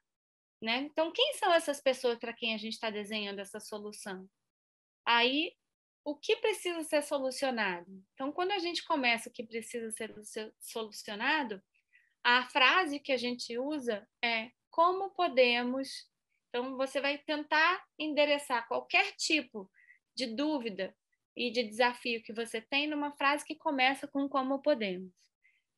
né? 0.62 0.78
Então, 0.78 1.12
quem 1.12 1.34
são 1.34 1.52
essas 1.52 1.80
pessoas 1.80 2.18
para 2.18 2.32
quem 2.32 2.54
a 2.54 2.58
gente 2.58 2.74
está 2.74 2.90
desenhando 2.90 3.38
essa 3.38 3.60
solução? 3.60 4.28
Aí, 5.06 5.52
o 6.04 6.16
que 6.16 6.36
precisa 6.36 6.82
ser 6.82 7.02
solucionado? 7.02 7.86
Então, 8.14 8.32
quando 8.32 8.52
a 8.52 8.58
gente 8.58 8.84
começa 8.84 9.28
o 9.28 9.32
que 9.32 9.44
precisa 9.44 9.90
ser 9.90 10.14
solucionado, 10.60 11.62
a 12.22 12.44
frase 12.50 13.00
que 13.00 13.12
a 13.12 13.16
gente 13.16 13.58
usa 13.58 14.06
é 14.22 14.50
como 14.70 15.10
podemos. 15.10 16.08
Então, 16.48 16.76
você 16.76 17.00
vai 17.00 17.18
tentar 17.18 17.84
endereçar 17.98 18.66
qualquer 18.66 19.12
tipo 19.12 19.70
de 20.14 20.26
dúvida 20.26 20.94
e 21.36 21.50
de 21.50 21.62
desafio 21.62 22.22
que 22.22 22.32
você 22.32 22.60
tem 22.60 22.86
numa 22.86 23.12
frase 23.12 23.44
que 23.44 23.54
começa 23.54 24.06
com 24.08 24.28
como 24.28 24.60
podemos. 24.60 25.12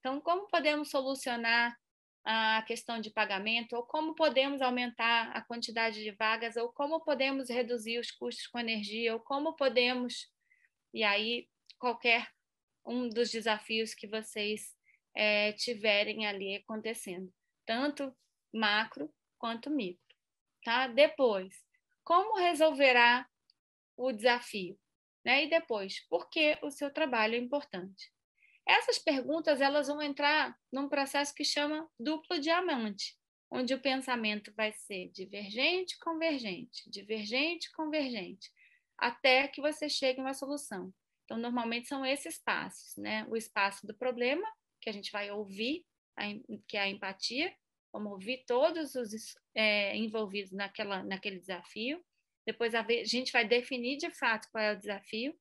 Então, 0.00 0.20
como 0.20 0.48
podemos 0.48 0.90
solucionar 0.90 1.78
a 2.24 2.62
questão 2.62 3.00
de 3.00 3.10
pagamento, 3.10 3.74
ou 3.74 3.82
como 3.82 4.14
podemos 4.14 4.62
aumentar 4.62 5.30
a 5.32 5.42
quantidade 5.42 6.02
de 6.02 6.12
vagas, 6.12 6.56
ou 6.56 6.72
como 6.72 7.00
podemos 7.00 7.48
reduzir 7.48 7.98
os 7.98 8.10
custos 8.10 8.46
com 8.46 8.58
energia, 8.58 9.14
ou 9.14 9.20
como 9.20 9.56
podemos. 9.56 10.30
E 10.94 11.02
aí, 11.02 11.48
qualquer 11.78 12.28
um 12.84 13.08
dos 13.08 13.30
desafios 13.30 13.94
que 13.94 14.06
vocês 14.06 14.76
é, 15.14 15.52
tiverem 15.52 16.26
ali 16.26 16.56
acontecendo, 16.56 17.32
tanto 17.66 18.14
macro 18.52 19.12
quanto 19.38 19.70
micro. 19.70 20.00
Tá? 20.64 20.86
Depois, 20.86 21.64
como 22.04 22.36
resolverá 22.36 23.26
o 23.96 24.12
desafio? 24.12 24.78
Né? 25.24 25.44
E 25.44 25.50
depois, 25.50 26.00
por 26.08 26.28
que 26.28 26.58
o 26.62 26.70
seu 26.70 26.92
trabalho 26.92 27.34
é 27.34 27.38
importante? 27.38 28.12
Essas 28.66 28.98
perguntas 28.98 29.60
elas 29.60 29.88
vão 29.88 30.00
entrar 30.00 30.56
num 30.72 30.88
processo 30.88 31.34
que 31.34 31.44
chama 31.44 31.88
duplo 31.98 32.38
diamante, 32.38 33.16
onde 33.50 33.74
o 33.74 33.80
pensamento 33.80 34.52
vai 34.54 34.72
ser 34.72 35.10
divergente, 35.10 35.98
convergente, 35.98 36.88
divergente, 36.88 37.70
convergente, 37.72 38.50
até 38.96 39.48
que 39.48 39.60
você 39.60 39.88
chegue 39.88 40.20
a 40.20 40.24
uma 40.24 40.34
solução. 40.34 40.92
Então, 41.24 41.36
normalmente 41.36 41.88
são 41.88 42.04
esses 42.04 42.38
passos, 42.38 42.96
né? 42.96 43.26
O 43.28 43.36
espaço 43.36 43.86
do 43.86 43.94
problema, 43.94 44.46
que 44.80 44.88
a 44.88 44.92
gente 44.92 45.10
vai 45.10 45.30
ouvir, 45.30 45.84
que 46.68 46.76
é 46.76 46.80
a 46.80 46.88
empatia, 46.88 47.54
vamos 47.92 48.12
ouvir 48.12 48.44
todos 48.46 48.94
os 48.94 49.34
é, 49.54 49.96
envolvidos 49.96 50.52
naquela, 50.52 51.02
naquele 51.02 51.38
desafio. 51.38 52.02
Depois 52.46 52.74
a 52.74 52.84
gente 53.04 53.32
vai 53.32 53.46
definir 53.46 53.96
de 53.98 54.10
fato 54.10 54.48
qual 54.50 54.62
é 54.62 54.72
o 54.72 54.78
desafio. 54.78 55.38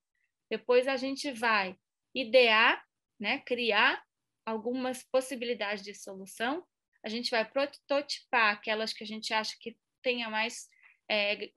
Depois 0.50 0.88
a 0.88 0.98
gente 0.98 1.32
vai 1.32 1.78
idear 2.14 2.86
né, 3.22 3.40
criar 3.46 4.04
algumas 4.44 5.04
possibilidades 5.04 5.84
de 5.84 5.94
solução. 5.94 6.66
A 7.06 7.10
gente 7.10 7.30
vai 7.30 7.48
prototipar 7.50 8.56
aquelas 8.56 8.92
que 8.92 9.04
a 9.04 9.08
gente 9.08 9.32
acha 9.32 9.56
que 9.60 9.78
tenha 10.02 10.28
mais 10.30 10.68
é, 11.08 11.46
é, 11.46 11.52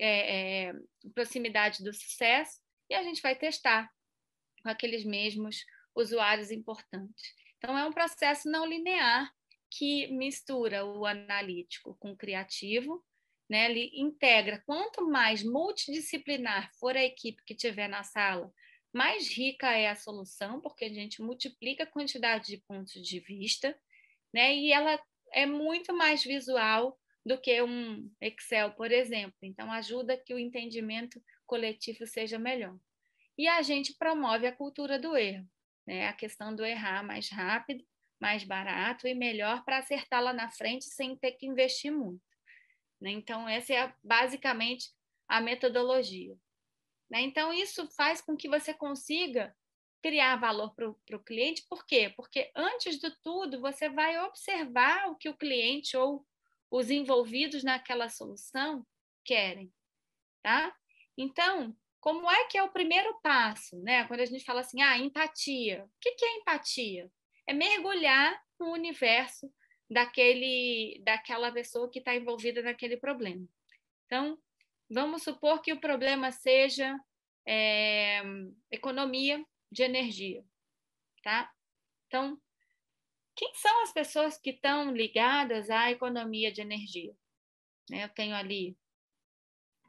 é, 0.69 0.73
proximidade 1.15 1.83
do 1.83 1.93
sucesso 1.93 2.61
e 2.91 2.95
a 2.95 3.03
gente 3.03 3.23
vai 3.23 3.35
testar 3.35 3.91
com 4.63 4.69
aqueles 4.69 5.05
mesmos 5.05 5.65
usuários 5.97 6.51
importantes. 6.51 7.33
Então, 7.57 7.79
é 7.79 7.87
um 7.87 7.93
processo 7.93 8.51
não 8.51 8.67
linear 8.67 9.33
que 9.71 10.09
mistura 10.09 10.85
o 10.85 11.07
analítico 11.07 11.97
com 11.99 12.13
o 12.13 12.17
criativo, 12.17 13.03
né? 13.49 13.71
ele 13.71 13.91
integra. 13.95 14.63
Quanto 14.67 15.09
mais 15.09 15.43
multidisciplinar 15.43 16.71
for 16.79 16.97
a 16.97 17.03
equipe 17.03 17.43
que 17.45 17.55
tiver 17.55 17.89
na 17.89 18.03
sala, 18.03 18.53
mais 18.95 19.29
rica 19.29 19.71
é 19.73 19.89
a 19.89 19.97
solução, 19.97 20.61
porque 20.61 20.85
a 20.85 20.93
gente 20.93 21.21
multiplica 21.21 21.85
a 21.85 21.91
quantidade 21.91 22.47
de 22.47 22.59
pontos 22.59 23.03
de 23.03 23.21
vista, 23.21 23.77
né? 24.33 24.55
E 24.55 24.73
ela 24.73 24.99
é 25.33 25.45
muito 25.45 25.93
mais 25.93 26.23
visual, 26.23 26.99
do 27.25 27.41
que 27.41 27.61
um 27.63 28.11
Excel, 28.21 28.73
por 28.73 28.93
exemplo. 28.93 29.37
Então, 29.43 29.73
ajuda 29.73 30.17
que 30.17 30.35
o 30.35 30.39
entendimento 30.39 31.23
coletivo 31.47 32.07
seja 32.07 32.39
melhor. 32.39 32.77
E 33.37 33.49
a 33.49 33.63
gente 33.63 33.95
promove 33.95 34.47
a 34.47 34.55
cultura 34.55 34.99
do 34.99 35.17
erro, 35.17 35.49
né? 35.87 36.07
a 36.07 36.13
questão 36.13 36.55
do 36.55 36.65
errar 36.65 37.03
mais 37.03 37.29
rápido, 37.31 37.85
mais 38.21 38.45
barato 38.45 39.09
e 39.09 39.15
melhor 39.15 39.65
para 39.65 39.79
acertar 39.79 40.23
lá 40.23 40.33
na 40.33 40.51
frente 40.51 40.85
sem 40.85 41.17
ter 41.17 41.33
que 41.33 41.47
investir 41.47 41.91
muito. 41.91 42.23
Né? 43.01 43.11
Então, 43.11 43.49
essa 43.49 43.75
é 43.75 43.93
basicamente 44.03 44.91
a 45.27 45.41
metodologia. 45.41 46.37
Né? 47.15 47.23
Então, 47.23 47.53
isso 47.53 47.89
faz 47.93 48.21
com 48.21 48.37
que 48.37 48.49
você 48.49 48.75
consiga 48.75 49.57
criar 50.03 50.37
valor 50.37 50.75
para 50.75 50.89
o 50.89 51.25
cliente, 51.25 51.65
por 51.71 51.87
quê? 51.87 52.13
Porque 52.15 52.51
antes 52.57 52.99
de 52.99 53.11
tudo, 53.23 53.61
você 53.61 53.89
vai 53.89 54.19
observar 54.19 55.09
o 55.09 55.17
que 55.17 55.29
o 55.29 55.37
cliente 55.37 55.97
ou 55.97 56.27
os 56.71 56.91
envolvidos 56.91 57.63
naquela 57.63 58.09
solução 58.09 58.85
querem, 59.25 59.73
tá? 60.43 60.75
Então, 61.17 61.75
como 62.01 62.29
é 62.29 62.47
que 62.49 62.59
é 62.59 62.63
o 62.63 62.73
primeiro 62.73 63.19
passo, 63.23 63.81
né? 63.81 64.05
Quando 64.07 64.21
a 64.21 64.27
gente 64.27 64.45
fala 64.45 64.61
assim, 64.61 64.83
ah, 64.83 64.99
empatia. 64.99 65.85
O 65.85 65.91
que 66.01 66.23
é 66.23 66.37
empatia? 66.39 67.11
É 67.47 67.55
mergulhar 67.55 68.39
no 68.59 68.73
universo 68.73 69.51
daquele, 69.89 71.01
daquela 71.03 71.51
pessoa 71.53 71.89
que 71.89 72.01
está 72.01 72.15
envolvida 72.15 72.61
naquele 72.61 72.97
problema. 72.97 73.47
Então, 74.05 74.39
vamos 74.91 75.23
supor 75.23 75.61
que 75.61 75.73
o 75.73 75.81
problema 75.81 76.31
seja 76.31 76.99
é, 77.47 78.23
economia 78.71 79.45
de 79.71 79.83
energia, 79.83 80.45
tá? 81.23 81.51
Então, 82.07 82.41
quem 83.37 83.53
são 83.55 83.83
as 83.83 83.93
pessoas 83.93 84.39
que 84.39 84.51
estão 84.51 84.93
ligadas 84.93 85.69
à 85.69 85.91
economia 85.91 86.53
de 86.53 86.61
energia? 86.61 87.15
Né, 87.91 88.05
eu 88.05 88.09
tenho 88.09 88.35
ali 88.35 88.77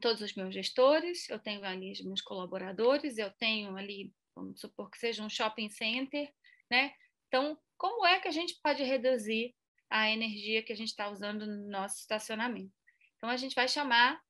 todos 0.02 0.22
os 0.22 0.34
meus 0.34 0.54
gestores, 0.54 1.30
eu 1.30 1.40
tenho 1.40 1.64
ali 1.64 1.92
os 1.92 2.02
meus 2.02 2.22
colaboradores, 2.22 3.18
eu 3.18 3.32
tenho 3.32 3.76
ali, 3.78 4.14
vamos 4.36 4.60
supor 4.60 4.90
que 4.90 4.98
seja 4.98 5.24
um 5.24 5.30
shopping 5.30 5.70
center, 5.70 6.34
né? 6.70 6.94
Então, 7.28 7.58
como 7.78 8.06
é 8.06 8.20
que 8.20 8.28
a 8.28 8.32
gente 8.32 8.60
pode 8.62 8.84
reduzir 8.84 9.56
a 9.90 10.10
energia 10.10 10.64
que 10.64 10.74
a 10.74 10.76
gente 10.76 10.90
está 10.90 11.10
usando 11.10 11.46
no 11.46 11.70
nosso 11.70 12.00
estacionamento? 12.00 12.74
Então, 13.18 13.30
a 13.30 13.38
gente 13.38 13.56
vai 13.56 13.68
chamar 13.68 14.22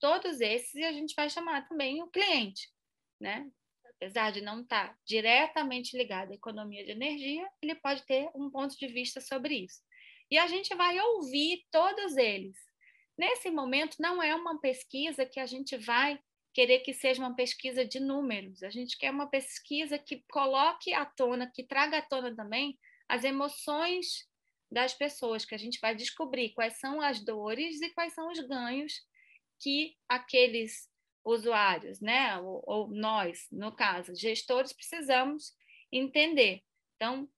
todos 0.00 0.40
esses 0.40 0.74
e 0.74 0.84
a 0.84 0.92
gente 0.92 1.14
vai 1.14 1.28
chamar 1.30 1.68
também 1.68 2.02
o 2.02 2.08
cliente, 2.08 2.68
né? 3.20 3.50
apesar 4.00 4.32
de 4.32 4.40
não 4.40 4.62
estar 4.62 4.98
diretamente 5.06 5.94
ligado 5.94 6.32
à 6.32 6.34
economia 6.34 6.82
de 6.82 6.90
energia, 6.90 7.46
ele 7.60 7.74
pode 7.74 8.02
ter 8.06 8.30
um 8.34 8.50
ponto 8.50 8.74
de 8.74 8.86
vista 8.88 9.20
sobre 9.20 9.64
isso. 9.64 9.82
E 10.30 10.38
a 10.38 10.46
gente 10.46 10.74
vai 10.74 10.98
ouvir 10.98 11.66
todos 11.70 12.16
eles. 12.16 12.56
Nesse 13.18 13.50
momento, 13.50 13.96
não 14.00 14.22
é 14.22 14.34
uma 14.34 14.58
pesquisa 14.58 15.26
que 15.26 15.38
a 15.38 15.44
gente 15.44 15.76
vai 15.76 16.18
querer 16.54 16.80
que 16.80 16.94
seja 16.94 17.20
uma 17.20 17.36
pesquisa 17.36 17.84
de 17.84 18.00
números. 18.00 18.62
A 18.62 18.70
gente 18.70 18.96
quer 18.96 19.10
uma 19.10 19.28
pesquisa 19.28 19.98
que 19.98 20.24
coloque 20.30 20.94
à 20.94 21.04
tona, 21.04 21.50
que 21.54 21.62
traga 21.62 21.98
à 21.98 22.02
tona 22.02 22.34
também 22.34 22.78
as 23.06 23.22
emoções 23.22 24.26
das 24.72 24.94
pessoas, 24.94 25.44
que 25.44 25.54
a 25.54 25.58
gente 25.58 25.78
vai 25.78 25.94
descobrir 25.94 26.50
quais 26.54 26.78
são 26.78 27.02
as 27.02 27.22
dores 27.22 27.82
e 27.82 27.90
quais 27.90 28.14
são 28.14 28.30
os 28.30 28.40
ganhos 28.40 28.94
que 29.60 29.96
aqueles 30.08 30.88
usuários, 31.24 32.00
né? 32.00 32.38
Ou, 32.38 32.62
ou, 32.66 32.88
nós, 32.88 33.46
no 33.50 33.74
caso, 33.74 34.14
gestores, 34.14 34.72
precisamos 34.72 35.54
entender. 35.92 36.62
Então, 36.96 37.28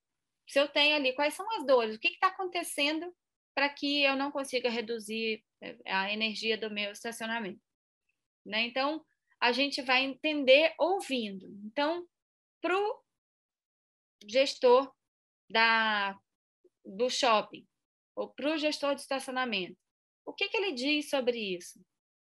se 0.48 0.58
eu 0.58 0.68
tenho 0.68 0.96
ali 0.96 1.12
quais 1.14 1.34
são 1.34 1.46
as 1.56 1.66
dores, 1.66 1.96
o 1.96 1.98
que 1.98 2.08
está 2.08 2.28
acontecendo 2.28 3.12
para 3.54 3.68
que 3.68 4.02
eu 4.02 4.16
não 4.16 4.30
consiga 4.30 4.70
reduzir 4.70 5.44
eh, 5.60 5.78
a 5.86 6.12
energia 6.12 6.56
do 6.56 6.70
meu 6.70 6.92
estacionamento, 6.92 7.60
né? 8.46 8.62
Então, 8.62 9.04
a 9.40 9.52
gente 9.52 9.82
vai 9.82 10.04
entender 10.04 10.74
ouvindo. 10.78 11.46
Então, 11.64 12.06
para 12.60 12.78
o 12.78 13.02
gestor 14.26 14.92
da, 15.50 16.18
do 16.84 17.10
shopping 17.10 17.66
ou 18.14 18.32
para 18.32 18.54
o 18.54 18.58
gestor 18.58 18.94
de 18.94 19.00
estacionamento, 19.00 19.76
o 20.24 20.32
que, 20.32 20.48
que 20.48 20.56
ele 20.56 20.72
diz 20.72 21.10
sobre 21.10 21.36
isso? 21.38 21.84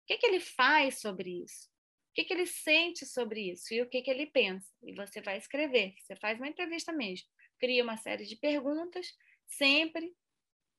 Que, 0.09 0.17
que 0.17 0.25
ele 0.25 0.39
faz 0.39 0.99
sobre 0.99 1.43
isso? 1.43 1.69
O 2.09 2.13
que, 2.15 2.23
que 2.23 2.33
ele 2.33 2.47
sente 2.47 3.05
sobre 3.05 3.51
isso? 3.51 3.71
E 3.71 3.81
o 3.81 3.87
que, 3.87 4.01
que 4.01 4.09
ele 4.09 4.25
pensa? 4.25 4.67
E 4.81 4.93
você 4.95 5.21
vai 5.21 5.37
escrever. 5.37 5.93
Você 6.01 6.15
faz 6.15 6.39
uma 6.39 6.47
entrevista 6.47 6.91
mesmo. 6.91 7.27
Cria 7.59 7.83
uma 7.83 7.95
série 7.95 8.25
de 8.25 8.35
perguntas, 8.35 9.07
sempre 9.45 10.11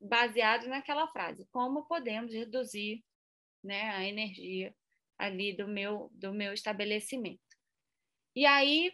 baseado 0.00 0.66
naquela 0.66 1.06
frase. 1.06 1.46
Como 1.52 1.86
podemos 1.86 2.32
reduzir 2.32 3.04
né, 3.62 3.90
a 3.90 4.04
energia 4.04 4.74
ali 5.16 5.56
do 5.56 5.68
meu, 5.68 6.10
do 6.12 6.34
meu 6.34 6.52
estabelecimento? 6.52 7.40
E 8.34 8.44
aí 8.44 8.92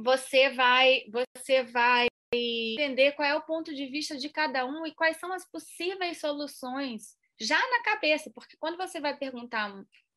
você 0.00 0.50
vai, 0.50 1.04
você 1.08 1.62
vai 1.62 2.08
entender 2.32 3.12
qual 3.12 3.28
é 3.28 3.34
o 3.36 3.46
ponto 3.46 3.72
de 3.72 3.86
vista 3.86 4.16
de 4.16 4.28
cada 4.28 4.66
um 4.66 4.84
e 4.84 4.92
quais 4.92 5.18
são 5.18 5.32
as 5.32 5.48
possíveis 5.48 6.18
soluções 6.18 7.16
já 7.40 7.58
na 7.58 7.82
cabeça, 7.82 8.30
porque 8.30 8.56
quando 8.56 8.76
você 8.76 9.00
vai 9.00 9.16
perguntar, 9.16 9.72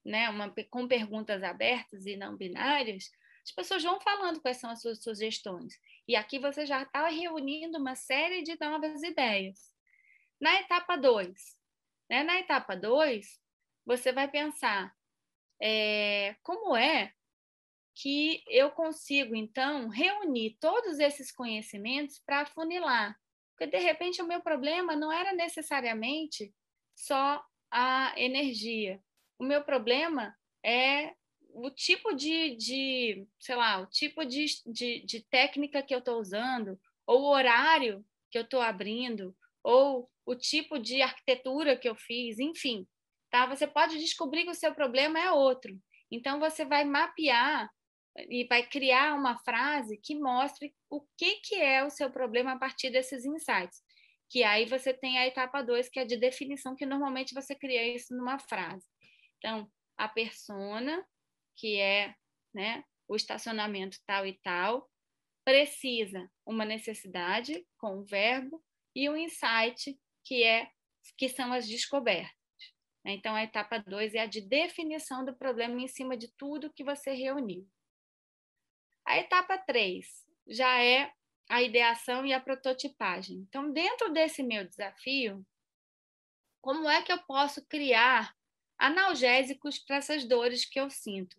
né, 0.06 0.30
uma, 0.30 0.54
com 0.70 0.88
perguntas 0.88 1.44
abertas 1.44 2.06
e 2.06 2.16
não 2.16 2.38
binárias, 2.38 3.12
as 3.44 3.52
pessoas 3.52 3.84
vão 3.84 4.00
falando 4.02 4.42
quais 4.42 4.58
são 4.58 4.70
as 4.70 4.82
suas 4.82 5.02
sugestões. 5.02 5.80
E 6.08 6.16
aqui 6.16 6.38
você 6.38 6.66
já 6.66 6.84
está 6.84 7.08
reunindo 7.08 7.78
uma 7.78 7.96
série 7.96 8.44
de 8.44 8.58
novas 8.60 9.02
ideias. 9.04 9.74
Na 10.40 10.60
etapa 10.62 10.96
2, 10.96 11.58
né, 12.10 12.24
na 12.24 12.40
etapa 12.40 12.76
2, 12.76 13.40
você 13.86 14.12
vai 14.12 14.30
pensar 14.30 14.94
é, 15.62 16.36
como 16.44 16.76
é 16.76 17.14
que 17.96 18.44
eu 18.48 18.70
consigo, 18.70 19.36
então, 19.36 19.90
reunir 19.90 20.56
todos 20.60 21.00
esses 21.00 21.32
conhecimentos 21.32 22.20
para 22.20 22.46
funilar. 22.46 23.18
Porque, 23.52 23.66
de 23.66 23.80
repente, 23.80 24.22
o 24.22 24.28
meu 24.28 24.40
problema 24.40 24.96
não 24.96 25.12
era 25.12 25.34
necessariamente 25.34 26.54
só 26.98 27.46
a 27.72 28.14
energia. 28.18 29.00
O 29.38 29.44
meu 29.44 29.64
problema 29.64 30.36
é 30.66 31.14
o 31.54 31.70
tipo 31.70 32.14
de, 32.14 32.56
de 32.56 33.28
sei 33.40 33.56
lá, 33.56 33.80
o 33.80 33.86
tipo 33.86 34.26
de, 34.26 34.46
de, 34.66 35.06
de 35.06 35.22
técnica 35.30 35.84
que 35.84 35.94
eu 35.94 36.00
estou 36.00 36.20
usando, 36.20 36.80
ou 37.06 37.22
o 37.22 37.30
horário 37.30 38.04
que 38.32 38.38
eu 38.38 38.42
estou 38.42 38.62
abrindo, 38.62 39.36
ou 39.64 40.10
o 40.26 40.36
tipo 40.36 40.80
de 40.80 41.02
arquitetura 41.02 41.78
que 41.78 41.88
eu 41.88 41.96
fiz, 41.96 42.40
enfim. 42.40 42.88
Tá? 43.30 43.46
Você 43.46 43.68
pode 43.68 44.00
descobrir 44.00 44.44
que 44.44 44.52
o 44.52 44.56
seu 44.56 44.74
problema 44.74 45.20
é 45.20 45.32
outro. 45.32 45.78
Então, 46.12 46.40
você 46.40 46.66
vai 46.66 46.84
mapear 46.84 47.70
e 48.30 48.46
vai 48.46 48.66
criar 48.66 49.14
uma 49.16 49.38
frase 49.40 49.98
que 49.98 50.16
mostre 50.16 50.74
o 50.90 51.02
que, 51.18 51.36
que 51.42 51.56
é 51.56 51.84
o 51.84 51.90
seu 51.90 52.10
problema 52.10 52.54
a 52.54 52.58
partir 52.58 52.90
desses 52.90 53.26
insights 53.26 53.82
que 54.30 54.44
aí 54.44 54.66
você 54.66 54.94
tem 54.94 55.18
a 55.18 55.28
etapa 55.28 55.62
2, 55.62 55.90
que 55.90 56.00
é 56.00 56.06
de 56.06 56.18
definição, 56.18 56.76
que 56.76 56.86
normalmente 56.86 57.34
você 57.34 57.56
cria 57.56 57.96
isso 57.96 58.16
numa 58.16 58.40
frase. 58.40 58.86
Então, 59.38 59.72
a 59.98 60.08
persona, 60.08 61.06
que 61.56 61.80
é 61.80 62.14
né, 62.54 62.84
o 63.08 63.16
estacionamento 63.16 63.98
tal 64.06 64.26
e 64.26 64.38
tal, 64.44 64.90
precisa 65.46 66.30
uma 66.46 66.66
necessidade 66.66 67.66
com 67.78 68.00
o 68.00 68.04
verbo 68.04 68.62
e 68.94 69.08
o 69.10 69.16
insight, 69.16 69.98
que 70.26 70.44
é 70.44 70.70
que 71.18 71.30
são 71.30 71.54
as 71.54 71.68
descobertas. 71.68 72.36
Então, 73.06 73.34
a 73.34 73.44
etapa 73.44 73.78
2 73.78 74.16
é 74.16 74.20
a 74.20 74.26
de 74.26 74.42
definição 74.42 75.24
do 75.24 75.34
problema 75.34 75.80
em 75.80 75.88
cima 75.88 76.18
de 76.18 76.28
tudo 76.36 76.74
que 76.74 76.84
você 76.84 77.14
reuniu. 77.14 77.66
A 79.06 79.18
etapa 79.18 79.58
3 79.58 80.06
já 80.50 80.84
é 80.84 81.14
a 81.50 81.62
ideação 81.62 82.26
e 82.26 82.34
a 82.34 82.40
prototipagem. 82.40 83.38
Então, 83.48 83.72
dentro 83.72 84.12
desse 84.12 84.44
meu 84.44 84.68
desafio, 84.68 85.46
como 86.62 86.90
é 86.90 87.02
que 87.02 87.12
eu 87.12 87.20
posso 87.20 87.66
criar 87.68 88.34
analgésicos 88.78 89.80
para 89.80 89.98
essas 89.98 90.26
dores 90.26 90.66
que 90.66 90.80
eu 90.80 90.90
sinto? 90.90 91.38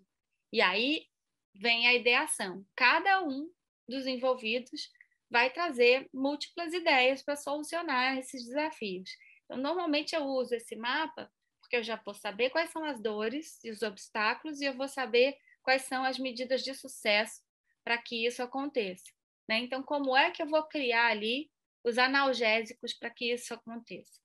E 0.53 0.61
aí 0.61 1.07
vem 1.55 1.87
a 1.87 1.95
ideação. 1.95 2.65
Cada 2.75 3.23
um 3.23 3.51
dos 3.87 4.07
envolvidos 4.07 4.91
vai 5.31 5.51
trazer 5.51 6.09
múltiplas 6.13 6.73
ideias 6.73 7.23
para 7.23 7.37
solucionar 7.37 8.17
esses 8.17 8.45
desafios. 8.47 9.11
Então, 9.45 9.59
normalmente 9.59 10.15
eu 10.15 10.25
uso 10.25 10.55
esse 10.55 10.75
mapa 10.75 11.31
porque 11.69 11.77
eu 11.77 11.83
já 11.83 11.97
vou 11.97 12.15
saber 12.15 12.49
quais 12.49 12.71
são 12.71 12.83
as 12.83 12.99
dores 12.99 13.63
e 13.63 13.71
os 13.71 13.83
obstáculos 13.83 14.59
e 14.61 14.65
eu 14.65 14.73
vou 14.73 14.89
saber 14.89 15.37
quais 15.63 15.83
são 15.83 16.03
as 16.03 16.19
medidas 16.19 16.63
de 16.63 16.73
sucesso 16.73 17.43
para 17.85 17.99
que 17.99 18.27
isso 18.27 18.43
aconteça. 18.43 19.18
Né? 19.49 19.59
Então, 19.59 19.83
como 19.83 20.17
é 20.17 20.31
que 20.31 20.43
eu 20.43 20.47
vou 20.47 20.63
criar 20.65 21.07
ali 21.07 21.51
os 21.85 21.99
analgésicos 21.99 22.93
para 22.93 23.11
que 23.11 23.33
isso 23.33 23.55
aconteça? 23.55 24.21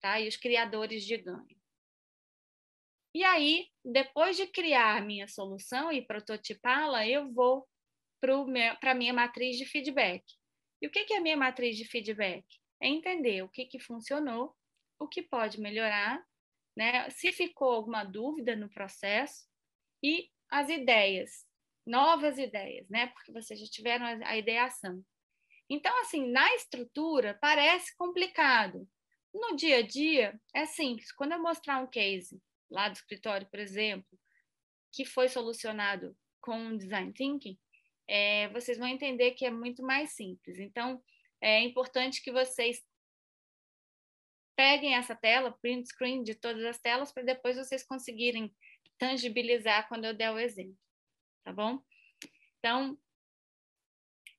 Tá? 0.00 0.20
E 0.20 0.28
os 0.28 0.36
criadores 0.36 1.04
de 1.04 1.16
ganho. 1.16 1.56
E 3.14 3.22
aí, 3.22 3.68
depois 3.84 4.36
de 4.36 4.46
criar 4.46 5.04
minha 5.04 5.28
solução 5.28 5.92
e 5.92 6.04
prototipá-la, 6.04 7.06
eu 7.06 7.32
vou 7.32 7.66
para 8.20 8.90
a 8.92 8.94
minha 8.94 9.12
matriz 9.12 9.56
de 9.56 9.64
feedback. 9.64 10.24
E 10.80 10.86
o 10.86 10.90
que, 10.90 11.04
que 11.04 11.14
é 11.14 11.18
a 11.18 11.20
minha 11.20 11.36
matriz 11.36 11.76
de 11.76 11.84
feedback? 11.84 12.44
É 12.80 12.88
entender 12.88 13.42
o 13.42 13.48
que, 13.48 13.66
que 13.66 13.78
funcionou 13.78 14.54
o 14.98 15.08
que 15.08 15.22
pode 15.22 15.60
melhorar, 15.60 16.24
né? 16.76 17.08
se 17.10 17.32
ficou 17.32 17.70
alguma 17.70 18.04
dúvida 18.04 18.56
no 18.56 18.68
processo, 18.68 19.46
e 20.02 20.30
as 20.50 20.68
ideias, 20.68 21.46
novas 21.86 22.38
ideias, 22.38 22.88
né? 22.88 23.08
porque 23.08 23.32
vocês 23.32 23.60
já 23.60 23.66
tiveram 23.66 24.06
a 24.06 24.36
ideação. 24.36 25.04
Então, 25.68 25.98
assim, 26.00 26.30
na 26.30 26.54
estrutura 26.54 27.38
parece 27.40 27.96
complicado. 27.96 28.88
No 29.32 29.56
dia 29.56 29.78
a 29.78 29.82
dia 29.82 30.38
é 30.54 30.66
simples. 30.66 31.10
Quando 31.12 31.32
eu 31.32 31.42
mostrar 31.42 31.78
um 31.82 31.86
case 31.86 32.40
lá 32.70 32.88
do 32.88 32.94
escritório, 32.94 33.48
por 33.48 33.58
exemplo, 33.58 34.18
que 34.92 35.04
foi 35.04 35.28
solucionado 35.28 36.16
com 36.40 36.76
design 36.76 37.12
thinking, 37.12 37.58
é, 38.06 38.48
vocês 38.48 38.78
vão 38.78 38.86
entender 38.86 39.32
que 39.32 39.46
é 39.46 39.50
muito 39.50 39.82
mais 39.82 40.10
simples. 40.10 40.58
Então, 40.58 41.02
é 41.40 41.60
importante 41.60 42.22
que 42.22 42.30
vocês 42.30 42.82
peguem 44.56 44.94
essa 44.94 45.14
tela, 45.14 45.56
print 45.60 45.88
screen 45.88 46.22
de 46.22 46.34
todas 46.34 46.64
as 46.64 46.78
telas, 46.78 47.12
para 47.12 47.22
depois 47.22 47.56
vocês 47.56 47.82
conseguirem 47.82 48.54
tangibilizar 48.98 49.88
quando 49.88 50.04
eu 50.04 50.14
der 50.14 50.30
o 50.30 50.38
exemplo, 50.38 50.78
tá 51.44 51.52
bom? 51.52 51.80
Então, 52.58 52.98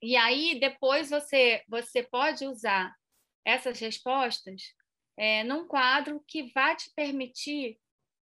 e 0.02 0.16
aí 0.18 0.60
depois 0.60 1.10
você 1.10 1.64
você 1.68 2.04
pode 2.04 2.46
usar 2.46 2.94
essas 3.46 3.80
respostas 3.80 4.74
é, 5.18 5.44
num 5.44 5.68
quadro 5.68 6.24
que 6.28 6.52
vai 6.52 6.76
te 6.76 6.92
permitir 6.94 7.80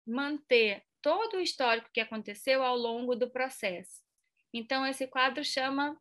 manter 0.07 0.85
todo 1.03 1.37
o 1.37 1.41
histórico 1.41 1.91
que 1.93 2.01
aconteceu 2.01 2.63
ao 2.63 2.77
longo 2.77 3.17
do 3.17 3.31
processo. 3.31 4.05
Então, 4.53 4.87
esse 4.87 5.07
quadro 5.07 5.45
chama, 5.45 6.01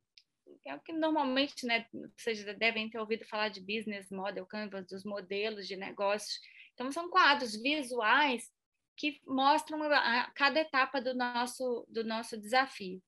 é 0.65 0.75
o 0.75 0.79
que 0.79 0.93
normalmente, 0.93 1.65
né, 1.65 1.85
vocês 2.17 2.43
devem 2.57 2.89
ter 2.89 2.99
ouvido 2.99 3.25
falar 3.25 3.49
de 3.49 3.59
business 3.59 4.09
model, 4.11 4.45
canvas, 4.45 4.85
dos 4.87 5.03
modelos 5.03 5.67
de 5.67 5.75
negócios. 5.75 6.39
Então, 6.73 6.91
são 6.91 7.09
quadros 7.09 7.55
visuais 7.55 8.51
que 8.97 9.21
mostram 9.25 9.81
a, 9.83 10.31
cada 10.31 10.59
etapa 10.59 11.01
do 11.01 11.13
nosso, 11.13 11.85
do 11.89 12.03
nosso 12.03 12.37
desafio. 12.37 13.01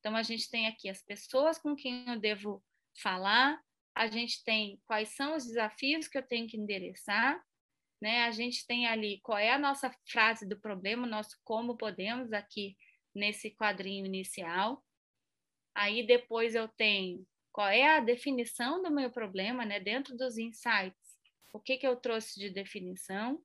Então, 0.00 0.16
a 0.16 0.22
gente 0.22 0.50
tem 0.50 0.66
aqui 0.66 0.88
as 0.88 1.02
pessoas 1.02 1.58
com 1.58 1.74
quem 1.74 2.06
eu 2.08 2.18
devo 2.18 2.62
falar, 3.00 3.60
a 3.94 4.06
gente 4.06 4.42
tem 4.44 4.80
quais 4.86 5.10
são 5.10 5.36
os 5.36 5.46
desafios 5.46 6.08
que 6.08 6.18
eu 6.18 6.22
tenho 6.22 6.48
que 6.48 6.56
endereçar, 6.56 7.40
né? 8.00 8.24
A 8.24 8.30
gente 8.32 8.66
tem 8.66 8.86
ali 8.86 9.20
qual 9.22 9.38
é 9.38 9.50
a 9.50 9.58
nossa 9.58 9.90
frase 10.10 10.46
do 10.46 10.58
problema, 10.60 11.06
nosso 11.06 11.38
como 11.44 11.76
podemos 11.76 12.32
aqui 12.32 12.76
nesse 13.14 13.50
quadrinho 13.52 14.04
inicial. 14.04 14.84
Aí 15.74 16.06
depois 16.06 16.54
eu 16.54 16.68
tenho 16.68 17.26
qual 17.52 17.68
é 17.68 17.96
a 17.96 18.00
definição 18.00 18.82
do 18.82 18.90
meu 18.90 19.10
problema, 19.10 19.64
né? 19.64 19.78
Dentro 19.78 20.16
dos 20.16 20.36
insights, 20.36 21.16
o 21.52 21.60
que 21.60 21.76
que 21.76 21.86
eu 21.86 21.96
trouxe 21.96 22.38
de 22.38 22.50
definição? 22.50 23.40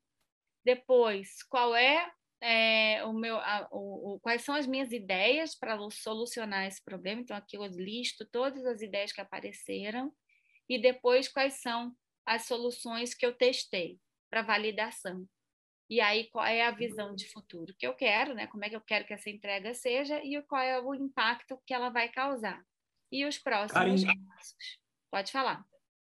Depois, 0.69 1.41
qual 1.49 1.75
é, 1.75 2.11
é 2.39 3.03
o 3.03 3.11
meu, 3.11 3.37
a, 3.37 3.67
o, 3.71 4.13
o, 4.13 4.19
quais 4.19 4.43
são 4.43 4.53
as 4.53 4.67
minhas 4.67 4.91
ideias 4.91 5.55
para 5.55 5.75
solucionar 5.89 6.67
esse 6.67 6.83
problema? 6.83 7.21
Então 7.21 7.35
aqui 7.35 7.57
eu 7.57 7.65
listo 7.65 8.23
todas 8.31 8.63
as 8.67 8.79
ideias 8.83 9.11
que 9.11 9.19
apareceram 9.19 10.13
e 10.69 10.79
depois 10.79 11.27
quais 11.27 11.55
são 11.55 11.91
as 12.23 12.45
soluções 12.45 13.15
que 13.15 13.25
eu 13.25 13.33
testei 13.33 13.97
para 14.29 14.43
validação. 14.43 15.27
E 15.89 15.99
aí, 15.99 16.29
qual 16.29 16.45
é 16.45 16.67
a 16.67 16.69
visão 16.69 17.15
de 17.15 17.27
futuro 17.31 17.73
que 17.75 17.87
eu 17.87 17.95
quero, 17.95 18.35
né? 18.35 18.45
Como 18.45 18.63
é 18.63 18.69
que 18.69 18.75
eu 18.75 18.81
quero 18.81 19.07
que 19.07 19.13
essa 19.13 19.31
entrega 19.31 19.73
seja 19.73 20.23
e 20.23 20.39
qual 20.43 20.61
é 20.61 20.79
o 20.79 20.93
impacto 20.93 21.59
que 21.65 21.73
ela 21.73 21.89
vai 21.89 22.09
causar. 22.09 22.63
E 23.11 23.25
os 23.25 23.39
próximos 23.39 24.03
passos. 24.03 24.79
Pode 25.09 25.31
falar. 25.31 25.65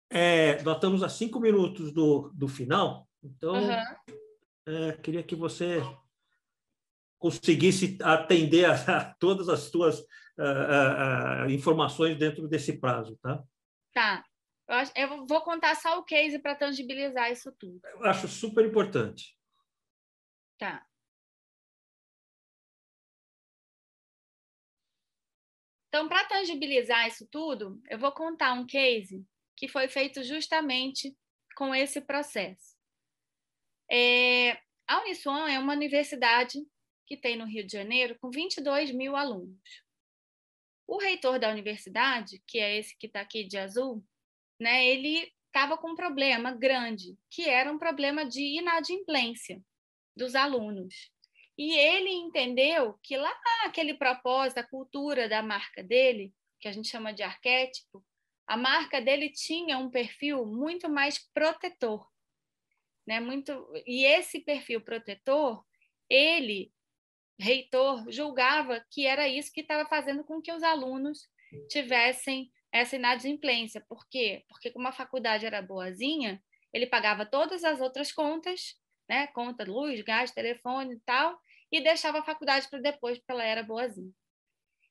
É, 0.09 0.61
nós 0.63 0.75
estamos 0.75 1.01
a 1.01 1.07
cinco 1.07 1.39
minutos 1.39 1.93
do, 1.93 2.29
do 2.35 2.49
final, 2.49 3.07
então 3.23 3.53
uhum. 3.53 4.19
É, 4.65 4.93
queria 4.93 5.23
que 5.23 5.35
você 5.35 5.81
conseguisse 7.17 7.97
atender 8.01 8.65
a, 8.65 8.73
a 8.73 9.13
todas 9.15 9.49
as 9.49 9.61
suas 9.61 10.03
informações 11.49 12.17
dentro 12.17 12.47
desse 12.47 12.79
prazo, 12.79 13.17
tá? 13.21 13.43
Tá. 13.93 14.25
Eu, 14.67 14.75
acho, 14.75 14.91
eu 14.95 15.25
vou 15.25 15.41
contar 15.41 15.75
só 15.75 15.99
o 15.99 16.03
case 16.03 16.39
para 16.39 16.55
tangibilizar 16.55 17.31
isso 17.31 17.51
tudo. 17.59 17.81
Eu 17.83 18.05
acho 18.05 18.27
super 18.27 18.65
importante. 18.65 19.35
Tá. 20.57 20.85
Então, 25.87 26.07
para 26.07 26.23
tangibilizar 26.25 27.07
isso 27.07 27.27
tudo, 27.31 27.81
eu 27.89 27.97
vou 27.97 28.11
contar 28.11 28.53
um 28.53 28.65
case 28.65 29.25
que 29.57 29.67
foi 29.67 29.87
feito 29.87 30.23
justamente 30.23 31.17
com 31.55 31.73
esse 31.73 31.99
processo. 31.99 32.68
É, 33.91 34.59
a 34.87 35.01
Uniswan 35.01 35.49
é 35.49 35.59
uma 35.59 35.73
universidade 35.73 36.59
que 37.05 37.17
tem 37.17 37.35
no 37.35 37.45
Rio 37.45 37.65
de 37.65 37.73
Janeiro 37.73 38.17
com 38.19 38.29
22 38.29 38.91
mil 38.91 39.15
alunos. 39.15 39.83
O 40.87 40.97
reitor 40.97 41.39
da 41.39 41.49
universidade, 41.49 42.41
que 42.47 42.59
é 42.59 42.77
esse 42.77 42.97
que 42.97 43.07
está 43.07 43.21
aqui 43.21 43.43
de 43.43 43.57
azul, 43.57 44.03
né, 44.59 44.85
ele 44.85 45.31
estava 45.47 45.77
com 45.77 45.91
um 45.91 45.95
problema 45.95 46.51
grande, 46.51 47.17
que 47.29 47.49
era 47.49 47.71
um 47.71 47.79
problema 47.79 48.25
de 48.25 48.41
inadimplência 48.41 49.61
dos 50.15 50.35
alunos. 50.35 51.11
E 51.57 51.75
ele 51.75 52.09
entendeu 52.11 52.97
que 53.03 53.17
lá 53.17 53.35
aquele 53.65 53.95
propósito, 53.95 54.59
a 54.59 54.67
cultura 54.67 55.27
da 55.27 55.41
marca 55.41 55.83
dele, 55.83 56.33
que 56.59 56.67
a 56.67 56.71
gente 56.71 56.87
chama 56.87 57.13
de 57.13 57.23
arquétipo, 57.23 58.05
a 58.47 58.55
marca 58.55 59.01
dele 59.01 59.29
tinha 59.29 59.77
um 59.77 59.89
perfil 59.89 60.45
muito 60.45 60.89
mais 60.89 61.19
protetor, 61.33 62.07
né? 63.09 63.19
Muito 63.19 63.67
e 63.87 64.05
esse 64.05 64.39
perfil 64.39 64.81
protetor, 64.81 65.65
ele 66.07 66.71
reitor 67.39 68.05
julgava 68.11 68.85
que 68.91 69.07
era 69.07 69.27
isso 69.27 69.51
que 69.51 69.61
estava 69.61 69.89
fazendo 69.89 70.23
com 70.23 70.39
que 70.39 70.51
os 70.51 70.61
alunos 70.61 71.27
tivessem 71.69 72.51
essa 72.71 72.97
inadimplência. 72.97 73.83
Por 73.89 74.07
quê? 74.07 74.45
Porque 74.47 74.69
como 74.69 74.87
a 74.87 74.91
faculdade 74.91 75.43
era 75.43 75.59
boazinha, 75.59 76.39
ele 76.71 76.85
pagava 76.85 77.25
todas 77.25 77.63
as 77.63 77.81
outras 77.81 78.11
contas, 78.11 78.79
né? 79.09 79.25
Conta 79.27 79.63
luz, 79.63 80.01
gás, 80.01 80.29
telefone 80.31 80.93
e 80.93 80.99
tal, 80.99 81.41
e 81.71 81.81
deixava 81.81 82.19
a 82.19 82.23
faculdade 82.23 82.69
para 82.69 82.79
depois, 82.79 83.17
porque 83.17 83.31
ela 83.31 83.43
era 83.43 83.63
boazinha. 83.63 84.13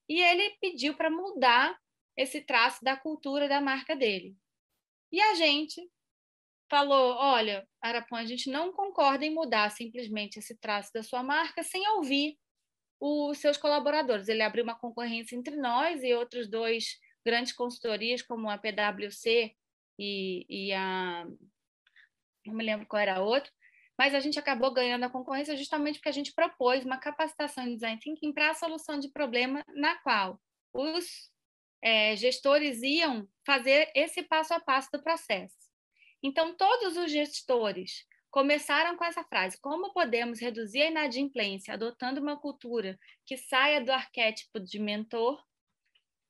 E 0.08 0.20
ele 0.20 0.56
pediu 0.60 0.96
para 0.96 1.08
mudar 1.08 1.78
esse 2.16 2.40
traço 2.40 2.82
da 2.82 2.96
cultura 2.96 3.48
da 3.48 3.60
marca 3.60 3.94
dele. 3.94 4.34
E 5.12 5.20
a 5.20 5.34
gente 5.34 5.88
falou: 6.68 7.14
olha, 7.16 7.66
Arapão, 7.80 8.18
a 8.18 8.24
gente 8.24 8.50
não 8.50 8.72
concorda 8.72 9.24
em 9.24 9.34
mudar 9.34 9.70
simplesmente 9.70 10.38
esse 10.38 10.56
traço 10.58 10.92
da 10.92 11.02
sua 11.02 11.22
marca 11.22 11.62
sem 11.62 11.86
ouvir 11.90 12.38
os 13.00 13.38
seus 13.38 13.56
colaboradores. 13.56 14.28
Ele 14.28 14.42
abriu 14.42 14.64
uma 14.64 14.78
concorrência 14.78 15.36
entre 15.36 15.56
nós 15.56 16.02
e 16.02 16.14
outros 16.14 16.48
dois 16.48 16.98
grandes 17.24 17.52
consultorias 17.52 18.22
como 18.22 18.48
a 18.50 18.58
PwC 18.58 19.54
e, 19.98 20.46
e 20.48 20.72
a. 20.72 21.26
Não 22.46 22.54
me 22.54 22.64
lembro 22.64 22.86
qual 22.86 23.02
era 23.02 23.16
a 23.16 23.22
outra, 23.22 23.50
mas 23.98 24.14
a 24.14 24.20
gente 24.20 24.38
acabou 24.38 24.72
ganhando 24.72 25.04
a 25.04 25.10
concorrência 25.10 25.56
justamente 25.56 25.96
porque 25.96 26.08
a 26.08 26.12
gente 26.12 26.32
propôs 26.32 26.84
uma 26.84 26.98
capacitação 26.98 27.64
em 27.64 27.74
design 27.74 27.98
thinking 28.00 28.32
para 28.32 28.50
a 28.50 28.54
solução 28.54 28.98
de 28.98 29.10
problema 29.10 29.62
na 29.74 29.96
qual 29.96 30.40
os 30.72 31.30
é, 31.82 32.16
gestores 32.16 32.82
iam 32.82 33.28
fazer 33.44 33.90
esse 33.94 34.22
passo 34.22 34.54
a 34.54 34.60
passo 34.60 34.88
do 34.92 35.02
processo. 35.02 35.67
Então, 36.22 36.56
todos 36.56 36.96
os 36.96 37.10
gestores 37.10 38.04
começaram 38.30 38.96
com 38.96 39.04
essa 39.04 39.24
frase: 39.24 39.60
como 39.60 39.92
podemos 39.92 40.40
reduzir 40.40 40.82
a 40.82 40.90
inadimplência 40.90 41.74
adotando 41.74 42.20
uma 42.20 42.38
cultura 42.38 42.98
que 43.26 43.36
saia 43.36 43.80
do 43.80 43.92
arquétipo 43.92 44.60
de 44.60 44.78
mentor 44.78 45.42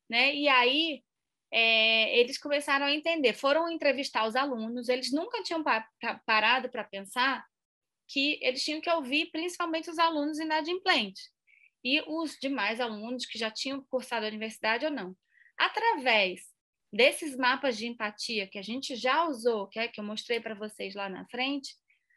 né? 0.08 0.34
E 0.34 0.48
aí 0.48 1.02
é, 1.52 2.18
eles 2.18 2.38
começaram 2.38 2.86
a 2.86 2.92
entender, 2.92 3.34
foram 3.34 3.70
entrevistar 3.70 4.26
os 4.26 4.36
alunos, 4.36 4.88
eles 4.88 5.12
nunca 5.12 5.42
tinham 5.42 5.62
pa 5.62 5.86
parado 6.26 6.70
para 6.70 6.84
pensar 6.84 7.44
que 8.08 8.38
eles 8.42 8.64
tinham 8.64 8.80
que 8.80 8.90
ouvir 8.90 9.30
principalmente 9.30 9.90
os 9.90 9.98
alunos 9.98 10.38
inadimplentes 10.38 11.30
e 11.84 12.00
os 12.06 12.36
demais 12.40 12.80
alunos 12.80 13.26
que 13.26 13.38
já 13.38 13.50
tinham 13.50 13.84
cursado 13.90 14.24
a 14.26 14.28
universidade 14.28 14.86
ou 14.86 14.90
não. 14.90 15.14
Através 15.58 16.40
desses 16.92 17.36
mapas 17.36 17.76
de 17.76 17.86
empatia 17.86 18.46
que 18.46 18.58
a 18.58 18.62
gente 18.62 18.96
já 18.96 19.26
usou, 19.26 19.66
que 19.68 19.78
é 19.78 19.88
que 19.88 20.00
eu 20.00 20.04
mostrei 20.04 20.40
para 20.40 20.54
vocês 20.54 20.94
lá 20.94 21.08
na 21.08 21.26
frente, 21.26 21.74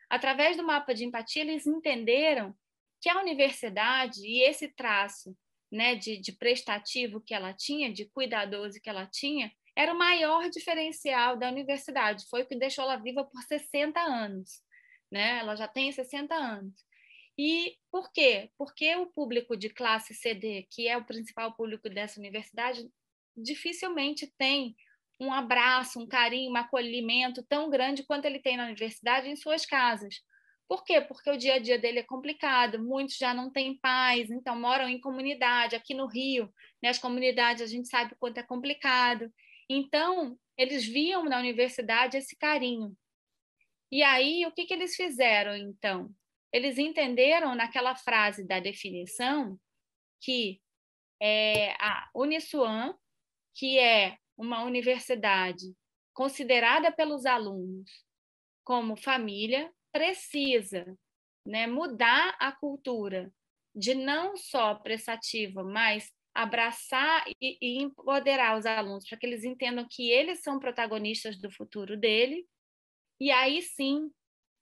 através 0.09 0.57
do 0.57 0.63
mapa 0.63 0.93
de 0.93 1.05
empatia 1.05 1.41
eles 1.41 1.67
entenderam 1.67 2.55
que 3.01 3.09
a 3.09 3.19
universidade 3.19 4.21
e 4.25 4.43
esse 4.43 4.67
traço 4.69 5.35
né, 5.71 5.95
de, 5.95 6.17
de 6.17 6.31
prestativo 6.33 7.21
que 7.21 7.33
ela 7.33 7.53
tinha, 7.53 7.91
de 7.91 8.05
cuidadoso 8.05 8.79
que 8.81 8.89
ela 8.89 9.05
tinha, 9.05 9.51
era 9.75 9.93
o 9.93 9.97
maior 9.97 10.49
diferencial 10.49 11.37
da 11.37 11.49
universidade. 11.49 12.27
Foi 12.29 12.43
o 12.43 12.45
que 12.45 12.55
deixou 12.55 12.83
ela 12.83 12.97
viva 12.97 13.23
por 13.23 13.41
60 13.43 13.99
anos. 13.99 14.61
Né? 15.09 15.39
Ela 15.39 15.55
já 15.55 15.67
tem 15.67 15.91
60 15.91 16.35
anos. 16.35 16.85
E 17.37 17.77
por 17.89 18.11
quê? 18.11 18.51
Porque 18.57 18.95
o 18.97 19.07
público 19.07 19.55
de 19.55 19.69
classe 19.69 20.13
CD, 20.13 20.67
que 20.69 20.87
é 20.87 20.97
o 20.97 21.05
principal 21.05 21.53
público 21.53 21.89
dessa 21.89 22.19
universidade, 22.19 22.87
dificilmente 23.35 24.31
tem 24.37 24.75
um 25.19 25.31
abraço, 25.31 25.99
um 25.99 26.07
carinho, 26.07 26.51
um 26.51 26.55
acolhimento 26.55 27.43
tão 27.43 27.69
grande 27.69 28.03
quanto 28.03 28.25
ele 28.25 28.39
tem 28.39 28.57
na 28.57 28.65
universidade 28.65 29.29
em 29.29 29.35
suas 29.35 29.65
casas. 29.65 30.15
Por 30.67 30.83
quê? 30.83 31.01
Porque 31.01 31.29
o 31.29 31.37
dia 31.37 31.55
a 31.55 31.59
dia 31.59 31.77
dele 31.77 31.99
é 31.99 32.03
complicado, 32.03 32.81
muitos 32.81 33.17
já 33.17 33.33
não 33.33 33.51
têm 33.51 33.77
pais, 33.77 34.31
então 34.31 34.59
moram 34.59 34.87
em 34.87 34.99
comunidade. 34.99 35.75
Aqui 35.75 35.93
no 35.93 36.07
Rio, 36.07 36.51
né, 36.81 36.89
as 36.89 36.97
comunidades 36.97 37.61
a 37.61 37.67
gente 37.67 37.89
sabe 37.89 38.13
o 38.13 38.17
quanto 38.17 38.37
é 38.39 38.43
complicado. 38.43 39.31
Então, 39.69 40.37
eles 40.57 40.85
viam 40.85 41.25
na 41.25 41.39
universidade 41.39 42.17
esse 42.17 42.35
carinho. 42.37 42.95
E 43.91 44.01
aí, 44.01 44.45
o 44.45 44.51
que, 44.51 44.65
que 44.65 44.73
eles 44.73 44.95
fizeram, 44.95 45.55
então? 45.55 46.09
Eles 46.53 46.77
entenderam 46.77 47.53
naquela 47.53 47.95
frase 47.95 48.47
da 48.47 48.59
definição 48.59 49.59
que 50.21 50.61
é, 51.21 51.71
a 51.73 52.09
Uniswan, 52.15 52.95
que 53.53 53.77
é 53.77 54.17
uma 54.37 54.63
universidade 54.63 55.73
considerada 56.13 56.91
pelos 56.91 57.25
alunos 57.25 57.89
como 58.63 58.95
família, 58.95 59.71
precisa 59.91 60.85
né, 61.45 61.67
mudar 61.67 62.35
a 62.39 62.51
cultura 62.51 63.31
de 63.73 63.93
não 63.93 64.35
só 64.35 64.75
prestativa, 64.75 65.63
mas 65.63 66.11
abraçar 66.33 67.25
e, 67.41 67.57
e 67.61 67.81
empoderar 67.81 68.57
os 68.57 68.65
alunos 68.65 69.07
para 69.07 69.17
que 69.17 69.25
eles 69.25 69.43
entendam 69.43 69.85
que 69.89 70.09
eles 70.09 70.41
são 70.41 70.59
protagonistas 70.59 71.37
do 71.39 71.51
futuro 71.51 71.97
dele, 71.97 72.45
e 73.19 73.31
aí 73.31 73.61
sim 73.61 74.09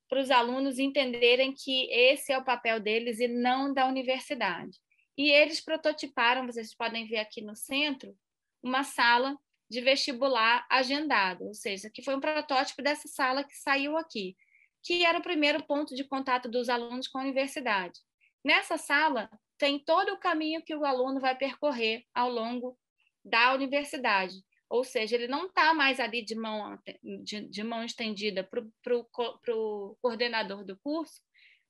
para 0.08 0.20
os 0.20 0.30
alunos 0.30 0.78
entenderem 0.80 1.54
que 1.54 1.88
esse 1.92 2.32
é 2.32 2.38
o 2.38 2.44
papel 2.44 2.80
deles 2.80 3.20
e 3.20 3.28
não 3.28 3.72
da 3.72 3.86
universidade. 3.86 4.76
E 5.16 5.30
eles 5.30 5.60
prototiparam, 5.60 6.46
vocês 6.46 6.74
podem 6.74 7.06
ver 7.06 7.18
aqui 7.18 7.40
no 7.40 7.54
centro, 7.54 8.16
uma 8.62 8.84
sala 8.84 9.36
de 9.68 9.80
vestibular 9.80 10.66
agendado, 10.68 11.44
ou 11.44 11.54
seja, 11.54 11.90
que 11.92 12.02
foi 12.02 12.16
um 12.16 12.20
protótipo 12.20 12.82
dessa 12.82 13.06
sala 13.08 13.44
que 13.44 13.56
saiu 13.56 13.96
aqui 13.96 14.36
que 14.82 15.04
era 15.04 15.18
o 15.18 15.22
primeiro 15.22 15.62
ponto 15.64 15.94
de 15.94 16.04
contato 16.04 16.48
dos 16.48 16.68
alunos 16.68 17.06
com 17.08 17.18
a 17.18 17.22
universidade. 17.22 18.00
Nessa 18.44 18.78
sala, 18.78 19.30
tem 19.58 19.78
todo 19.78 20.12
o 20.12 20.18
caminho 20.18 20.62
que 20.62 20.74
o 20.74 20.84
aluno 20.84 21.20
vai 21.20 21.36
percorrer 21.36 22.04
ao 22.14 22.30
longo 22.30 22.78
da 23.24 23.52
universidade. 23.52 24.34
Ou 24.68 24.84
seja, 24.84 25.16
ele 25.16 25.28
não 25.28 25.46
está 25.46 25.74
mais 25.74 26.00
ali 26.00 26.24
de 26.24 26.34
mão, 26.34 26.78
de, 27.22 27.46
de 27.48 27.62
mão 27.62 27.84
estendida 27.84 28.42
para 28.42 28.96
o 28.96 29.96
coordenador 30.00 30.64
do 30.64 30.78
curso 30.78 31.20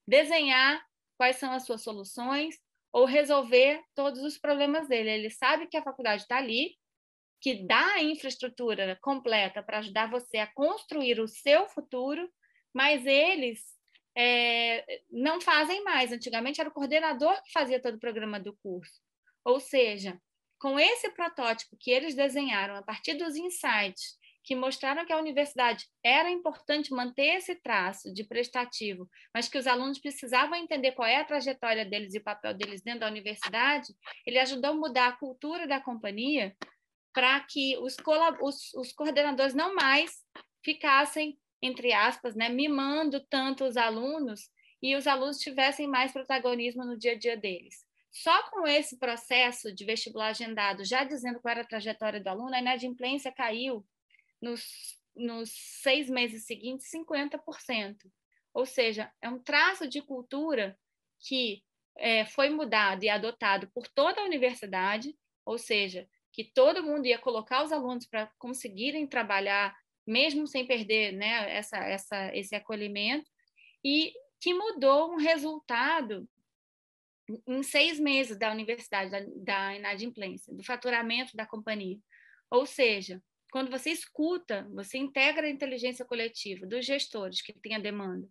desenhar 0.07 0.85
quais 1.17 1.37
são 1.37 1.53
as 1.53 1.65
suas 1.65 1.83
soluções 1.83 2.57
ou 2.93 3.05
resolver 3.05 3.83
todos 3.95 4.21
os 4.23 4.39
problemas 4.39 4.89
dele. 4.89 5.11
Ele 5.11 5.31
sabe 5.31 5.67
que 5.67 5.77
a 5.77 5.83
faculdade 5.83 6.23
está 6.23 6.39
ali, 6.39 6.77
que 7.41 7.67
dá 7.67 7.95
a 7.95 8.03
infraestrutura 8.03 8.99
completa 9.01 9.63
para 9.63 9.79
ajudar 9.79 10.11
você 10.11 10.39
a 10.39 10.53
construir 10.53 11.21
o 11.21 11.29
seu 11.29 11.69
futuro 11.69 12.29
mas 12.73 13.05
eles 13.07 13.61
é, 14.17 14.85
não 15.11 15.41
fazem 15.41 15.83
mais. 15.85 16.13
Antigamente 16.13 16.61
era 16.61 16.71
o 16.71 16.73
coordenador 16.73 17.35
que 17.43 17.53
fazia 17.53 17.81
todo 17.81 17.97
o 17.97 18.01
programa 18.01 18.39
do 18.39 18.57
curso. 18.63 19.01
Ou 19.45 19.61
seja, 19.61 20.21
com 20.59 20.79
esse 20.79 21.11
protótipo 21.13 21.77
que 21.79 21.91
eles 21.91 22.15
desenharam 22.15 22.77
a 22.77 22.83
partir 22.83 23.15
dos 23.15 23.37
insights 23.37 24.19
que 24.43 24.57
mostraram 24.57 25.05
que 25.05 25.13
a 25.13 25.19
universidade 25.19 25.87
era 26.03 26.31
importante 26.31 26.93
manter 26.93 27.37
esse 27.37 27.55
traço 27.57 28.13
de 28.13 28.25
prestativo, 28.25 29.09
mas 29.35 29.49
que 29.49 29.59
os 29.59 29.67
alunos 29.67 29.99
precisavam 29.99 30.57
entender 30.57 30.93
qual 30.93 31.09
é 31.09 31.17
a 31.17 31.25
trajetória 31.25 31.85
deles 31.85 32.15
e 32.15 32.19
o 32.19 32.25
papel 32.25 32.55
deles 32.55 32.83
dentro 32.83 33.01
da 33.01 33.09
universidade, 33.09 33.95
ele 34.27 34.39
ajudou 34.39 34.71
a 34.71 34.75
mudar 34.75 35.09
a 35.09 35.17
cultura 35.17 35.67
da 35.67 35.81
companhia 35.81 36.57
para 37.13 37.41
que 37.41 37.77
os, 37.79 37.97
os, 38.41 38.75
os 38.75 38.93
coordenadores 38.93 39.55
não 39.55 39.75
mais 39.75 40.25
ficassem 40.65 41.39
entre 41.63 41.93
aspas, 41.93 42.35
né, 42.35 42.49
mimando 42.49 43.21
tanto 43.21 43.65
os 43.65 43.77
alunos 43.77 44.51
e 44.83 44.97
os 44.97 45.07
alunos 45.07 45.39
tivessem 45.39 45.87
mais 45.87 46.13
protagonismo 46.13 46.85
no 46.85 46.97
dia 46.97 47.13
a 47.13 47.19
dia 47.19 47.37
deles. 47.37 47.85
Só 48.11 48.51
com 48.51 48.67
esse 48.67 48.99
processo 48.99 49.73
de 49.73 49.85
vestibular 49.85 50.29
agendado, 50.29 50.85
já 50.85 51.05
dizendo 51.05 51.39
qual 51.41 51.53
era 51.53 51.61
a 51.61 51.67
trajetória 51.67 52.21
do 52.21 52.29
aluno, 52.29 52.55
a 52.55 52.61
inadimplência 52.61 53.31
caiu 53.31 53.85
nos, 54.41 54.63
nos 55.15 55.51
seis 55.83 56.09
meses 56.09 56.47
seguintes 56.47 56.91
50%. 56.91 57.97
Ou 58.53 58.67
seja, 58.67 59.13
é 59.23 59.29
um 59.29 59.39
traço 59.39 59.89
de 59.89 60.03
cultura 60.03 60.79
que 61.21 61.63
é, 61.97 62.25
foi 62.25 62.49
mudado 62.51 63.05
e 63.05 63.09
adotado 63.09 63.71
por 63.75 63.87
toda 63.89 64.21
a 64.21 64.25
universidade, 64.25 65.15
ou 65.45 65.59
seja, 65.59 66.09
que 66.33 66.45
todo 66.45 66.83
mundo 66.83 67.07
ia 67.07 67.19
colocar 67.19 67.65
os 67.65 67.73
alunos 67.73 68.07
para 68.07 68.31
conseguirem 68.39 69.07
trabalhar 69.07 69.77
mesmo 70.07 70.47
sem 70.47 70.67
perder 70.67 71.13
né, 71.13 71.57
essa, 71.57 71.77
essa, 71.79 72.37
esse 72.37 72.55
acolhimento, 72.55 73.31
e 73.85 74.13
que 74.41 74.55
mudou 74.55 75.13
um 75.13 75.17
resultado 75.17 76.29
em 77.47 77.63
seis 77.63 78.01
meses 78.01 78.37
da 78.37 78.51
universidade, 78.51 79.11
da, 79.11 79.21
da 79.37 79.77
inadimplência, 79.77 80.53
do 80.55 80.65
faturamento 80.65 81.37
da 81.37 81.47
companhia. 81.47 81.99
Ou 82.51 82.67
seja, 82.67 83.23
quando 83.51 83.71
você 83.71 83.91
escuta, 83.91 84.67
você 84.73 84.99
integra 84.99 85.47
a 85.47 85.51
inteligência 85.51 86.05
coletiva 86.05 86.67
dos 86.67 86.87
gestores 86.87 87.43
que 87.43 87.53
têm 87.53 87.75
a 87.75 87.79
demanda, 87.79 88.29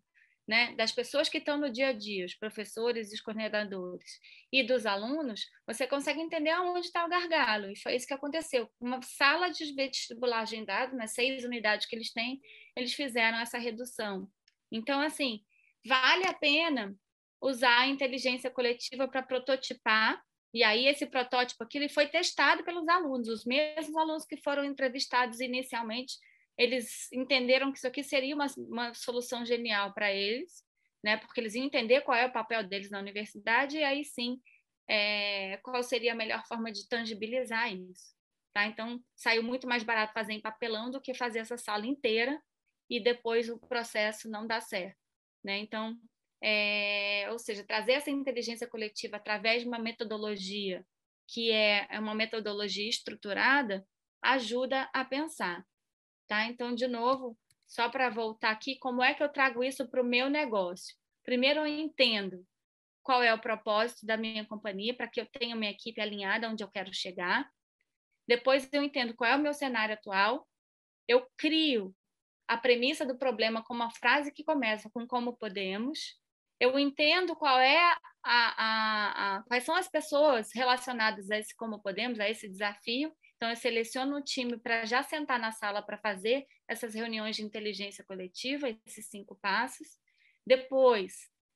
né, 0.47 0.73
das 0.75 0.91
pessoas 0.91 1.29
que 1.29 1.37
estão 1.37 1.57
no 1.59 1.69
dia 1.69 1.89
a 1.89 1.93
dia, 1.93 2.25
os 2.25 2.33
professores 2.33 3.11
e 3.11 3.15
os 3.15 3.21
coordenadores, 3.21 4.19
e 4.51 4.63
dos 4.63 4.85
alunos, 4.85 5.45
você 5.67 5.85
consegue 5.85 6.19
entender 6.19 6.49
aonde 6.49 6.87
está 6.87 7.05
o 7.05 7.09
gargalo. 7.09 7.69
E 7.69 7.79
foi 7.79 7.95
isso 7.95 8.07
que 8.07 8.13
aconteceu. 8.15 8.67
Uma 8.81 8.99
sala 9.03 9.49
de 9.49 9.71
vestibular 9.75 10.39
agendado, 10.39 10.95
nas 10.95 10.97
né, 10.97 11.07
seis 11.07 11.43
unidades 11.43 11.85
que 11.85 11.95
eles 11.95 12.11
têm, 12.11 12.41
eles 12.75 12.93
fizeram 12.93 13.37
essa 13.39 13.59
redução. 13.59 14.27
Então, 14.71 14.99
assim, 15.01 15.41
vale 15.85 16.25
a 16.27 16.33
pena 16.33 16.95
usar 17.41 17.81
a 17.81 17.87
inteligência 17.87 18.49
coletiva 18.49 19.07
para 19.07 19.21
prototipar 19.21 20.19
e 20.53 20.63
aí 20.63 20.87
esse 20.87 21.05
protótipo 21.05 21.63
aqui 21.63 21.77
ele 21.77 21.89
foi 21.89 22.07
testado 22.07 22.63
pelos 22.63 22.87
alunos, 22.87 23.27
os 23.27 23.45
mesmos 23.45 23.95
alunos 23.95 24.25
que 24.25 24.37
foram 24.37 24.63
entrevistados 24.63 25.39
inicialmente 25.39 26.17
eles 26.59 27.09
entenderam 27.13 27.71
que 27.71 27.77
isso 27.77 27.87
aqui 27.87 28.03
seria 28.03 28.35
uma, 28.35 28.47
uma 28.57 28.93
solução 28.93 29.45
genial 29.45 29.93
para 29.93 30.11
eles, 30.11 30.61
né? 31.01 31.15
Porque 31.15 31.39
eles 31.39 31.55
iam 31.55 31.63
entender 31.63 32.01
qual 32.01 32.17
é 32.17 32.25
o 32.25 32.33
papel 32.33 32.67
deles 32.67 32.91
na 32.91 32.99
universidade 32.99 33.77
e 33.77 33.83
aí 33.83 34.03
sim 34.03 34.41
é, 34.85 35.55
qual 35.63 35.81
seria 35.81 36.11
a 36.11 36.15
melhor 36.15 36.45
forma 36.45 36.69
de 36.69 36.85
tangibilizar 36.89 37.73
isso. 37.73 38.13
Tá? 38.53 38.65
Então 38.65 39.01
saiu 39.15 39.41
muito 39.41 39.67
mais 39.67 39.83
barato 39.83 40.11
fazer 40.11 40.33
em 40.33 40.41
papelão 40.41 40.91
do 40.91 40.99
que 40.99 41.13
fazer 41.13 41.39
essa 41.39 41.57
sala 41.57 41.85
inteira 41.85 42.37
e 42.89 42.99
depois 42.99 43.47
o 43.47 43.57
processo 43.57 44.29
não 44.29 44.45
dá 44.45 44.59
certo. 44.59 44.99
Né? 45.41 45.59
Então, 45.59 45.97
é, 46.41 47.27
ou 47.31 47.39
seja, 47.39 47.63
trazer 47.63 47.93
essa 47.93 48.09
inteligência 48.09 48.67
coletiva 48.67 49.17
através 49.17 49.61
de 49.61 49.67
uma 49.67 49.79
metodologia 49.79 50.85
que 51.27 51.51
é, 51.51 51.87
é 51.89 51.99
uma 51.99 52.15
metodologia 52.15 52.89
estruturada 52.89 53.85
ajuda 54.21 54.89
a 54.93 55.05
pensar. 55.05 55.63
Tá? 56.27 56.45
Então, 56.45 56.73
de 56.73 56.87
novo, 56.87 57.37
só 57.67 57.89
para 57.89 58.09
voltar 58.09 58.51
aqui, 58.51 58.77
como 58.79 59.03
é 59.03 59.13
que 59.13 59.23
eu 59.23 59.29
trago 59.29 59.63
isso 59.63 59.87
para 59.87 60.01
o 60.01 60.05
meu 60.05 60.29
negócio? 60.29 60.95
Primeiro, 61.23 61.59
eu 61.61 61.67
entendo 61.67 62.45
qual 63.03 63.21
é 63.21 63.33
o 63.33 63.39
propósito 63.39 64.05
da 64.05 64.17
minha 64.17 64.45
companhia 64.45 64.95
para 64.95 65.07
que 65.07 65.21
eu 65.21 65.27
tenha 65.27 65.55
minha 65.55 65.71
equipe 65.71 66.01
alinhada 66.01 66.49
onde 66.49 66.63
eu 66.63 66.69
quero 66.69 66.93
chegar. 66.93 67.49
Depois, 68.27 68.67
eu 68.71 68.83
entendo 68.83 69.15
qual 69.15 69.31
é 69.31 69.35
o 69.35 69.41
meu 69.41 69.53
cenário 69.53 69.93
atual. 69.93 70.47
Eu 71.07 71.27
crio 71.37 71.95
a 72.47 72.57
premissa 72.57 73.05
do 73.05 73.17
problema 73.17 73.63
com 73.63 73.73
uma 73.73 73.91
frase 73.91 74.31
que 74.31 74.43
começa 74.43 74.89
com 74.89 75.07
como 75.07 75.37
podemos. 75.37 76.19
Eu 76.59 76.77
entendo 76.77 77.35
qual 77.35 77.59
é 77.59 77.77
a, 77.77 77.99
a, 78.23 79.37
a, 79.37 79.43
quais 79.43 79.63
são 79.63 79.75
as 79.75 79.87
pessoas 79.87 80.51
relacionadas 80.53 81.31
a 81.31 81.39
esse 81.39 81.55
como 81.55 81.81
podemos, 81.81 82.19
a 82.19 82.29
esse 82.29 82.49
desafio, 82.49 83.11
então, 83.39 83.51
eu 83.51 83.55
seleciono 83.55 84.17
um 84.17 84.21
time 84.21 84.57
para 84.57 84.85
já 84.85 85.01
sentar 85.01 85.39
na 85.39 85.53
sala 85.53 85.81
para 85.81 85.97
fazer 85.97 86.45
essas 86.67 86.93
reuniões 86.93 87.37
de 87.37 87.41
inteligência 87.41 88.03
coletiva, 88.03 88.67
esses 88.85 89.07
cinco 89.07 89.33
passos. 89.41 89.87
Depois, 90.45 91.13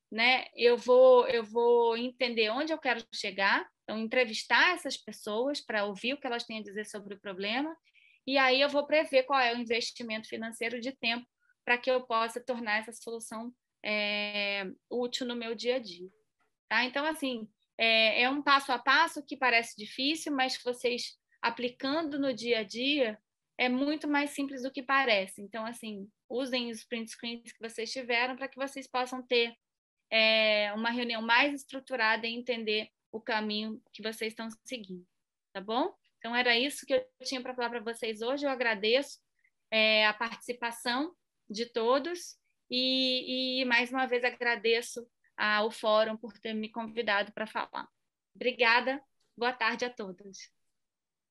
né, 0.10 0.46
eu 0.56 0.78
vou 0.78 1.28
eu 1.28 1.44
vou 1.44 1.98
entender 1.98 2.50
onde 2.50 2.72
eu 2.72 2.78
quero 2.78 3.04
chegar, 3.14 3.68
então 3.84 4.00
entrevistar 4.00 4.76
essas 4.76 4.96
pessoas 4.96 5.60
para 5.60 5.84
ouvir 5.84 6.14
o 6.14 6.18
que 6.18 6.26
elas 6.26 6.46
têm 6.46 6.60
a 6.60 6.64
dizer 6.64 6.86
sobre 6.86 7.16
o 7.16 7.20
problema, 7.20 7.76
e 8.26 8.38
aí 8.38 8.62
eu 8.62 8.70
vou 8.70 8.88
prever 8.88 9.24
qual 9.24 9.40
é 9.42 9.54
o 9.54 9.58
investimento 9.58 10.30
financeiro 10.30 10.80
de 10.80 10.94
tempo 10.94 11.28
para 11.66 11.78
que 11.78 11.92
eu 11.92 12.06
possa 12.08 12.40
tornar 12.40 12.80
essa 12.80 12.94
solução 12.94 13.54
é, 13.84 14.66
útil 14.90 15.28
no 15.28 15.36
meu 15.36 15.54
dia 15.54 15.76
a 15.76 15.80
dia. 15.80 16.10
Tá? 16.70 16.86
Então, 16.86 17.06
assim, 17.06 17.48
é, 17.78 18.24
é 18.24 18.30
um 18.30 18.42
passo 18.42 18.72
a 18.72 18.80
passo 18.80 19.24
que 19.24 19.38
parece 19.38 19.76
difícil, 19.76 20.34
mas 20.34 20.60
vocês 20.64 21.18
aplicando 21.42 22.18
no 22.18 22.34
dia 22.34 22.60
a 22.60 22.64
dia, 22.64 23.20
é 23.58 23.68
muito 23.68 24.08
mais 24.08 24.30
simples 24.32 24.64
do 24.64 24.72
que 24.72 24.82
parece. 24.82 25.42
Então, 25.42 25.66
assim, 25.66 26.10
usem 26.30 26.72
os 26.72 26.84
print 26.86 27.12
screens 27.12 27.52
que 27.52 27.60
vocês 27.60 27.92
tiveram 27.92 28.36
para 28.36 28.48
que 28.48 28.58
vocês 28.58 28.88
possam 28.88 29.22
ter 29.22 29.54
é, 30.10 30.72
uma 30.74 30.90
reunião 30.90 31.22
mais 31.22 31.54
estruturada 31.54 32.26
e 32.26 32.34
entender 32.34 32.90
o 33.12 33.20
caminho 33.20 33.82
que 33.92 34.02
vocês 34.02 34.32
estão 34.32 34.48
seguindo, 34.66 35.06
tá 35.52 35.60
bom? 35.60 35.94
Então, 36.18 36.36
era 36.36 36.58
isso 36.58 36.86
que 36.86 36.94
eu 36.94 37.06
tinha 37.24 37.42
para 37.42 37.54
falar 37.54 37.70
para 37.70 37.94
vocês 37.94 38.22
hoje. 38.22 38.46
Eu 38.46 38.50
agradeço 38.50 39.20
é, 39.70 40.08
a 40.08 40.14
participação 40.14 41.14
de 41.50 41.66
todos 41.66 42.38
e, 42.70 43.62
e, 43.62 43.66
mais 43.66 43.92
uma 43.92 44.06
vez, 44.06 44.24
agradeço 44.24 45.06
ao 45.38 45.72
Fórum 45.72 46.18
por 46.18 46.34
ter 46.40 46.54
me 46.54 46.70
convidado 46.70 47.32
para 47.34 47.48
falar. 47.48 47.88
Obrigada. 48.36 49.02
Boa 49.38 49.54
tarde 49.54 49.86
a 49.86 49.90
todos. 49.90 50.52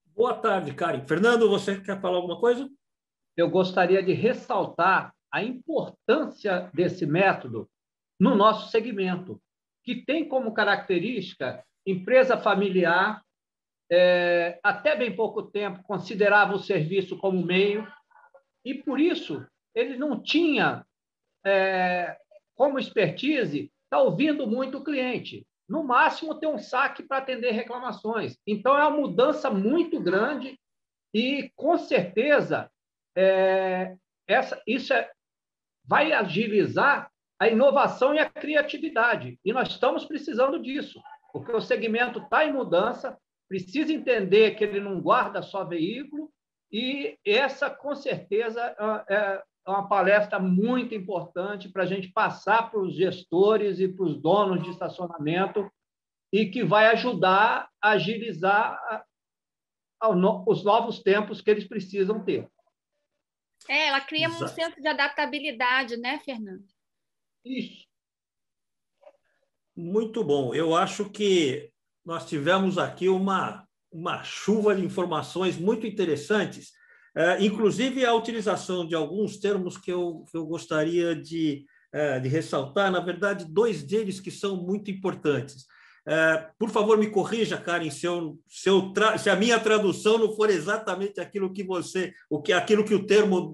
Boa 0.07 0.35
tarde, 0.35 0.75
Karen. 0.75 1.07
Fernando, 1.07 1.49
você 1.49 1.81
quer 1.81 2.01
falar 2.01 2.17
alguma 2.17 2.39
coisa? 2.39 2.69
Eu 3.37 3.49
gostaria 3.49 4.03
de 4.03 4.13
ressaltar 4.13 5.15
a 5.33 5.43
importância 5.43 6.71
desse 6.75 7.07
método 7.07 7.69
no 8.21 8.35
nosso 8.35 8.71
segmento, 8.71 9.41
que 9.83 10.05
tem 10.05 10.29
como 10.29 10.53
característica 10.53 11.65
empresa 11.87 12.39
familiar, 12.39 13.23
é, 13.91 14.61
até 14.63 14.97
bem 14.97 15.15
pouco 15.15 15.43
tempo 15.43 15.83
considerava 15.83 16.55
o 16.55 16.59
serviço 16.59 17.19
como 17.19 17.45
meio, 17.45 17.87
e 18.65 18.75
por 18.75 19.01
isso 19.01 19.45
ele 19.75 19.97
não 19.97 20.23
tinha 20.23 20.87
é, 21.45 22.17
como 22.55 22.79
expertise 22.79 23.73
estar 23.85 23.99
tá 23.99 24.03
ouvindo 24.03 24.47
muito 24.47 24.79
o 24.79 24.85
cliente. 24.85 25.47
No 25.69 25.83
máximo, 25.83 26.35
ter 26.35 26.47
um 26.47 26.59
saque 26.59 27.03
para 27.03 27.19
atender 27.19 27.53
reclamações. 27.53 28.37
Então, 28.47 28.77
é 28.77 28.87
uma 28.87 28.99
mudança 28.99 29.51
muito 29.51 30.01
grande 30.01 30.59
e, 31.15 31.51
com 31.57 31.79
certeza, 31.79 32.71
é, 33.17 33.97
essa, 34.27 34.61
isso 34.67 34.93
é, 34.93 35.11
vai 35.85 36.13
agilizar 36.13 37.11
a 37.39 37.49
inovação 37.49 38.15
e 38.15 38.19
a 38.19 38.29
criatividade. 38.29 39.39
E 39.45 39.53
nós 39.53 39.69
estamos 39.69 40.05
precisando 40.05 40.61
disso, 40.61 41.01
porque 41.33 41.53
o 41.53 41.61
segmento 41.61 42.19
está 42.19 42.45
em 42.45 42.53
mudança, 42.53 43.19
precisa 43.49 43.93
entender 43.93 44.55
que 44.55 44.65
ele 44.65 44.81
não 44.81 45.01
guarda 45.01 45.43
só 45.43 45.65
veículo, 45.65 46.31
e 46.71 47.19
essa, 47.27 47.69
com 47.69 47.95
certeza, 47.95 48.75
é, 49.09 49.43
é 49.67 49.71
uma 49.71 49.89
palestra 49.89 50.39
muito 50.39 50.95
importante 50.95 51.69
para 51.69 51.85
a 51.85 51.87
gente 51.87 52.09
passar 52.09 52.71
para 52.71 52.81
os 52.81 52.95
gestores 52.95 53.79
e 53.79 53.89
para 53.89 54.05
os 54.05 54.21
donos 54.21 54.63
de 54.63 54.71
estacionamento 54.71 55.71
e 56.33 56.47
que 56.47 56.65
vai 56.65 56.87
ajudar 56.89 57.71
a 57.81 57.91
agilizar 57.91 59.07
os 60.47 60.65
novos 60.65 61.01
tempos 61.01 61.41
que 61.41 61.51
eles 61.51 61.69
precisam 61.69 62.25
ter. 62.25 62.51
É, 63.69 63.89
ela 63.89 64.01
cria 64.01 64.27
Exato. 64.27 64.45
um 64.45 64.49
senso 64.49 64.81
de 64.81 64.89
adaptabilidade, 64.89 65.97
né, 65.97 66.19
Fernando? 66.25 66.65
Isso. 67.45 67.87
Muito 69.77 70.25
bom. 70.25 70.53
Eu 70.55 70.75
acho 70.75 71.09
que 71.09 71.71
nós 72.05 72.29
tivemos 72.29 72.79
aqui 72.79 73.09
uma, 73.09 73.67
uma 73.93 74.25
chuva 74.25 74.75
de 74.75 74.85
informações 74.85 75.57
muito 75.57 75.87
interessantes, 75.87 76.73
é, 77.15 77.45
inclusive 77.45 78.05
a 78.05 78.15
utilização 78.15 78.87
de 78.87 78.95
alguns 78.95 79.37
termos 79.37 79.77
que 79.77 79.93
eu, 79.93 80.25
que 80.31 80.37
eu 80.37 80.47
gostaria 80.47 81.15
de, 81.15 81.65
é, 81.93 82.19
de 82.19 82.29
ressaltar, 82.29 82.91
na 82.91 83.01
verdade, 83.01 83.45
dois 83.45 83.83
deles 83.83 84.21
que 84.21 84.31
são 84.31 84.57
muito 84.57 84.91
importantes. 84.91 85.67
É, 86.07 86.49
por 86.59 86.71
favor, 86.71 86.99
me 86.99 87.11
corrija, 87.11 87.57
Karen, 87.57 87.91
se, 87.91 88.07
eu, 88.07 88.39
se, 88.49 88.69
eu 88.69 88.93
se, 89.19 89.31
a 89.31 89.37
minha 89.37 89.61
tradução 89.61 90.19
não 90.19 90.35
for 90.35 90.51
exatamente 90.51 91.21
aquilo 91.21 91.53
que 91.53 91.63
você, 91.63 92.13
o 92.29 92.41
que, 92.41 92.53
aquilo 92.53 92.85
que 92.85 92.95
o 92.95 93.07
termo 93.07 93.53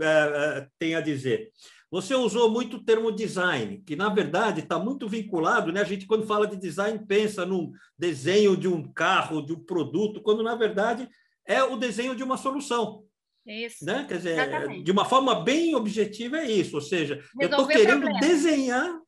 tem 0.78 0.94
a 0.94 1.00
dizer. 1.00 1.50
Você 1.90 2.14
usou 2.14 2.50
muito 2.50 2.76
o 2.76 2.84
termo 2.84 3.10
design, 3.10 3.82
que 3.84 3.96
na 3.96 4.10
verdade 4.10 4.60
está 4.60 4.78
muito 4.78 5.08
vinculado, 5.08 5.72
né? 5.72 5.80
A 5.80 5.84
gente, 5.84 6.06
quando 6.06 6.26
fala 6.26 6.46
de 6.46 6.56
design, 6.56 7.02
pensa 7.06 7.46
num 7.46 7.72
desenho 7.98 8.56
de 8.56 8.68
um 8.68 8.82
carro, 8.92 9.40
de 9.40 9.54
um 9.54 9.64
produto, 9.64 10.20
quando 10.20 10.42
na 10.42 10.54
verdade 10.54 11.08
é 11.46 11.62
o 11.62 11.76
desenho 11.76 12.14
de 12.14 12.22
uma 12.22 12.36
solução. 12.36 13.02
Isso. 13.48 13.84
Né? 13.84 14.04
Quer 14.06 14.16
dizer, 14.18 14.32
exatamente. 14.32 14.82
de 14.84 14.92
uma 14.92 15.04
forma 15.04 15.42
bem 15.42 15.74
objetiva, 15.74 16.38
é 16.38 16.50
isso. 16.50 16.76
Ou 16.76 16.82
seja, 16.82 17.14
Resolver 17.14 17.44
eu 17.44 17.48
estou 17.48 17.66
querendo 17.66 18.20
desenhar 18.20 19.00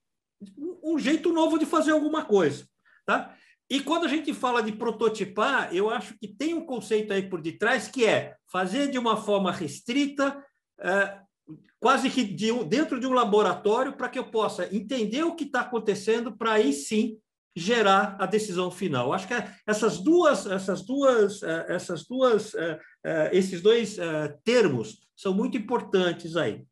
um 0.82 0.98
jeito 0.98 1.32
novo 1.32 1.58
de 1.58 1.66
fazer 1.66 1.92
alguma 1.92 2.24
coisa. 2.24 2.66
Tá? 3.04 3.36
E 3.68 3.80
quando 3.80 4.06
a 4.06 4.08
gente 4.08 4.32
fala 4.32 4.62
de 4.62 4.72
prototipar, 4.72 5.74
eu 5.74 5.90
acho 5.90 6.18
que 6.18 6.26
tem 6.26 6.54
um 6.54 6.64
conceito 6.64 7.12
aí 7.12 7.28
por 7.28 7.40
detrás 7.40 7.86
que 7.86 8.04
é 8.06 8.34
fazer 8.50 8.90
de 8.90 8.98
uma 8.98 9.16
forma 9.16 9.52
restrita, 9.52 10.44
é, 10.80 11.18
quase 11.78 12.10
que 12.10 12.24
de 12.24 12.52
dentro 12.64 12.98
de 12.98 13.06
um 13.06 13.12
laboratório, 13.12 13.92
para 13.92 14.08
que 14.08 14.18
eu 14.18 14.30
possa 14.30 14.74
entender 14.74 15.22
o 15.22 15.36
que 15.36 15.44
está 15.44 15.60
acontecendo, 15.60 16.36
para 16.36 16.54
aí 16.54 16.72
sim 16.72 17.18
gerar 17.54 18.16
a 18.18 18.26
decisão 18.26 18.70
final. 18.70 19.12
Acho 19.12 19.28
que 19.28 19.34
essas 19.66 19.98
duas, 19.98 20.46
essas 20.46 20.82
duas, 20.82 21.42
é, 21.42 21.66
essas 21.68 22.06
duas, 22.06 22.54
é, 22.54 22.78
esses 23.32 23.60
dois 23.60 23.96
termos 24.44 24.98
são 25.16 25.32
muito 25.32 25.56
importantes 25.56 26.36
aí. 26.36 26.64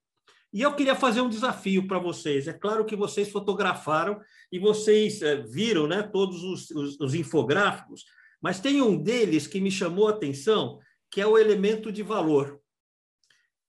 E 0.52 0.62
eu 0.62 0.74
queria 0.74 0.94
fazer 0.94 1.20
um 1.20 1.28
desafio 1.28 1.86
para 1.86 1.98
vocês. 1.98 2.48
É 2.48 2.52
claro 2.52 2.84
que 2.84 2.96
vocês 2.96 3.28
fotografaram 3.28 4.20
e 4.50 4.58
vocês 4.58 5.20
é, 5.20 5.36
viram 5.36 5.86
né, 5.86 6.02
todos 6.02 6.42
os, 6.42 6.70
os, 6.70 7.00
os, 7.00 7.14
infográficos, 7.14 8.04
mas 8.40 8.60
tem 8.60 8.80
um 8.80 8.96
deles 8.96 9.46
que 9.46 9.60
me 9.60 9.70
chamou 9.70 10.08
a 10.08 10.12
atenção, 10.12 10.78
que 11.10 11.20
é 11.20 11.26
o 11.26 11.36
elemento 11.36 11.92
de 11.92 12.02
valor. 12.02 12.58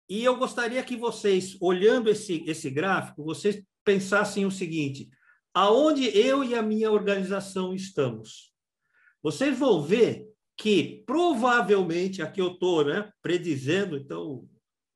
E 0.07 0.23
eu 0.23 0.37
gostaria 0.37 0.81
que 0.81 0.95
vocês, 0.95 1.57
olhando 1.59 2.09
esse, 2.09 2.43
esse 2.47 2.69
gráfico, 2.69 3.23
vocês 3.23 3.61
pensassem 3.83 4.45
o 4.45 4.51
seguinte: 4.51 5.09
aonde 5.53 6.17
eu 6.17 6.43
e 6.43 6.55
a 6.55 6.61
minha 6.61 6.91
organização 6.91 7.73
estamos? 7.73 8.53
Vocês 9.21 9.57
vão 9.59 9.81
ver 9.81 10.28
que 10.59 11.03
provavelmente, 11.05 12.21
aqui 12.21 12.41
eu 12.41 12.51
estou 12.51 12.83
né, 12.83 13.09
predizendo, 13.21 13.95
então, 13.95 14.45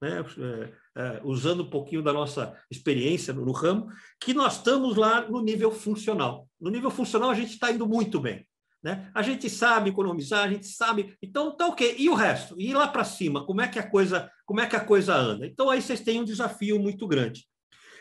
né, 0.02 0.20
é, 0.38 1.02
é, 1.02 1.22
usando 1.24 1.64
um 1.64 1.70
pouquinho 1.70 2.04
da 2.04 2.12
nossa 2.12 2.54
experiência 2.70 3.34
no, 3.34 3.46
no, 3.46 3.54
ramo, 3.54 3.88
que 4.20 4.34
nós 4.34 4.58
estamos 4.58 4.98
lá 4.98 5.22
no 5.22 5.42
nível 5.42 5.72
funcional. 5.72 6.50
No 6.60 6.70
nível 6.70 6.92
funcional, 6.92 7.30
a 7.30 7.34
gente 7.34 7.54
está 7.54 7.72
indo 7.72 7.88
muito 7.88 8.20
bem. 8.20 8.46
Né? 8.84 9.10
A 9.16 9.22
gente 9.22 9.50
sabe 9.50 9.90
economizar, 9.90 10.44
a 10.44 10.52
gente 10.52 10.68
sabe. 10.68 11.16
Então, 11.22 11.56
tá 11.56 11.68
ok. 11.68 11.96
E 11.98 12.10
o 12.10 12.14
resto? 12.14 12.60
E 12.60 12.74
lá 12.74 12.90
para 12.90 13.06
cima, 13.06 13.46
como 13.46 13.62
é 13.62 13.68
que 13.70 13.80
a 13.80 13.90
coisa, 13.90 14.30
como 14.46 14.60
é 14.60 14.68
que 14.68 14.76
a 14.76 14.84
coisa 14.84 15.16
anda? 15.16 15.48
Então, 15.48 15.70
aí 15.70 15.82
vocês 15.82 16.02
têm 16.02 16.20
um 16.20 16.26
desafio 16.26 16.78
muito 16.78 17.08
grande. 17.08 17.48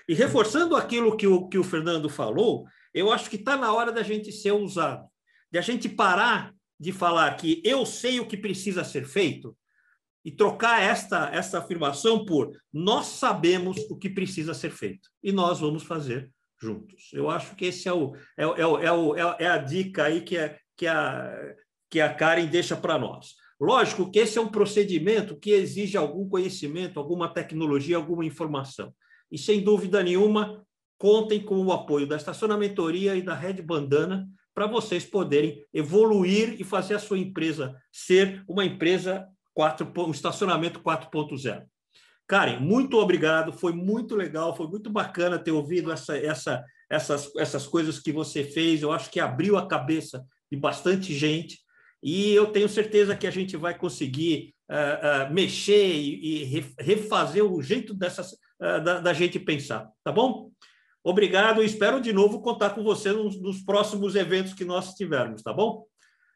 E 0.09 0.15
reforçando 0.15 0.75
aquilo 0.75 1.17
que 1.17 1.29
o, 1.29 1.49
que 1.49 1.59
o 1.59 1.63
Fernando 1.63 2.09
falou, 2.09 2.67
eu 2.93 3.13
acho 3.13 3.31
que 3.31 3.37
está 3.37 3.57
na 3.57 3.73
hora 3.73 3.93
da 3.93 4.03
gente 4.03 4.33
ser 4.33 4.51
ousado, 4.51 5.07
de 5.49 5.59
a 5.59 5.63
gente 5.63 5.89
parar 5.89 6.53
de 6.83 6.91
falar 6.91 7.37
que 7.37 7.63
eu 7.65 7.87
sei 7.87 8.19
o 8.19 8.27
que 8.27 8.37
precisa 8.37 8.83
ser 8.83 9.05
feito 9.05 9.57
e 10.25 10.33
trocar 10.33 10.83
esta, 10.83 11.31
esta 11.33 11.59
afirmação 11.59 12.25
por 12.25 12.51
nós 12.73 13.07
sabemos 13.07 13.77
o 13.89 13.97
que 13.97 14.11
precisa 14.11 14.53
ser 14.53 14.71
feito 14.71 15.09
e 15.23 15.31
nós 15.31 15.61
vamos 15.61 15.85
fazer 15.85 16.29
juntos. 16.61 17.11
Eu 17.13 17.31
acho 17.31 17.55
que 17.55 17.67
esse 17.67 17.89
é, 17.89 17.93
o, 17.93 18.17
é, 18.37 18.43
é, 18.43 18.87
é, 18.87 18.93
o, 18.93 19.15
é, 19.17 19.47
a 19.47 19.59
dica 19.59 20.07
aí 20.07 20.23
que, 20.23 20.37
é, 20.37 20.59
que, 20.77 20.89
a, 20.89 21.55
que 21.89 22.01
a 22.01 22.13
Karen 22.13 22.47
deixa 22.47 22.77
para 22.77 22.99
nós. 22.99 23.37
Lógico 23.61 24.11
que 24.11 24.19
esse 24.19 24.37
é 24.37 24.41
um 24.41 24.49
procedimento 24.49 25.39
que 25.39 25.53
exige 25.53 25.97
algum 25.97 26.29
conhecimento, 26.29 26.99
alguma 26.99 27.33
tecnologia, 27.33 27.97
alguma 27.97 28.25
informação. 28.25 28.93
E, 29.31 29.39
sem 29.39 29.63
dúvida 29.63 30.03
nenhuma, 30.03 30.67
contem 30.99 31.41
com 31.41 31.65
o 31.65 31.73
apoio 31.73 32.09
da 32.09 32.17
Estacionamentoria 32.17 33.15
e 33.15 33.23
da 33.23 33.37
Red 33.37 33.63
Bandana 33.63 34.29
para 34.55 34.67
vocês 34.67 35.05
poderem 35.05 35.65
evoluir 35.73 36.61
e 36.61 36.65
fazer 36.65 36.95
a 36.95 36.99
sua 36.99 37.19
empresa 37.19 37.75
ser 37.91 38.45
uma 38.49 38.65
empresa 38.65 39.27
4, 39.55 39.93
um 39.99 40.11
estacionamento 40.11 40.81
4.0. 40.81 41.65
Karen, 42.27 42.61
muito 42.61 42.97
obrigado, 42.97 43.53
foi 43.53 43.73
muito 43.73 44.15
legal, 44.15 44.57
foi 44.57 44.67
muito 44.67 44.89
bacana 44.89 45.39
ter 45.39 45.51
ouvido 45.51 45.93
essa, 45.93 46.17
essa, 46.17 46.65
essas, 46.89 47.35
essas 47.37 47.67
coisas 47.67 47.99
que 47.99 48.13
você 48.13 48.45
fez, 48.45 48.83
eu 48.83 48.93
acho 48.93 49.11
que 49.11 49.21
abriu 49.21 49.57
a 49.57 49.67
cabeça 49.67 50.25
de 50.51 50.57
bastante 50.57 51.15
gente, 51.15 51.59
e 52.03 52.33
eu 52.33 52.47
tenho 52.47 52.69
certeza 52.69 53.17
que 53.17 53.27
a 53.27 53.31
gente 53.31 53.57
vai 53.57 53.77
conseguir 53.77 54.55
uh, 54.71 55.31
uh, 55.31 55.35
mexer 55.35 55.95
e, 55.95 56.45
e, 56.45 56.65
refazer 56.81 57.45
o 57.45 57.63
jeito 57.63 57.95
dessas, 57.95 58.33
uh, 58.33 58.83
da, 58.83 59.01
da, 59.01 59.13
gente 59.13 59.39
pensar, 59.39 59.89
tá 60.03 60.11
bom? 60.11 60.51
Obrigado 61.05 61.63
e 61.63 61.67
espero 61.67 62.01
de 62.01 62.13
novo 62.13 62.41
contar 62.41 62.71
com 62.71 62.83
você 62.83 63.13
nos, 63.13 63.41
nos 63.41 63.61
próximos 63.63 64.15
eventos 64.15 64.55
que 64.55 64.65
nós 64.65 64.95
tivermos, 64.95 65.43
tá 65.43 65.53
bom? 65.53 65.85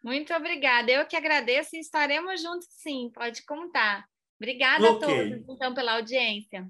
Muito 0.03 0.33
obrigada. 0.35 0.91
Eu 0.91 1.07
que 1.07 1.17
agradeço 1.17 1.77
e 1.77 1.81
estaremos 1.81 2.41
juntos 2.43 2.67
sim, 2.71 3.11
pode 3.15 3.45
contar. 3.45 4.05
Obrigada 4.41 4.91
okay. 4.93 5.09
a 5.09 5.31
todos, 5.31 5.49
então, 5.49 5.75
pela 5.75 5.95
audiência. 5.95 6.69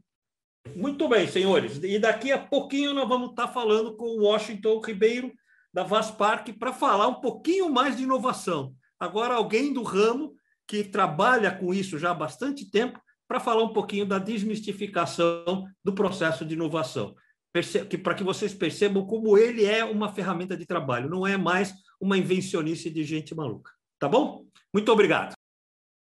Muito 0.74 1.08
bem, 1.08 1.26
senhores. 1.26 1.80
E 1.82 1.98
daqui 1.98 2.32
a 2.32 2.38
pouquinho 2.38 2.92
nós 2.92 3.08
vamos 3.08 3.30
estar 3.30 3.48
falando 3.48 3.96
com 3.96 4.04
o 4.04 4.24
Washington 4.24 4.80
Ribeiro, 4.80 5.32
da 5.72 5.82
Vaspark, 5.82 6.52
para 6.58 6.72
falar 6.72 7.08
um 7.08 7.20
pouquinho 7.20 7.70
mais 7.70 7.96
de 7.96 8.02
inovação. 8.02 8.74
Agora, 8.98 9.34
alguém 9.34 9.72
do 9.72 9.82
ramo 9.82 10.34
que 10.66 10.82
trabalha 10.82 11.50
com 11.50 11.72
isso 11.72 11.98
já 11.98 12.10
há 12.10 12.14
bastante 12.14 12.68
tempo, 12.70 13.00
para 13.28 13.40
falar 13.40 13.62
um 13.62 13.72
pouquinho 13.72 14.06
da 14.06 14.18
desmistificação 14.18 15.66
do 15.84 15.92
processo 15.92 16.44
de 16.44 16.54
inovação. 16.54 17.14
Para 18.02 18.14
que 18.14 18.24
vocês 18.24 18.52
percebam 18.54 19.06
como 19.06 19.36
ele 19.38 19.64
é 19.64 19.84
uma 19.84 20.12
ferramenta 20.12 20.56
de 20.56 20.66
trabalho, 20.66 21.08
não 21.08 21.26
é 21.26 21.36
mais 21.36 21.74
uma 22.00 22.18
invencionice 22.18 22.90
de 22.90 23.04
gente 23.04 23.34
maluca. 23.34 23.70
Tá 23.98 24.08
bom? 24.08 24.44
Muito 24.72 24.90
obrigado. 24.92 25.35